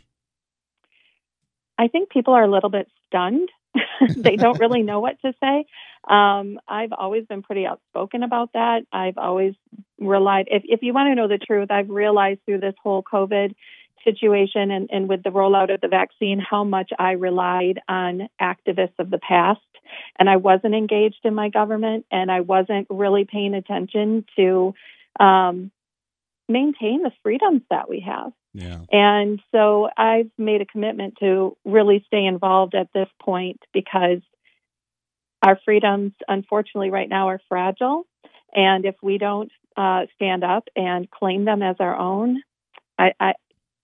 I 1.79 1.89
think 1.89 2.11
people 2.11 2.35
are 2.35 2.43
a 2.43 2.51
little 2.51 2.71
bit 2.71 2.89
stunned. 3.07 3.51
they 4.17 4.37
don't 4.37 4.59
really 4.59 4.83
know 4.83 5.01
what 5.01 5.21
to 5.23 5.33
say. 5.43 5.65
Um, 6.09 6.61
I've 6.69 6.93
always 6.93 7.27
been 7.27 7.43
pretty 7.43 7.67
outspoken 7.67 8.23
about 8.23 8.53
that. 8.53 8.83
I've 8.93 9.19
always 9.19 9.55
relied, 9.99 10.47
if, 10.51 10.63
if 10.65 10.83
you 10.83 10.93
want 10.93 11.09
to 11.09 11.15
know 11.15 11.29
the 11.29 11.39
truth, 11.39 11.71
I've 11.71 11.91
realized 11.91 12.41
through 12.45 12.61
this 12.61 12.75
whole 12.83 13.03
COVID 13.03 13.55
situation 14.05 14.71
and, 14.71 14.89
and 14.93 15.09
with 15.09 15.23
the 15.25 15.31
rollout 15.31 15.75
of 15.75 15.81
the 15.81 15.89
vaccine, 15.89 16.39
how 16.39 16.63
much 16.63 16.91
I 16.99 17.13
relied 17.13 17.81
on 17.89 18.29
activists 18.41 18.99
of 18.99 19.11
the 19.11 19.19
past. 19.19 19.61
And 20.19 20.29
I 20.29 20.37
wasn't 20.37 20.75
engaged 20.75 21.21
in 21.25 21.35
my 21.35 21.49
government 21.49 22.07
and 22.11 22.31
I 22.31 22.41
wasn't 22.41 22.87
really 22.91 23.25
paying 23.25 23.55
attention 23.55 24.25
to 24.37 24.75
um, 25.19 25.71
maintain 26.49 27.03
the 27.03 27.13
freedoms 27.23 27.63
that 27.71 27.89
we 27.89 28.01
have. 28.01 28.33
And 28.91 29.41
so 29.53 29.89
I've 29.97 30.31
made 30.39 30.61
a 30.61 30.67
commitment 30.67 31.15
to 31.21 31.57
really 31.65 32.03
stay 32.07 32.25
involved 32.25 32.75
at 32.75 32.89
this 32.95 33.09
point 33.21 33.61
because 33.73 34.21
our 35.43 35.59
freedoms, 35.65 36.13
unfortunately, 36.27 36.91
right 36.91 37.09
now 37.09 37.29
are 37.29 37.41
fragile. 37.49 38.07
And 38.55 38.85
if 38.85 38.95
we 39.03 39.19
don't 39.19 39.53
uh, 39.77 40.07
stand 40.15 40.43
up 40.43 40.69
and 40.75 41.11
claim 41.11 41.45
them 41.45 41.63
as 41.63 41.77
our 41.79 41.95
own, 41.95 42.43
I, 42.99 43.13
I, 43.21 43.33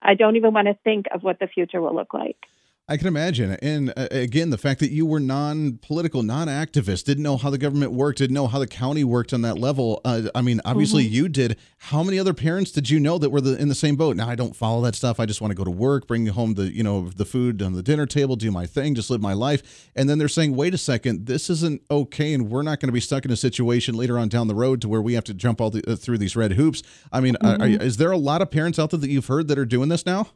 I 0.01 0.15
don't 0.15 0.37
even 0.37 0.55
want 0.55 0.69
to 0.69 0.79
think 0.83 1.07
of 1.15 1.23
what 1.23 1.39
the 1.39 1.47
future 1.47 1.81
will 1.81 1.95
look 1.95 2.15
like. 2.15 2.39
I 2.89 2.97
can 2.97 3.07
imagine. 3.07 3.53
And 3.63 3.93
uh, 3.97 4.09
again, 4.11 4.51
the 4.51 4.59
fact 4.59 4.81
that 4.81 4.91
you 4.91 5.07
were 5.07 5.21
non 5.21 5.79
political, 5.79 6.25
non 6.25 6.49
activist, 6.49 7.05
didn't 7.05 7.23
know 7.23 7.37
how 7.37 7.49
the 7.49 7.57
government 7.57 7.93
worked, 7.93 8.19
didn't 8.19 8.35
know 8.35 8.49
how 8.49 8.59
the 8.59 8.67
county 8.67 9.05
worked 9.05 9.33
on 9.33 9.43
that 9.43 9.57
level. 9.57 10.01
Uh, 10.05 10.23
I 10.35 10.43
mean, 10.43 10.61
obviously 10.65 11.05
mm-hmm. 11.05 11.15
you 11.15 11.29
did. 11.29 11.59
How 11.79 12.03
many 12.03 12.19
other 12.19 12.35
parents 12.35 12.73
did 12.73 12.91
you 12.91 12.99
know 12.99 13.19
that 13.19 13.31
were 13.31 13.41
the, 13.41 13.57
in 13.57 13.69
the 13.69 13.77
same 13.77 13.95
boat? 13.95 14.17
Now, 14.17 14.29
I 14.29 14.35
don't 14.35 14.57
follow 14.57 14.83
that 14.83 14.97
stuff. 14.97 15.21
I 15.21 15.27
just 15.27 15.41
want 15.41 15.53
to 15.53 15.55
go 15.55 15.63
to 15.63 15.71
work, 15.71 16.09
bring 16.09 16.27
home 16.27 16.55
the, 16.55 16.75
you 16.75 16.83
know, 16.83 17.09
the 17.09 17.25
food 17.25 17.63
on 17.63 17.73
the 17.73 17.85
dinner 17.85 18.05
table, 18.05 18.35
do 18.35 18.51
my 18.51 18.67
thing, 18.67 18.97
just 18.97 19.11
live 19.11 19.21
my 19.21 19.33
life. 19.33 19.91
And 19.95 20.11
then 20.11 20.19
they're 20.19 20.27
saying, 20.27 20.57
wait 20.57 20.75
a 20.75 20.79
second, 20.79 21.27
this 21.27 21.49
isn't 21.51 21.83
okay. 21.89 22.35
And 22.35 22.51
we're 22.51 22.63
not 22.63 22.81
going 22.81 22.89
to 22.89 22.93
be 22.93 23.01
stuck 23.01 23.25
in 23.25 23.31
a 23.31 23.37
situation 23.37 23.95
later 23.95 24.19
on 24.19 24.29
down 24.29 24.49
the 24.49 24.57
road 24.57 24.81
to 24.81 24.89
where 24.89 25.03
we 25.03 25.15
have 25.15 25.25
to 25.25 25.35
jump 25.35 25.61
all 25.61 25.71
the, 25.71 25.85
uh, 25.89 25.95
through 25.95 26.19
these 26.19 26.35
red 26.35 26.55
hoops. 26.55 26.83
I 27.13 27.21
mean, 27.21 27.37
mm-hmm. 27.41 27.63
are, 27.63 27.85
is 27.85 27.99
there 27.99 28.11
a 28.11 28.19
lot 28.19 28.43
of 28.43 28.51
parents 28.51 28.81
out 28.81 28.91
there 28.91 29.01
that 29.01 29.09
you've 29.09 29.27
heard 29.27 29.47
that 29.49 29.59
are 29.59 29.65
doing 29.65 29.89
this 29.89 30.05
now? 30.05 30.31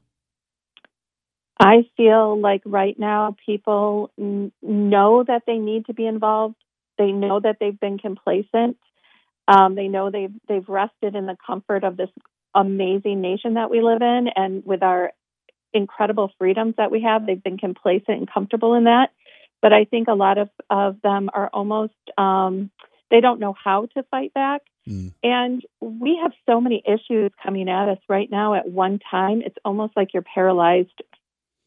I 1.58 1.88
feel 1.96 2.38
like 2.38 2.62
right 2.64 2.98
now 2.98 3.36
people 3.44 4.10
n- 4.18 4.52
know 4.62 5.24
that 5.24 5.42
they 5.46 5.58
need 5.58 5.86
to 5.86 5.94
be 5.94 6.06
involved. 6.06 6.56
They 6.98 7.12
know 7.12 7.40
that 7.40 7.56
they've 7.60 7.78
been 7.78 7.98
complacent. 7.98 8.76
Um, 9.48 9.74
they 9.74 9.88
know 9.88 10.10
they've 10.10 10.34
they've 10.48 10.68
rested 10.68 11.14
in 11.14 11.26
the 11.26 11.36
comfort 11.46 11.84
of 11.84 11.96
this 11.96 12.10
amazing 12.54 13.20
nation 13.20 13.54
that 13.54 13.70
we 13.70 13.80
live 13.80 14.02
in, 14.02 14.28
and 14.34 14.64
with 14.66 14.82
our 14.82 15.12
incredible 15.72 16.30
freedoms 16.38 16.74
that 16.78 16.90
we 16.90 17.02
have, 17.02 17.26
they've 17.26 17.42
been 17.42 17.58
complacent 17.58 18.18
and 18.18 18.30
comfortable 18.30 18.74
in 18.74 18.84
that. 18.84 19.10
But 19.62 19.72
I 19.72 19.84
think 19.84 20.08
a 20.08 20.14
lot 20.14 20.38
of 20.38 20.50
of 20.68 21.00
them 21.02 21.30
are 21.32 21.48
almost 21.52 21.94
um, 22.18 22.70
they 23.10 23.20
don't 23.20 23.40
know 23.40 23.54
how 23.62 23.86
to 23.94 24.02
fight 24.10 24.34
back. 24.34 24.62
Mm. 24.88 25.12
And 25.22 25.62
we 25.80 26.18
have 26.22 26.32
so 26.46 26.60
many 26.60 26.82
issues 26.86 27.32
coming 27.42 27.68
at 27.68 27.88
us 27.88 27.98
right 28.08 28.30
now 28.30 28.54
at 28.54 28.68
one 28.68 28.98
time. 29.10 29.42
It's 29.42 29.56
almost 29.64 29.96
like 29.96 30.12
you're 30.12 30.22
paralyzed 30.22 31.02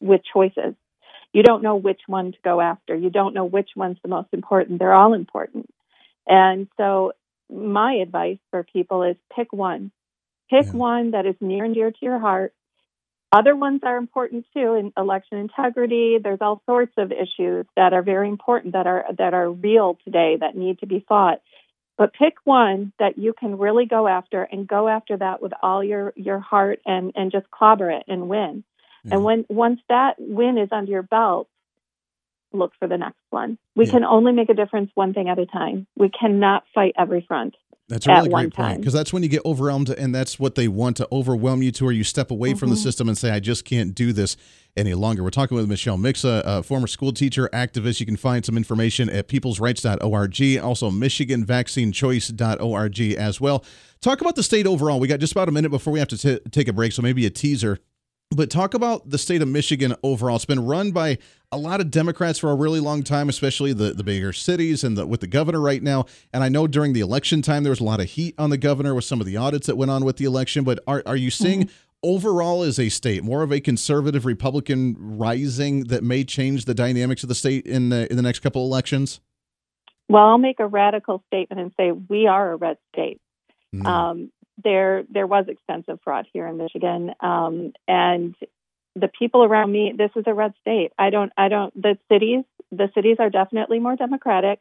with 0.00 0.22
choices. 0.32 0.74
You 1.32 1.42
don't 1.42 1.62
know 1.62 1.76
which 1.76 2.00
one 2.06 2.32
to 2.32 2.38
go 2.42 2.60
after. 2.60 2.94
You 2.94 3.10
don't 3.10 3.34
know 3.34 3.44
which 3.44 3.70
one's 3.76 3.98
the 4.02 4.08
most 4.08 4.28
important. 4.32 4.78
They're 4.78 4.94
all 4.94 5.14
important. 5.14 5.70
And 6.26 6.68
so, 6.76 7.12
my 7.48 7.94
advice 7.94 8.38
for 8.50 8.62
people 8.62 9.02
is 9.02 9.16
pick 9.34 9.52
one. 9.52 9.90
Pick 10.50 10.66
yeah. 10.66 10.72
one 10.72 11.10
that 11.12 11.26
is 11.26 11.34
near 11.40 11.64
and 11.64 11.74
dear 11.74 11.90
to 11.90 11.98
your 12.00 12.18
heart. 12.18 12.52
Other 13.32 13.54
ones 13.54 13.80
are 13.84 13.96
important 13.96 14.44
too 14.52 14.74
in 14.74 14.92
election 14.96 15.38
integrity. 15.38 16.18
There's 16.22 16.40
all 16.40 16.62
sorts 16.66 16.92
of 16.96 17.12
issues 17.12 17.64
that 17.76 17.92
are 17.92 18.02
very 18.02 18.28
important 18.28 18.72
that 18.72 18.88
are 18.88 19.04
that 19.18 19.34
are 19.34 19.50
real 19.50 19.98
today 20.04 20.36
that 20.40 20.56
need 20.56 20.80
to 20.80 20.86
be 20.86 21.04
fought. 21.08 21.40
But 21.96 22.12
pick 22.12 22.34
one 22.44 22.92
that 22.98 23.18
you 23.18 23.32
can 23.38 23.58
really 23.58 23.86
go 23.86 24.08
after 24.08 24.42
and 24.42 24.66
go 24.66 24.88
after 24.88 25.16
that 25.16 25.40
with 25.40 25.52
all 25.62 25.84
your 25.84 26.12
your 26.16 26.40
heart 26.40 26.80
and 26.84 27.12
and 27.14 27.30
just 27.30 27.48
clobber 27.52 27.90
it 27.90 28.04
and 28.08 28.28
win. 28.28 28.64
Yeah. 29.04 29.14
And 29.14 29.24
when 29.24 29.44
once 29.48 29.80
that 29.88 30.14
win 30.18 30.58
is 30.58 30.68
under 30.72 30.90
your 30.90 31.02
belt, 31.02 31.48
look 32.52 32.72
for 32.78 32.88
the 32.88 32.98
next 32.98 33.20
one. 33.30 33.58
We 33.76 33.86
yeah. 33.86 33.92
can 33.92 34.04
only 34.04 34.32
make 34.32 34.48
a 34.48 34.54
difference 34.54 34.90
one 34.94 35.14
thing 35.14 35.28
at 35.28 35.38
a 35.38 35.46
time. 35.46 35.86
We 35.96 36.10
cannot 36.10 36.64
fight 36.74 36.94
every 36.98 37.24
front. 37.26 37.54
That's 37.90 38.06
a 38.06 38.12
really 38.12 38.28
great 38.28 38.54
point 38.54 38.78
because 38.78 38.92
that's 38.92 39.12
when 39.12 39.24
you 39.24 39.28
get 39.28 39.44
overwhelmed, 39.44 39.90
and 39.90 40.14
that's 40.14 40.38
what 40.38 40.54
they 40.54 40.68
want 40.68 40.96
to 40.98 41.08
overwhelm 41.10 41.60
you 41.60 41.72
to, 41.72 41.82
where 41.84 41.92
you 41.92 42.04
step 42.04 42.30
away 42.30 42.50
mm-hmm. 42.50 42.58
from 42.58 42.68
the 42.68 42.76
mm-hmm. 42.76 42.84
system 42.84 43.08
and 43.08 43.18
say, 43.18 43.30
"I 43.30 43.40
just 43.40 43.64
can't 43.64 43.96
do 43.96 44.12
this 44.12 44.36
any 44.76 44.94
longer." 44.94 45.24
We're 45.24 45.30
talking 45.30 45.56
with 45.56 45.68
Michelle 45.68 45.98
Mixa, 45.98 46.42
a 46.44 46.62
former 46.62 46.86
school 46.86 47.12
teacher, 47.12 47.50
activist. 47.52 47.98
You 47.98 48.06
can 48.06 48.16
find 48.16 48.46
some 48.46 48.56
information 48.56 49.10
at 49.10 49.26
peoplesrights.org, 49.26 50.62
also 50.62 50.90
MichiganVaccineChoice.org 50.90 53.00
as 53.00 53.40
well. 53.40 53.64
Talk 54.00 54.20
about 54.20 54.36
the 54.36 54.44
state 54.44 54.68
overall. 54.68 55.00
We 55.00 55.08
got 55.08 55.18
just 55.18 55.32
about 55.32 55.48
a 55.48 55.52
minute 55.52 55.70
before 55.70 55.92
we 55.92 55.98
have 55.98 56.06
to 56.08 56.16
t- 56.16 56.38
take 56.50 56.68
a 56.68 56.72
break, 56.72 56.92
so 56.92 57.02
maybe 57.02 57.26
a 57.26 57.30
teaser 57.30 57.80
but 58.30 58.48
talk 58.48 58.74
about 58.74 59.10
the 59.10 59.18
state 59.18 59.42
of 59.42 59.48
Michigan 59.48 59.94
overall. 60.02 60.36
It's 60.36 60.44
been 60.44 60.64
run 60.64 60.92
by 60.92 61.18
a 61.50 61.58
lot 61.58 61.80
of 61.80 61.90
Democrats 61.90 62.38
for 62.38 62.50
a 62.50 62.54
really 62.54 62.78
long 62.78 63.02
time, 63.02 63.28
especially 63.28 63.72
the, 63.72 63.92
the 63.92 64.04
bigger 64.04 64.32
cities 64.32 64.84
and 64.84 64.96
the, 64.96 65.04
with 65.04 65.20
the 65.20 65.26
governor 65.26 65.60
right 65.60 65.82
now. 65.82 66.06
And 66.32 66.44
I 66.44 66.48
know 66.48 66.68
during 66.68 66.92
the 66.92 67.00
election 67.00 67.42
time 67.42 67.64
there 67.64 67.70
was 67.70 67.80
a 67.80 67.84
lot 67.84 67.98
of 67.98 68.06
heat 68.06 68.36
on 68.38 68.50
the 68.50 68.58
governor 68.58 68.94
with 68.94 69.04
some 69.04 69.20
of 69.20 69.26
the 69.26 69.36
audits 69.36 69.66
that 69.66 69.76
went 69.76 69.90
on 69.90 70.04
with 70.04 70.16
the 70.16 70.26
election. 70.26 70.62
But 70.62 70.78
are 70.86 71.02
are 71.06 71.16
you 71.16 71.30
seeing 71.30 71.64
mm-hmm. 71.64 71.74
overall 72.04 72.62
as 72.62 72.78
a 72.78 72.88
state 72.88 73.24
more 73.24 73.42
of 73.42 73.52
a 73.52 73.60
conservative 73.60 74.24
Republican 74.24 74.96
rising 74.98 75.84
that 75.84 76.04
may 76.04 76.22
change 76.22 76.66
the 76.66 76.74
dynamics 76.74 77.24
of 77.24 77.28
the 77.28 77.34
state 77.34 77.66
in 77.66 77.88
the 77.88 78.08
in 78.10 78.16
the 78.16 78.22
next 78.22 78.40
couple 78.40 78.64
elections? 78.64 79.20
Well, 80.08 80.24
I'll 80.24 80.38
make 80.38 80.60
a 80.60 80.66
radical 80.66 81.22
statement 81.26 81.60
and 81.60 81.72
say 81.76 81.90
we 81.92 82.28
are 82.28 82.52
a 82.52 82.56
red 82.56 82.78
state. 82.92 83.20
Mm. 83.74 83.86
Um, 83.86 84.32
there 84.62 85.04
there 85.10 85.26
was 85.26 85.46
extensive 85.48 86.00
fraud 86.02 86.26
here 86.32 86.46
in 86.46 86.56
Michigan, 86.56 87.14
um, 87.20 87.72
and 87.86 88.34
the 88.96 89.08
people 89.08 89.44
around 89.44 89.70
me. 89.70 89.94
This 89.96 90.10
is 90.16 90.24
a 90.26 90.34
red 90.34 90.54
state. 90.60 90.92
I 90.98 91.10
don't. 91.10 91.32
I 91.36 91.48
don't. 91.48 91.74
The 91.80 91.98
cities. 92.10 92.44
The 92.72 92.90
cities 92.94 93.16
are 93.18 93.30
definitely 93.30 93.78
more 93.78 93.96
democratic, 93.96 94.60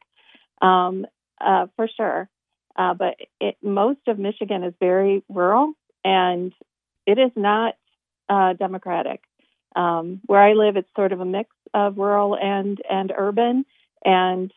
um, 0.62 1.06
uh, 1.40 1.68
for 1.76 1.88
sure. 1.88 2.30
Uh, 2.76 2.94
but 2.94 3.16
it, 3.40 3.58
most 3.62 4.00
of 4.08 4.20
Michigan 4.20 4.64
is 4.64 4.74
very 4.80 5.24
rural, 5.30 5.74
and 6.04 6.54
it 7.06 7.18
is 7.18 7.32
not 7.36 7.76
uh, 8.30 8.54
democratic. 8.54 9.22
Um, 9.76 10.22
where 10.26 10.42
I 10.42 10.54
live, 10.54 10.78
it's 10.78 10.90
sort 10.96 11.12
of 11.12 11.22
a 11.22 11.26
mix 11.26 11.50
of 11.74 11.98
rural 11.98 12.38
and 12.38 12.80
and 12.90 13.12
urban, 13.16 13.66
and 14.06 14.54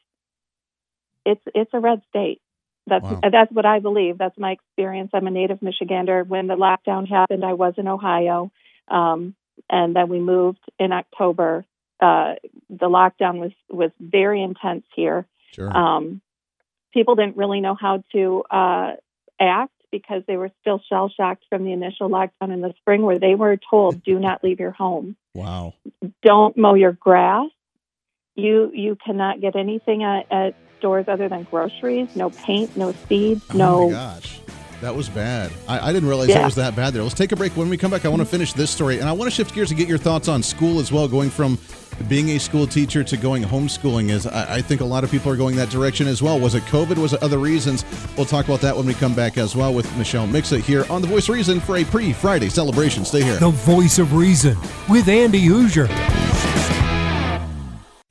it's 1.24 1.42
it's 1.54 1.70
a 1.72 1.80
red 1.80 2.02
state. 2.10 2.41
That's 2.86 3.04
wow. 3.04 3.20
that's 3.30 3.52
what 3.52 3.64
I 3.64 3.78
believe. 3.78 4.18
That's 4.18 4.36
my 4.38 4.52
experience. 4.52 5.10
I'm 5.14 5.26
a 5.26 5.30
native 5.30 5.60
Michigander. 5.60 6.26
When 6.26 6.48
the 6.48 6.56
lockdown 6.56 7.08
happened, 7.08 7.44
I 7.44 7.52
was 7.52 7.74
in 7.76 7.86
Ohio, 7.86 8.50
um, 8.88 9.34
and 9.70 9.94
then 9.94 10.08
we 10.08 10.18
moved 10.18 10.60
in 10.78 10.92
October. 10.92 11.64
Uh, 12.00 12.34
the 12.68 12.88
lockdown 12.88 13.38
was 13.38 13.52
was 13.70 13.90
very 14.00 14.42
intense 14.42 14.84
here. 14.96 15.26
Sure. 15.54 15.74
Um, 15.76 16.20
people 16.92 17.14
didn't 17.14 17.36
really 17.36 17.60
know 17.60 17.76
how 17.80 18.02
to 18.12 18.42
uh, 18.50 18.92
act 19.40 19.72
because 19.92 20.22
they 20.26 20.36
were 20.36 20.50
still 20.60 20.80
shell 20.88 21.12
shocked 21.16 21.44
from 21.48 21.64
the 21.64 21.72
initial 21.72 22.08
lockdown 22.08 22.52
in 22.52 22.62
the 22.62 22.74
spring, 22.78 23.02
where 23.02 23.20
they 23.20 23.36
were 23.36 23.58
told, 23.70 24.02
"Do 24.02 24.18
not 24.18 24.42
leave 24.42 24.58
your 24.58 24.72
home. 24.72 25.16
Wow. 25.34 25.74
Don't 26.22 26.56
mow 26.56 26.74
your 26.74 26.92
grass. 26.92 27.48
You 28.34 28.70
you 28.72 28.96
cannot 29.04 29.40
get 29.40 29.56
anything 29.56 30.02
at, 30.02 30.30
at 30.32 30.54
stores 30.78 31.06
other 31.08 31.28
than 31.28 31.44
groceries. 31.44 32.14
No 32.16 32.30
paint, 32.30 32.76
no 32.76 32.92
seeds, 33.08 33.44
oh 33.50 33.56
no. 33.56 33.78
Oh 33.78 33.86
my 33.86 33.92
gosh. 33.92 34.40
That 34.80 34.96
was 34.96 35.08
bad. 35.08 35.52
I, 35.68 35.90
I 35.90 35.92
didn't 35.92 36.08
realize 36.08 36.28
yeah. 36.28 36.42
it 36.42 36.44
was 36.44 36.56
that 36.56 36.74
bad 36.74 36.92
there. 36.92 37.04
Let's 37.04 37.14
take 37.14 37.30
a 37.30 37.36
break. 37.36 37.56
When 37.56 37.68
we 37.68 37.76
come 37.76 37.92
back, 37.92 38.04
I 38.04 38.08
want 38.08 38.20
to 38.20 38.26
finish 38.26 38.52
this 38.52 38.68
story. 38.68 38.98
And 38.98 39.08
I 39.08 39.12
want 39.12 39.30
to 39.30 39.34
shift 39.34 39.54
gears 39.54 39.70
and 39.70 39.78
get 39.78 39.88
your 39.88 39.96
thoughts 39.96 40.26
on 40.26 40.42
school 40.42 40.80
as 40.80 40.90
well, 40.90 41.06
going 41.06 41.30
from 41.30 41.56
being 42.08 42.30
a 42.30 42.38
school 42.38 42.66
teacher 42.66 43.04
to 43.04 43.16
going 43.16 43.44
homeschooling 43.44 44.10
is 44.10 44.26
I, 44.26 44.56
I, 44.56 44.62
think 44.62 44.80
a 44.80 44.84
lot 44.84 45.04
of 45.04 45.10
people 45.10 45.30
are 45.30 45.36
going 45.36 45.54
that 45.54 45.70
direction 45.70 46.08
as 46.08 46.20
well. 46.20 46.40
Was 46.40 46.56
it 46.56 46.64
COVID? 46.64 46.98
Was 46.98 47.12
it 47.12 47.22
other 47.22 47.38
reasons? 47.38 47.84
We'll 48.16 48.26
talk 48.26 48.46
about 48.46 48.60
that 48.62 48.76
when 48.76 48.86
we 48.86 48.94
come 48.94 49.14
back 49.14 49.38
as 49.38 49.54
well 49.54 49.72
with 49.72 49.96
Michelle 49.96 50.26
Mixa 50.26 50.60
here 50.60 50.84
on 50.90 51.00
The 51.00 51.06
Voice 51.06 51.28
of 51.28 51.36
Reason 51.36 51.60
for 51.60 51.76
a 51.76 51.84
pre-Friday 51.84 52.48
celebration. 52.48 53.04
Stay 53.04 53.22
here. 53.22 53.36
The 53.36 53.50
Voice 53.50 54.00
of 54.00 54.14
Reason 54.14 54.58
with 54.88 55.06
Andy 55.06 55.46
Hooser. 55.46 56.21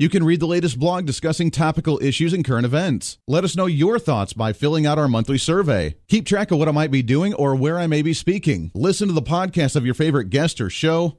You 0.00 0.08
can 0.08 0.22
read 0.22 0.38
the 0.38 0.46
latest 0.46 0.78
blog 0.78 1.06
discussing 1.06 1.50
topical 1.50 1.98
issues 2.00 2.32
and 2.32 2.44
current 2.44 2.64
events. 2.64 3.18
Let 3.26 3.42
us 3.42 3.56
know 3.56 3.66
your 3.66 3.98
thoughts 3.98 4.32
by 4.32 4.52
filling 4.52 4.86
out 4.86 4.96
our 4.96 5.08
monthly 5.08 5.38
survey. 5.38 5.96
Keep 6.06 6.24
track 6.24 6.52
of 6.52 6.58
what 6.60 6.68
I 6.68 6.70
might 6.70 6.92
be 6.92 7.02
doing 7.02 7.34
or 7.34 7.56
where 7.56 7.80
I 7.80 7.88
may 7.88 8.02
be 8.02 8.14
speaking. 8.14 8.70
Listen 8.76 9.08
to 9.08 9.12
the 9.12 9.20
podcast 9.20 9.74
of 9.74 9.84
your 9.84 9.96
favorite 9.96 10.30
guest 10.30 10.60
or 10.60 10.70
show 10.70 11.18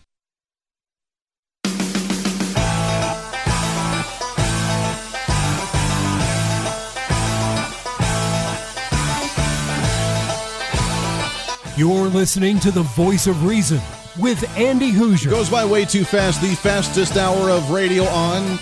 You're 11.77 12.09
listening 12.09 12.59
to 12.59 12.71
the 12.71 12.81
voice 12.81 13.27
of 13.27 13.45
reason 13.45 13.79
with 14.19 14.43
Andy 14.57 14.91
Hooser. 14.91 15.29
Goes 15.29 15.49
by 15.49 15.63
way 15.63 15.85
too 15.85 16.03
fast. 16.03 16.41
The 16.41 16.53
fastest 16.53 17.15
hour 17.15 17.49
of 17.49 17.71
radio 17.71 18.03
on 18.03 18.59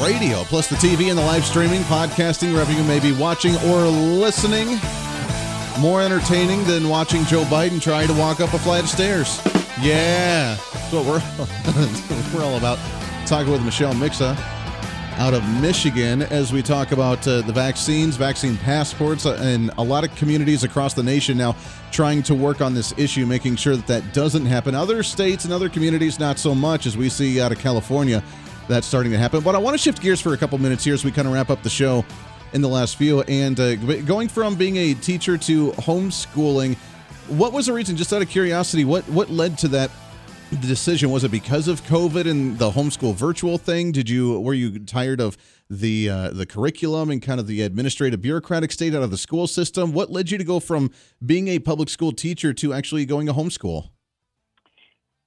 radio, 0.00 0.44
plus 0.44 0.68
the 0.68 0.76
TV 0.76 1.08
and 1.08 1.18
the 1.18 1.22
live 1.22 1.44
streaming, 1.44 1.80
podcasting, 1.82 2.52
wherever 2.52 2.70
you 2.70 2.84
may 2.84 3.00
be 3.00 3.10
watching 3.10 3.56
or 3.66 3.82
listening. 3.86 4.78
More 5.80 6.00
entertaining 6.02 6.62
than 6.62 6.88
watching 6.88 7.24
Joe 7.24 7.42
Biden 7.44 7.82
try 7.82 8.06
to 8.06 8.12
walk 8.14 8.38
up 8.40 8.54
a 8.54 8.58
flight 8.60 8.84
of 8.84 8.88
stairs. 8.88 9.40
Yeah, 9.80 10.56
that's 10.72 10.92
what 10.92 11.04
we're 11.04 12.34
we're 12.38 12.44
all 12.44 12.58
about. 12.58 12.78
Talking 13.26 13.50
with 13.50 13.64
Michelle 13.64 13.94
Mixa 13.94 14.36
out 15.18 15.34
of 15.34 15.42
Michigan 15.60 16.22
as 16.22 16.52
we 16.52 16.62
talk 16.62 16.92
about 16.92 17.26
uh, 17.28 17.42
the 17.42 17.52
vaccines, 17.52 18.16
vaccine 18.16 18.56
passports, 18.56 19.26
uh, 19.26 19.38
and 19.40 19.70
a 19.78 19.82
lot 19.82 20.04
of 20.04 20.14
communities 20.16 20.64
across 20.64 20.94
the 20.94 21.02
nation 21.02 21.36
now 21.36 21.54
trying 21.90 22.22
to 22.22 22.34
work 22.34 22.60
on 22.60 22.74
this 22.74 22.92
issue, 22.96 23.26
making 23.26 23.56
sure 23.56 23.76
that 23.76 23.86
that 23.86 24.14
doesn't 24.14 24.46
happen. 24.46 24.74
Other 24.74 25.02
states 25.02 25.44
and 25.44 25.52
other 25.52 25.68
communities, 25.68 26.18
not 26.18 26.38
so 26.38 26.54
much, 26.54 26.86
as 26.86 26.96
we 26.96 27.08
see 27.08 27.40
out 27.40 27.52
of 27.52 27.58
California, 27.58 28.22
that's 28.68 28.86
starting 28.86 29.12
to 29.12 29.18
happen. 29.18 29.40
But 29.40 29.54
I 29.54 29.58
want 29.58 29.74
to 29.74 29.78
shift 29.78 30.00
gears 30.00 30.20
for 30.20 30.34
a 30.34 30.36
couple 30.36 30.58
minutes 30.58 30.84
here 30.84 30.94
as 30.94 31.04
we 31.04 31.12
kind 31.12 31.28
of 31.28 31.34
wrap 31.34 31.50
up 31.50 31.62
the 31.62 31.70
show 31.70 32.04
in 32.52 32.60
the 32.60 32.68
last 32.68 32.96
few. 32.96 33.22
And 33.22 33.58
uh, 33.58 33.76
going 33.76 34.28
from 34.28 34.54
being 34.54 34.76
a 34.76 34.94
teacher 34.94 35.36
to 35.38 35.72
homeschooling, 35.72 36.76
what 37.28 37.52
was 37.52 37.66
the 37.66 37.72
reason? 37.72 37.96
Just 37.96 38.12
out 38.12 38.22
of 38.22 38.28
curiosity, 38.28 38.84
what 38.84 39.08
what 39.08 39.30
led 39.30 39.58
to 39.58 39.68
that 39.68 39.90
the 40.60 40.66
decision? 40.66 41.10
Was 41.10 41.24
it 41.24 41.30
because 41.30 41.66
of 41.66 41.82
COVID 41.82 42.28
and 42.28 42.58
the 42.58 42.70
homeschool 42.70 43.14
virtual 43.14 43.58
thing? 43.58 43.92
Did 43.92 44.08
you 44.08 44.38
were 44.40 44.54
you 44.54 44.78
tired 44.78 45.20
of 45.20 45.36
the 45.70 46.08
uh, 46.08 46.30
the 46.30 46.46
curriculum 46.46 47.10
and 47.10 47.22
kind 47.22 47.40
of 47.40 47.46
the 47.46 47.62
administrative 47.62 48.20
bureaucratic 48.20 48.70
state 48.72 48.94
out 48.94 49.02
of 49.02 49.10
the 49.10 49.18
school 49.18 49.46
system? 49.46 49.92
What 49.92 50.10
led 50.10 50.30
you 50.30 50.38
to 50.38 50.44
go 50.44 50.60
from 50.60 50.90
being 51.24 51.48
a 51.48 51.58
public 51.58 51.88
school 51.88 52.12
teacher 52.12 52.52
to 52.52 52.72
actually 52.72 53.06
going 53.06 53.26
to 53.26 53.32
homeschool? 53.32 53.90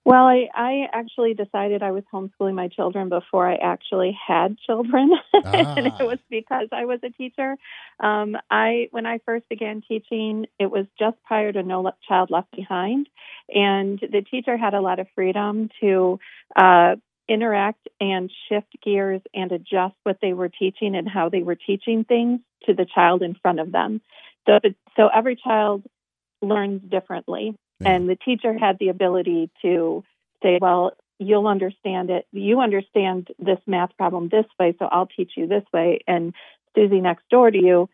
Well, 0.06 0.28
I, 0.28 0.48
I 0.54 0.88
actually 0.94 1.34
decided 1.34 1.82
I 1.82 1.90
was 1.90 2.04
homeschooling 2.14 2.54
my 2.54 2.68
children 2.68 3.10
before 3.10 3.50
I 3.50 3.56
actually 3.56 4.16
had 4.28 4.56
children, 4.60 5.10
ah. 5.34 5.42
and 5.78 5.88
it 5.88 6.06
was 6.06 6.20
because 6.30 6.68
I 6.72 6.86
was 6.86 7.00
a 7.02 7.10
teacher. 7.10 7.56
Um, 8.00 8.38
I 8.52 8.90
when 8.92 9.08
I 9.08 9.18
first 9.26 9.50
began 9.50 9.82
teaching, 9.82 10.46
it 10.60 10.70
was 10.70 10.86
just 11.00 11.18
prior 11.24 11.52
to 11.52 11.64
No 11.64 11.92
Child 12.08 12.30
Left 12.30 12.52
Behind, 12.56 13.10
and 13.50 14.00
the 14.00 14.22
teacher 14.22 14.58
had 14.58 14.74
a 14.74 14.82
lot 14.82 15.00
of 15.00 15.08
freedom 15.16 15.70
to 15.82 16.20
uh, 16.56 16.96
interact 17.28 17.88
and 18.00 18.32
shift 18.50 18.76
gears 18.84 19.22
and 19.34 19.52
adjust 19.52 19.96
what 20.04 20.18
they 20.22 20.34
were 20.34 20.50
teaching 20.50 20.96
and 20.96 21.10
how 21.10 21.30
they 21.30 21.44
were 21.44 21.56
teaching 21.56 22.04
things 22.04 22.40
to 22.66 22.74
the 22.74 22.86
child 22.86 23.22
in 23.22 23.36
front 23.36 23.60
of 23.60 23.72
them. 23.72 24.02
So, 24.48 24.60
so 24.96 25.08
every 25.08 25.36
child 25.36 25.84
learns 26.42 26.82
differently 26.90 27.56
and 27.84 28.10
the 28.10 28.16
teacher 28.16 28.58
had 28.58 28.78
the 28.80 28.90
ability 28.90 29.50
to 29.62 30.04
say, 30.42 30.60
well, 30.62 30.92
you'll 31.20 31.48
understand 31.48 32.10
it. 32.10 32.26
You 32.32 32.62
understand 32.62 33.30
this 33.40 33.60
math 33.68 33.96
problem 33.98 34.30
this 34.30 34.46
way, 34.60 34.76
so 34.80 34.86
I'll 34.86 35.08
teach 35.08 35.32
you 35.36 35.48
this 35.48 35.64
way. 35.74 36.00
And 36.08 36.34
Susie 36.76 37.02
next 37.02 37.24
door 37.30 37.52
to 37.52 37.58
you 37.58 37.90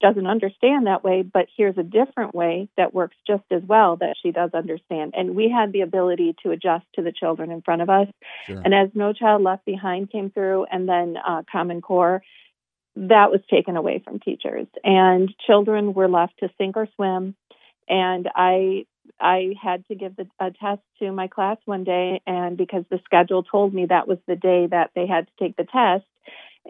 doesn't 0.00 0.26
understand 0.26 0.86
that 0.86 1.04
way, 1.04 1.22
but 1.22 1.46
here's 1.56 1.78
a 1.78 1.82
different 1.82 2.34
way 2.34 2.68
that 2.76 2.94
works 2.94 3.16
just 3.26 3.44
as 3.50 3.62
well 3.66 3.96
that 3.96 4.16
she 4.22 4.32
does 4.32 4.50
understand. 4.54 5.14
And 5.16 5.36
we 5.36 5.50
had 5.50 5.72
the 5.72 5.82
ability 5.82 6.36
to 6.42 6.50
adjust 6.50 6.86
to 6.94 7.02
the 7.02 7.12
children 7.12 7.50
in 7.50 7.62
front 7.62 7.82
of 7.82 7.90
us. 7.90 8.08
Sure. 8.46 8.60
And 8.64 8.74
as 8.74 8.88
No 8.94 9.12
Child 9.12 9.42
Left 9.42 9.64
Behind 9.64 10.10
came 10.10 10.30
through, 10.30 10.66
and 10.70 10.88
then 10.88 11.16
uh, 11.16 11.42
Common 11.50 11.80
Core, 11.80 12.22
that 12.96 13.30
was 13.30 13.40
taken 13.50 13.76
away 13.76 14.02
from 14.04 14.18
teachers. 14.18 14.66
And 14.82 15.32
children 15.46 15.94
were 15.94 16.08
left 16.08 16.38
to 16.40 16.50
sink 16.58 16.76
or 16.76 16.88
swim. 16.96 17.34
And 17.88 18.28
I 18.34 18.86
I 19.18 19.54
had 19.60 19.86
to 19.88 19.94
give 19.94 20.16
the, 20.16 20.26
a 20.38 20.50
test 20.50 20.82
to 21.00 21.10
my 21.10 21.26
class 21.26 21.56
one 21.64 21.84
day, 21.84 22.20
and 22.26 22.56
because 22.56 22.84
the 22.90 23.00
schedule 23.04 23.42
told 23.42 23.74
me 23.74 23.86
that 23.86 24.06
was 24.06 24.18
the 24.26 24.36
day 24.36 24.66
that 24.70 24.90
they 24.94 25.06
had 25.06 25.26
to 25.26 25.32
take 25.38 25.56
the 25.56 25.64
test, 25.64 26.04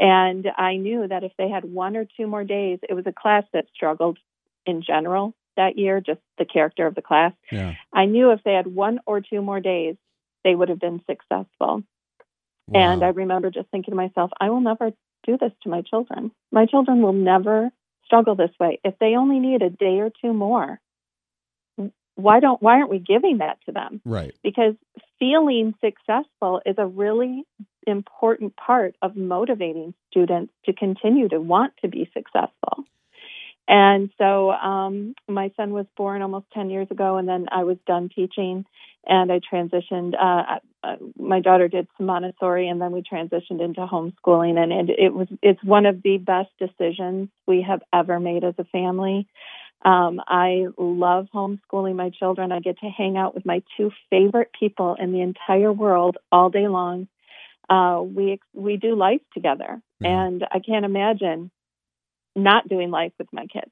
and 0.01 0.47
I 0.57 0.77
knew 0.77 1.07
that 1.07 1.25
if 1.25 1.33
they 1.37 1.51
had 1.51 1.65
one 1.65 1.95
or 1.95 2.07
two 2.17 2.27
more 2.27 2.43
days, 2.43 2.79
it 2.89 2.95
was 2.95 3.05
a 3.07 3.13
class 3.13 3.45
that 3.53 3.67
struggled 3.75 4.19
in 4.65 4.83
general 4.83 5.35
that 5.57 5.77
year, 5.77 6.01
just 6.01 6.21
the 6.39 6.47
character 6.47 6.87
of 6.87 6.95
the 6.95 7.03
class. 7.03 7.33
Yeah. 7.53 7.75
I 7.93 8.07
knew 8.07 8.31
if 8.31 8.41
they 8.43 8.55
had 8.55 8.67
one 8.67 9.01
or 9.07 9.21
two 9.21 9.43
more 9.43 9.61
days, 9.61 9.97
they 10.43 10.55
would 10.55 10.71
have 10.71 10.81
been 10.81 11.03
successful. 11.07 11.83
Wow. 12.67 12.93
And 12.93 13.05
I 13.05 13.09
remember 13.09 13.51
just 13.51 13.69
thinking 13.71 13.93
to 13.93 13.97
myself, 13.97 14.31
I 14.41 14.49
will 14.49 14.63
never 14.63 14.93
do 15.27 15.37
this 15.37 15.53
to 15.65 15.69
my 15.69 15.83
children. 15.83 16.31
My 16.51 16.65
children 16.65 17.03
will 17.03 17.13
never 17.13 17.71
struggle 18.07 18.37
this 18.37 18.53
way. 18.59 18.81
If 18.83 18.95
they 19.01 19.17
only 19.17 19.39
need 19.39 19.61
a 19.61 19.69
day 19.69 20.01
or 20.01 20.11
two 20.23 20.33
more, 20.33 20.81
why 22.15 22.41
don't 22.41 22.63
why 22.63 22.77
aren't 22.77 22.91
we 22.91 22.99
giving 22.99 23.39
that 23.39 23.59
to 23.65 23.73
them 23.73 24.01
right 24.05 24.35
because 24.43 24.75
feeling 25.19 25.75
successful 25.83 26.61
is 26.67 26.75
a 26.77 26.87
really 26.87 27.45
important 27.87 28.57
part 28.57 28.95
of 29.03 29.17
motivating 29.17 29.95
students 30.11 30.53
to 30.65 30.73
continue 30.73 31.29
to 31.29 31.41
want 31.41 31.73
to 31.83 31.89
be 31.89 32.11
successful 32.15 32.85
and 33.69 34.11
so 34.19 34.51
um, 34.51 35.15
my 35.29 35.53
son 35.57 35.73
was 35.73 35.87
born 35.97 36.23
almost 36.23 36.47
10 36.53 36.71
years 36.71 36.89
ago 36.91 37.17
and 37.17 37.29
then 37.29 37.47
i 37.51 37.65
was 37.65 37.77
done 37.87 38.09
teaching 38.15 38.65
and 39.07 39.33
i 39.33 39.41
transitioned 39.53 40.15
uh, 40.21 40.59
uh, 40.83 40.97
my 41.19 41.41
daughter 41.41 41.69
did 41.69 41.87
some 41.97 42.07
montessori 42.07 42.69
and 42.69 42.81
then 42.81 42.93
we 42.93 43.03
transitioned 43.03 43.63
into 43.63 43.81
homeschooling 43.81 44.59
and 44.59 44.91
it, 44.91 44.99
it 44.99 45.15
was 45.15 45.29
it's 45.43 45.63
one 45.65 45.87
of 45.87 46.03
the 46.03 46.19
best 46.19 46.51
decisions 46.59 47.29
we 47.47 47.63
have 47.63 47.81
ever 47.93 48.21
made 48.21 48.45
as 48.45 48.55
a 48.59 48.65
family 48.65 49.27
um, 49.83 50.21
I 50.27 50.67
love 50.77 51.29
homeschooling 51.35 51.97
my 51.97 52.11
children. 52.11 52.53
I 52.53 52.61
get 52.61 52.79
to 52.81 52.91
hang 52.91 53.17
out 53.17 53.35
with 53.35 53.47
my 53.47 53.63
two 53.77 53.91
favorite 54.11 54.51
people 54.59 54.97
in 55.01 55.13
the 55.13 55.23
entire 55.23 55.73
world 55.73 56.19
all 56.31 56.51
day 56.51 56.69
long. 56.69 57.09
Uh, 57.71 58.03
we 58.03 58.41
we 58.53 58.77
do 58.77 58.97
life 58.97 59.21
together, 59.33 59.81
mm-hmm. 60.03 60.07
and 60.07 60.45
I 60.51 60.59
can't 60.59 60.85
imagine 60.85 61.51
not 62.35 62.69
doing 62.69 62.91
life 62.91 63.13
with 63.19 63.29
my 63.33 63.47
kids. 63.47 63.71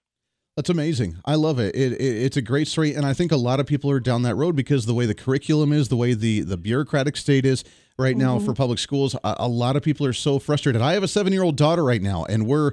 That's 0.58 0.70
amazing. 0.70 1.18
I 1.24 1.36
love 1.36 1.60
it. 1.60 1.74
It, 1.76 1.92
it. 1.92 2.00
It's 2.00 2.36
a 2.36 2.42
great 2.42 2.66
story, 2.66 2.94
and 2.94 3.06
I 3.06 3.12
think 3.12 3.30
a 3.30 3.36
lot 3.36 3.60
of 3.60 3.66
people 3.66 3.90
are 3.90 4.00
down 4.00 4.22
that 4.22 4.34
road 4.34 4.56
because 4.56 4.86
the 4.86 4.94
way 4.94 5.06
the 5.06 5.14
curriculum 5.14 5.72
is, 5.72 5.88
the 5.88 5.96
way 5.96 6.14
the 6.14 6.40
the 6.40 6.56
bureaucratic 6.56 7.16
state 7.16 7.44
is 7.44 7.62
right 7.96 8.16
now 8.16 8.36
Mm-hmm. 8.36 8.46
for 8.46 8.54
public 8.54 8.78
schools, 8.78 9.14
a, 9.22 9.36
a 9.38 9.48
lot 9.48 9.76
of 9.76 9.82
people 9.82 10.06
are 10.06 10.12
so 10.12 10.38
frustrated. 10.38 10.82
I 10.82 10.94
have 10.94 11.02
a 11.02 11.08
seven 11.08 11.32
year 11.32 11.42
old 11.42 11.56
daughter 11.56 11.84
right 11.84 12.02
now, 12.02 12.24
and 12.24 12.46
we're 12.46 12.72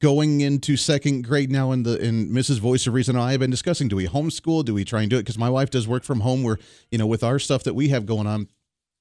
going 0.00 0.42
into 0.42 0.76
second 0.76 1.22
grade 1.26 1.50
now. 1.50 1.72
In 1.72 1.82
the 1.84 1.98
in 2.02 2.28
Mrs. 2.28 2.58
Voice 2.58 2.86
of 2.86 2.94
Reason, 2.94 3.16
and 3.16 3.24
I 3.24 3.30
have 3.30 3.40
been 3.40 3.50
discussing: 3.50 3.88
do 3.88 3.96
we 3.96 4.06
homeschool? 4.06 4.64
Do 4.64 4.74
we 4.74 4.84
try 4.84 5.00
and 5.00 5.08
do 5.08 5.16
it? 5.16 5.20
Because 5.20 5.38
my 5.38 5.48
wife 5.48 5.70
does 5.70 5.88
work 5.88 6.04
from 6.04 6.20
home. 6.20 6.42
Where 6.42 6.58
you 6.90 6.98
know, 6.98 7.06
with 7.06 7.22
our 7.22 7.38
stuff 7.38 7.62
that 7.64 7.74
we 7.74 7.88
have 7.88 8.04
going 8.04 8.26
on, 8.26 8.48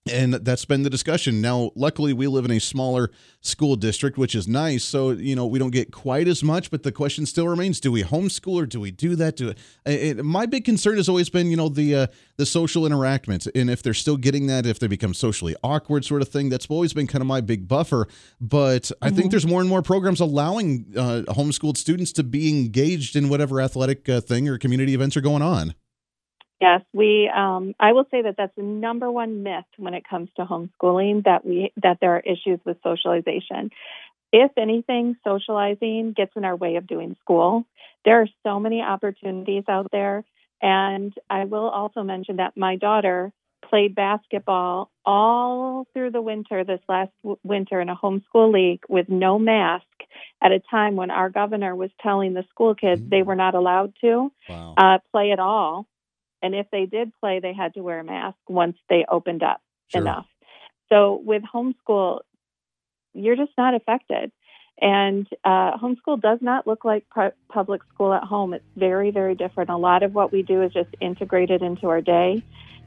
and 0.09 0.33
that's 0.33 0.65
been 0.65 0.81
the 0.81 0.89
discussion. 0.89 1.41
Now, 1.41 1.71
luckily, 1.75 2.11
we 2.11 2.25
live 2.25 2.45
in 2.45 2.51
a 2.51 2.59
smaller 2.59 3.11
school 3.41 3.75
district, 3.75 4.17
which 4.17 4.33
is 4.33 4.47
nice. 4.47 4.83
So, 4.83 5.11
you 5.11 5.35
know, 5.35 5.45
we 5.45 5.59
don't 5.59 5.71
get 5.71 5.91
quite 5.91 6.27
as 6.27 6.43
much, 6.43 6.71
but 6.71 6.81
the 6.81 6.91
question 6.91 7.27
still 7.27 7.47
remains: 7.47 7.79
Do 7.79 7.91
we 7.91 8.03
homeschool 8.03 8.55
or 8.55 8.65
do 8.65 8.79
we 8.79 8.89
do 8.89 9.15
that? 9.17 9.35
Do 9.35 9.49
it? 9.49 9.57
it 9.85 10.25
my 10.25 10.47
big 10.47 10.65
concern 10.65 10.97
has 10.97 11.07
always 11.07 11.29
been, 11.29 11.51
you 11.51 11.57
know, 11.57 11.69
the 11.69 11.95
uh, 11.95 12.07
the 12.37 12.47
social 12.47 12.85
interactions, 12.85 13.45
and 13.47 13.69
if 13.69 13.83
they're 13.83 13.93
still 13.93 14.17
getting 14.17 14.47
that, 14.47 14.65
if 14.65 14.79
they 14.79 14.87
become 14.87 15.13
socially 15.13 15.55
awkward, 15.63 16.03
sort 16.03 16.23
of 16.23 16.29
thing. 16.29 16.49
That's 16.49 16.65
always 16.67 16.93
been 16.93 17.05
kind 17.05 17.21
of 17.21 17.27
my 17.27 17.41
big 17.41 17.67
buffer. 17.67 18.07
But 18.39 18.91
I 19.01 19.11
think 19.11 19.29
there's 19.29 19.47
more 19.47 19.61
and 19.61 19.69
more 19.69 19.83
programs 19.83 20.19
allowing 20.19 20.93
uh, 20.97 21.23
homeschooled 21.27 21.77
students 21.77 22.11
to 22.13 22.23
be 22.23 22.49
engaged 22.49 23.15
in 23.15 23.29
whatever 23.29 23.61
athletic 23.61 24.09
uh, 24.09 24.21
thing 24.21 24.49
or 24.49 24.57
community 24.57 24.95
events 24.95 25.15
are 25.15 25.21
going 25.21 25.43
on. 25.43 25.75
Yes, 26.61 26.81
we. 26.93 27.27
Um, 27.27 27.73
I 27.79 27.93
will 27.93 28.05
say 28.11 28.21
that 28.21 28.35
that's 28.37 28.55
the 28.55 28.61
number 28.61 29.11
one 29.11 29.41
myth 29.41 29.65
when 29.77 29.95
it 29.95 30.07
comes 30.07 30.29
to 30.35 30.45
homeschooling 30.45 31.23
that 31.25 31.43
we 31.43 31.73
that 31.81 31.97
there 31.99 32.15
are 32.15 32.19
issues 32.19 32.59
with 32.63 32.77
socialization. 32.83 33.71
If 34.31 34.51
anything, 34.57 35.17
socializing 35.23 36.13
gets 36.15 36.33
in 36.35 36.45
our 36.45 36.55
way 36.55 36.75
of 36.75 36.85
doing 36.85 37.17
school. 37.19 37.65
There 38.05 38.21
are 38.21 38.27
so 38.43 38.59
many 38.59 38.81
opportunities 38.81 39.63
out 39.67 39.87
there, 39.91 40.23
and 40.61 41.11
I 41.31 41.45
will 41.45 41.67
also 41.67 42.03
mention 42.03 42.35
that 42.37 42.55
my 42.55 42.75
daughter 42.75 43.33
played 43.67 43.95
basketball 43.95 44.91
all 45.03 45.87
through 45.93 46.11
the 46.11 46.21
winter 46.21 46.63
this 46.63 46.79
last 46.87 47.11
w- 47.23 47.39
winter 47.43 47.81
in 47.81 47.89
a 47.89 47.95
homeschool 47.95 48.51
league 48.53 48.83
with 48.87 49.09
no 49.09 49.39
mask 49.39 49.85
at 50.43 50.51
a 50.51 50.59
time 50.59 50.95
when 50.95 51.09
our 51.09 51.29
governor 51.29 51.75
was 51.75 51.89
telling 52.01 52.33
the 52.33 52.43
school 52.49 52.75
kids 52.75 53.01
they 53.09 53.23
were 53.23 53.35
not 53.35 53.55
allowed 53.55 53.93
to 54.01 54.31
Wow. 54.49 54.73
uh, 54.77 54.97
play 55.11 55.31
at 55.31 55.39
all. 55.39 55.87
And 56.41 56.55
if 56.55 56.67
they 56.71 56.85
did 56.85 57.11
play, 57.19 57.39
they 57.39 57.53
had 57.53 57.73
to 57.75 57.81
wear 57.81 57.99
a 57.99 58.03
mask 58.03 58.37
once 58.47 58.77
they 58.89 59.05
opened 59.09 59.43
up 59.43 59.61
Sure. 59.89 60.01
enough. 60.01 60.25
So 60.89 61.21
with 61.23 61.43
homeschool, 61.43 62.21
you're 63.13 63.35
just 63.35 63.51
not 63.57 63.73
affected. 63.73 64.31
And 64.79 65.27
uh, 65.43 65.77
homeschool 65.77 66.21
does 66.21 66.39
not 66.41 66.65
look 66.65 66.83
like 66.83 67.05
pu- 67.13 67.35
public 67.51 67.81
school 67.93 68.13
at 68.13 68.23
home. 68.23 68.53
It's 68.53 68.65
very, 68.75 69.11
very 69.11 69.35
different. 69.35 69.69
A 69.69 69.77
lot 69.77 70.01
of 70.01 70.15
what 70.15 70.31
we 70.31 70.41
do 70.41 70.63
is 70.63 70.73
just 70.73 70.89
integrated 70.99 71.61
into 71.61 71.87
our 71.87 72.01
day. 72.01 72.43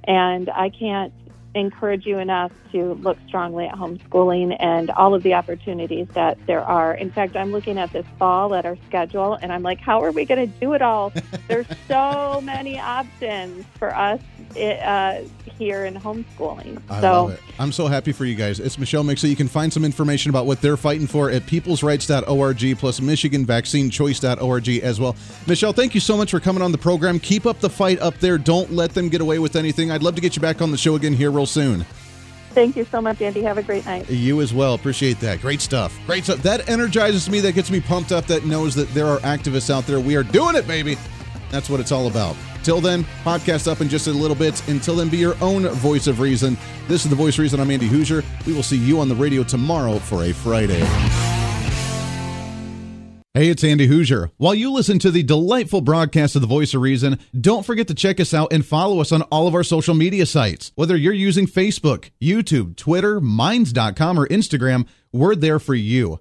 And 0.06 0.50
I 0.50 0.70
can't 0.70 1.12
encourage 1.54 2.06
you 2.06 2.18
enough 2.18 2.52
to 2.72 2.94
look 2.94 3.16
strongly 3.28 3.66
at 3.66 3.74
homeschooling 3.74 4.56
and 4.58 4.90
all 4.90 5.14
of 5.14 5.22
the 5.22 5.34
opportunities 5.34 6.08
that 6.14 6.38
there 6.46 6.62
are. 6.62 6.94
In 6.94 7.10
fact, 7.10 7.36
I'm 7.36 7.52
looking 7.52 7.78
at 7.78 7.92
this 7.92 8.06
fall 8.18 8.54
at 8.54 8.66
our 8.66 8.76
schedule 8.88 9.34
and 9.34 9.52
I'm 9.52 9.62
like, 9.62 9.80
how 9.80 10.02
are 10.02 10.10
we 10.10 10.24
going 10.24 10.50
to 10.50 10.58
do 10.60 10.72
it 10.72 10.82
all? 10.82 11.12
There's 11.48 11.66
so 11.86 12.40
many 12.42 12.78
options 12.78 13.64
for 13.78 13.94
us 13.94 14.20
uh, 14.56 15.22
here 15.58 15.84
in 15.84 15.94
homeschooling. 15.94 16.82
I 16.90 17.00
so 17.00 17.24
love 17.24 17.30
it. 17.32 17.40
I'm 17.58 17.72
so 17.72 17.86
happy 17.86 18.12
for 18.12 18.24
you 18.24 18.34
guys. 18.34 18.58
It's 18.58 18.78
Michelle 18.78 19.04
Mixa. 19.04 19.28
You 19.28 19.36
can 19.36 19.48
find 19.48 19.72
some 19.72 19.84
information 19.84 20.30
about 20.30 20.46
what 20.46 20.60
they're 20.60 20.76
fighting 20.76 21.06
for 21.06 21.30
at 21.30 21.42
peoplesrights.org 21.42 22.78
plus 22.78 23.00
michiganvaccinechoice.org 23.00 24.68
as 24.68 25.00
well. 25.00 25.14
Michelle, 25.46 25.72
thank 25.72 25.94
you 25.94 26.00
so 26.00 26.16
much 26.16 26.32
for 26.32 26.40
coming 26.40 26.62
on 26.62 26.72
the 26.72 26.78
program. 26.78 27.20
Keep 27.20 27.46
up 27.46 27.60
the 27.60 27.70
fight 27.70 28.00
up 28.00 28.18
there. 28.18 28.38
Don't 28.38 28.72
let 28.72 28.94
them 28.94 29.08
get 29.08 29.20
away 29.20 29.38
with 29.38 29.54
anything. 29.54 29.92
I'd 29.92 30.02
love 30.02 30.16
to 30.16 30.20
get 30.20 30.34
you 30.34 30.42
back 30.42 30.60
on 30.60 30.72
the 30.72 30.76
show 30.76 30.96
again 30.96 31.12
here 31.12 31.30
real 31.30 31.43
soon. 31.46 31.84
thank 32.50 32.76
you 32.76 32.84
so 32.84 33.00
much, 33.00 33.20
Andy. 33.20 33.42
Have 33.42 33.58
a 33.58 33.62
great 33.62 33.84
night. 33.84 34.08
You 34.08 34.40
as 34.40 34.54
well. 34.54 34.74
Appreciate 34.74 35.18
that. 35.20 35.40
Great 35.40 35.60
stuff. 35.60 35.92
Great 36.06 36.24
stuff. 36.24 36.40
That 36.42 36.68
energizes 36.68 37.28
me. 37.28 37.40
That 37.40 37.52
gets 37.52 37.70
me 37.70 37.80
pumped 37.80 38.12
up. 38.12 38.26
That 38.26 38.44
knows 38.44 38.74
that 38.76 38.88
there 38.94 39.06
are 39.06 39.18
activists 39.20 39.70
out 39.70 39.86
there. 39.86 39.98
We 39.98 40.14
are 40.14 40.22
doing 40.22 40.54
it, 40.54 40.66
baby. 40.66 40.96
That's 41.50 41.68
what 41.68 41.80
it's 41.80 41.90
all 41.92 42.06
about. 42.06 42.36
Till 42.62 42.80
then, 42.80 43.04
podcast 43.24 43.70
up 43.70 43.80
in 43.80 43.88
just 43.88 44.06
a 44.06 44.12
little 44.12 44.36
bit. 44.36 44.66
Until 44.68 44.96
then, 44.96 45.08
be 45.08 45.18
your 45.18 45.36
own 45.42 45.68
voice 45.68 46.06
of 46.06 46.20
reason. 46.20 46.56
This 46.88 47.04
is 47.04 47.10
the 47.10 47.16
voice 47.16 47.34
of 47.34 47.40
reason. 47.40 47.60
I'm 47.60 47.70
Andy 47.70 47.88
Hooser. 47.88 48.24
We 48.46 48.52
will 48.52 48.62
see 48.62 48.78
you 48.78 49.00
on 49.00 49.08
the 49.08 49.14
radio 49.14 49.42
tomorrow 49.42 49.98
for 49.98 50.24
a 50.24 50.32
Friday. 50.32 51.23
Hey, 53.36 53.48
it's 53.48 53.64
Andy 53.64 53.88
Hooser. 53.88 54.30
While 54.36 54.54
you 54.54 54.70
listen 54.70 55.00
to 55.00 55.10
the 55.10 55.24
delightful 55.24 55.80
broadcast 55.80 56.36
of 56.36 56.40
The 56.40 56.46
Voice 56.46 56.72
of 56.72 56.82
Reason, 56.82 57.18
don't 57.40 57.66
forget 57.66 57.88
to 57.88 57.94
check 57.94 58.20
us 58.20 58.32
out 58.32 58.52
and 58.52 58.64
follow 58.64 59.00
us 59.00 59.10
on 59.10 59.22
all 59.22 59.48
of 59.48 59.56
our 59.56 59.64
social 59.64 59.92
media 59.92 60.24
sites. 60.24 60.70
Whether 60.76 60.96
you're 60.96 61.12
using 61.12 61.48
Facebook, 61.48 62.10
YouTube, 62.22 62.76
Twitter, 62.76 63.20
Minds.com, 63.20 64.20
or 64.20 64.28
Instagram, 64.28 64.86
we're 65.12 65.34
there 65.34 65.58
for 65.58 65.74
you. 65.74 66.20